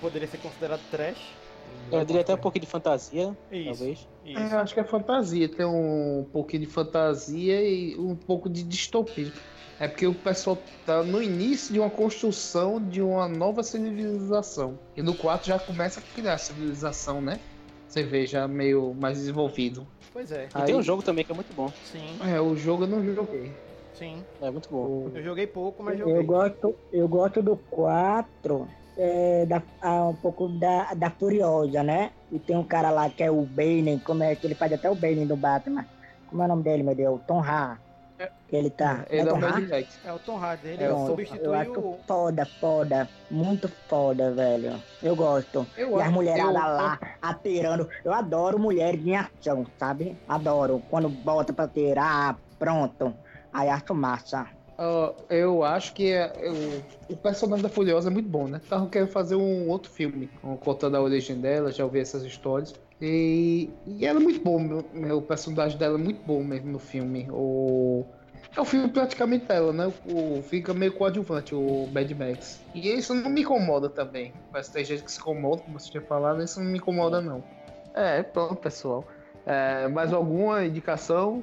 poderia 0.00 0.26
ser 0.28 0.38
considerado 0.38 0.80
trash. 0.90 1.36
Eu 1.90 2.04
diria 2.04 2.20
até 2.22 2.34
um 2.34 2.38
pouquinho 2.38 2.64
de 2.64 2.70
fantasia, 2.70 3.36
Isso. 3.50 3.64
talvez. 3.64 4.08
Isso. 4.24 4.38
É, 4.38 4.56
acho 4.56 4.74
que 4.74 4.80
é 4.80 4.84
fantasia. 4.84 5.48
Tem 5.48 5.64
um 5.66 6.28
pouquinho 6.32 6.62
de 6.66 6.68
fantasia 6.72 7.62
e 7.62 7.96
um 7.96 8.14
pouco 8.16 8.48
de 8.48 8.62
distopia. 8.62 9.32
É 9.80 9.88
porque 9.88 10.06
o 10.06 10.14
pessoal 10.14 10.56
tá 10.84 11.02
no 11.04 11.22
início 11.22 11.72
de 11.72 11.78
uma 11.80 11.90
construção 11.90 12.80
de 12.88 13.00
uma 13.00 13.28
nova 13.28 13.62
civilização. 13.62 14.78
E 14.96 15.02
no 15.02 15.14
4 15.14 15.48
já 15.48 15.58
começa 15.58 16.00
a 16.00 16.02
criar 16.02 16.34
a 16.34 16.38
civilização, 16.38 17.20
né? 17.20 17.38
Você 17.86 18.02
vê 18.02 18.26
já 18.26 18.46
meio 18.46 18.92
mais 18.94 19.18
desenvolvido. 19.18 19.86
Pois 20.12 20.30
é, 20.32 20.44
E 20.46 20.50
Aí- 20.52 20.64
tem 20.66 20.74
um 20.76 20.82
jogo 20.82 21.02
também 21.02 21.24
que 21.24 21.32
é 21.32 21.34
muito 21.34 21.54
bom. 21.54 21.72
sim, 21.84 22.18
É, 22.22 22.40
o 22.40 22.54
jogo 22.56 22.84
eu 22.84 22.88
não 22.88 23.02
joguei. 23.14 23.54
sim. 23.94 24.24
É 24.40 24.50
muito 24.50 24.68
bom. 24.68 25.10
Eu 25.14 25.22
joguei 25.22 25.46
pouco, 25.46 25.82
mas 25.82 25.98
joguei. 25.98 26.16
Eu 26.16 26.24
gosto, 26.24 26.74
eu 26.92 27.08
gosto 27.08 27.42
do 27.42 27.56
4, 27.70 28.68
é, 28.98 29.46
da, 29.46 29.62
ah, 29.80 30.08
um 30.08 30.14
pouco 30.14 30.48
da, 30.48 30.92
da 30.94 31.10
Furiosa, 31.10 31.82
né? 31.82 32.10
E 32.32 32.38
tem 32.38 32.56
um 32.56 32.64
cara 32.64 32.90
lá 32.90 33.08
que 33.08 33.22
é 33.22 33.30
o 33.30 33.42
Bane, 33.42 34.00
como 34.00 34.22
é 34.22 34.34
que 34.34 34.46
ele 34.46 34.54
faz 34.54 34.72
até 34.72 34.90
o 34.90 34.94
Bane 34.94 35.24
do 35.24 35.36
Batman. 35.36 35.86
Como 36.28 36.42
é 36.42 36.44
o 36.44 36.48
nome 36.48 36.62
dele, 36.64 36.82
meu 36.82 36.94
Deus? 36.94 37.20
Tom 37.26 37.40
Ha. 37.42 37.78
Que 38.48 38.56
ele 38.56 38.70
tá. 38.70 39.04
Ele 39.08 39.20
é 39.20 39.24
não 39.24 39.36
o 39.36 39.40
Tom? 39.40 39.48
Mad 39.48 39.68
Max. 39.68 40.00
É 40.04 40.12
o 40.12 40.18
Tom 40.18 40.36
Hardy, 40.36 40.68
ele 40.68 40.82
É, 40.82 40.88
Pronto, 40.88 41.20
eu 41.20 41.54
acho 41.54 41.98
foda, 42.06 42.46
foda. 42.60 43.08
Muito 43.30 43.68
foda, 43.88 44.34
velho. 44.34 44.82
Eu 45.02 45.14
gosto. 45.14 45.66
Eu 45.76 45.98
E 45.98 46.02
as 46.02 46.10
mulheradas 46.10 46.54
eu- 46.54 46.60
lá 46.60 46.98
atirando. 47.22 47.88
Eu 48.04 48.12
adoro 48.12 48.58
mulheres 48.58 49.06
em 49.06 49.14
ação, 49.14 49.64
sabe? 49.78 50.18
Adoro. 50.26 50.82
Quando 50.90 51.08
bota 51.08 51.52
pra 51.52 51.68
tirar, 51.68 52.36
pronto. 52.58 53.14
Aí 53.52 53.68
acho 53.68 53.94
massa. 53.94 54.46
Ah, 54.78 55.12
eu 55.28 55.64
acho 55.64 55.92
que 55.92 56.12
é- 56.12 56.32
eu- 56.40 56.82
o 57.10 57.16
personagem 57.16 57.62
da 57.64 57.68
Furiosa 57.68 58.08
é 58.08 58.12
muito 58.12 58.28
bom, 58.28 58.46
né? 58.46 58.60
Então 58.64 58.84
eu 58.84 58.88
quero 58.90 59.08
fazer 59.08 59.34
um 59.34 59.68
outro 59.68 59.90
filme, 59.90 60.28
contando 60.60 60.96
a 60.96 61.00
origem 61.02 61.40
dela, 61.40 61.72
já 61.72 61.84
ouvi 61.84 61.98
essas 61.98 62.22
histórias. 62.22 62.74
E, 63.00 63.68
e 63.86 64.06
ela 64.06 64.20
é 64.20 64.22
muito 64.22 64.40
bom, 64.42 64.58
meu, 64.60 64.84
meu- 64.92 65.18
o 65.18 65.22
personagem 65.22 65.76
dela 65.78 65.98
é 65.98 66.02
muito 66.02 66.24
bom 66.24 66.42
mesmo 66.44 66.70
no 66.70 66.78
filme. 66.78 67.26
O, 67.30 68.04
é 68.56 68.60
o 68.60 68.64
filme 68.64 68.88
praticamente 68.88 69.46
dela, 69.46 69.72
né? 69.72 69.92
O, 70.06 70.42
fica 70.42 70.72
meio 70.72 70.92
coadjuvante, 70.92 71.54
o 71.54 71.88
Mad 71.92 72.10
Max. 72.12 72.60
E 72.72 72.88
isso 72.88 73.14
não 73.14 73.30
me 73.30 73.40
incomoda 73.42 73.88
também. 73.88 74.32
Que 74.52 74.72
tem 74.72 74.84
gente 74.84 75.02
que 75.02 75.10
se 75.12 75.18
incomoda, 75.18 75.62
como 75.62 75.78
você 75.78 75.90
tinha 75.90 76.02
falado, 76.02 76.40
isso 76.42 76.60
não 76.60 76.70
me 76.70 76.78
incomoda 76.78 77.20
não. 77.20 77.42
É, 77.94 78.22
pronto, 78.22 78.56
pessoal. 78.56 79.04
É, 79.44 79.88
mais 79.88 80.12
alguma 80.12 80.64
indicação? 80.64 81.42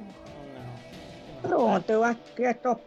Pronto, 1.42 1.88
eu 1.90 2.02
acho 2.02 2.20
que 2.34 2.42
é 2.42 2.54
só, 2.54 2.78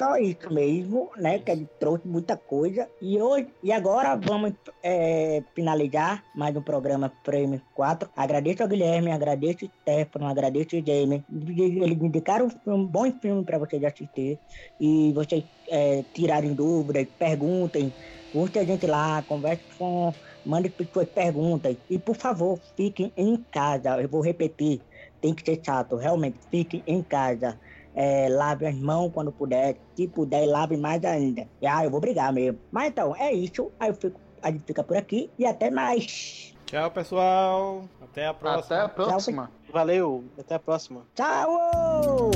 só 0.00 0.16
isso 0.16 0.50
mesmo, 0.50 1.10
né? 1.18 1.38
Que 1.38 1.50
ele 1.50 1.68
trouxe 1.78 2.08
muita 2.08 2.34
coisa. 2.34 2.88
E 3.02 3.20
hoje, 3.20 3.48
e 3.62 3.70
agora 3.70 4.16
vamos 4.16 4.54
é, 4.82 5.42
finalizar 5.54 6.24
mais 6.34 6.56
um 6.56 6.62
programa 6.62 7.12
Frame 7.22 7.60
4. 7.74 8.08
Agradeço 8.16 8.62
ao 8.62 8.68
Guilherme, 8.68 9.12
agradeço 9.12 9.66
ao 9.66 9.70
Stefano, 9.82 10.26
agradeço 10.26 10.74
ao 10.74 10.82
Jamie. 10.82 11.22
Eles 11.30 11.98
me 11.98 12.06
indicaram 12.06 12.46
um, 12.46 12.50
filme, 12.50 12.86
bom 12.86 13.12
filme 13.20 13.44
para 13.44 13.58
vocês 13.58 13.84
assistir. 13.84 14.38
E 14.80 15.12
vocês 15.12 15.44
é, 15.68 16.02
tirarem 16.14 16.54
dúvidas, 16.54 17.06
perguntem. 17.18 17.92
Curte 18.32 18.58
a 18.58 18.64
gente 18.64 18.86
lá, 18.86 19.22
converse 19.28 19.64
com. 19.76 20.14
Mande 20.46 20.72
suas 20.90 21.10
perguntas. 21.10 21.76
E 21.90 21.98
por 21.98 22.16
favor, 22.16 22.58
fiquem 22.74 23.12
em 23.14 23.36
casa. 23.36 24.00
Eu 24.00 24.08
vou 24.08 24.22
repetir. 24.22 24.80
Tem 25.20 25.34
que 25.34 25.44
ser 25.44 25.60
chato. 25.62 25.96
Realmente, 25.96 26.38
fiquem 26.50 26.82
em 26.86 27.02
casa 27.02 27.58
é, 27.94 28.28
lave 28.28 28.66
as 28.66 28.76
mãos 28.76 29.10
quando 29.12 29.32
puder, 29.32 29.76
se 29.94 30.06
puder, 30.08 30.46
lave 30.46 30.76
mais 30.76 31.04
ainda. 31.04 31.46
E, 31.60 31.66
ah, 31.66 31.84
eu 31.84 31.90
vou 31.90 32.00
brigar 32.00 32.32
mesmo. 32.32 32.58
Mas 32.70 32.88
então, 32.88 33.14
é 33.16 33.32
isso. 33.32 33.70
Aí 33.78 33.90
eu 33.90 33.94
fico, 33.94 34.18
a 34.42 34.50
gente 34.50 34.64
fica 34.64 34.82
por 34.82 34.96
aqui 34.96 35.30
e 35.38 35.46
até 35.46 35.70
mais. 35.70 36.54
Tchau, 36.66 36.90
pessoal. 36.90 37.84
Até 38.00 38.26
a 38.26 38.34
próxima. 38.34 38.76
Até 38.76 38.84
a 38.84 38.88
próxima. 38.88 39.50
Valeu, 39.72 40.24
até 40.38 40.54
a 40.54 40.58
próxima. 40.58 41.02
Tchau! 41.14 42.30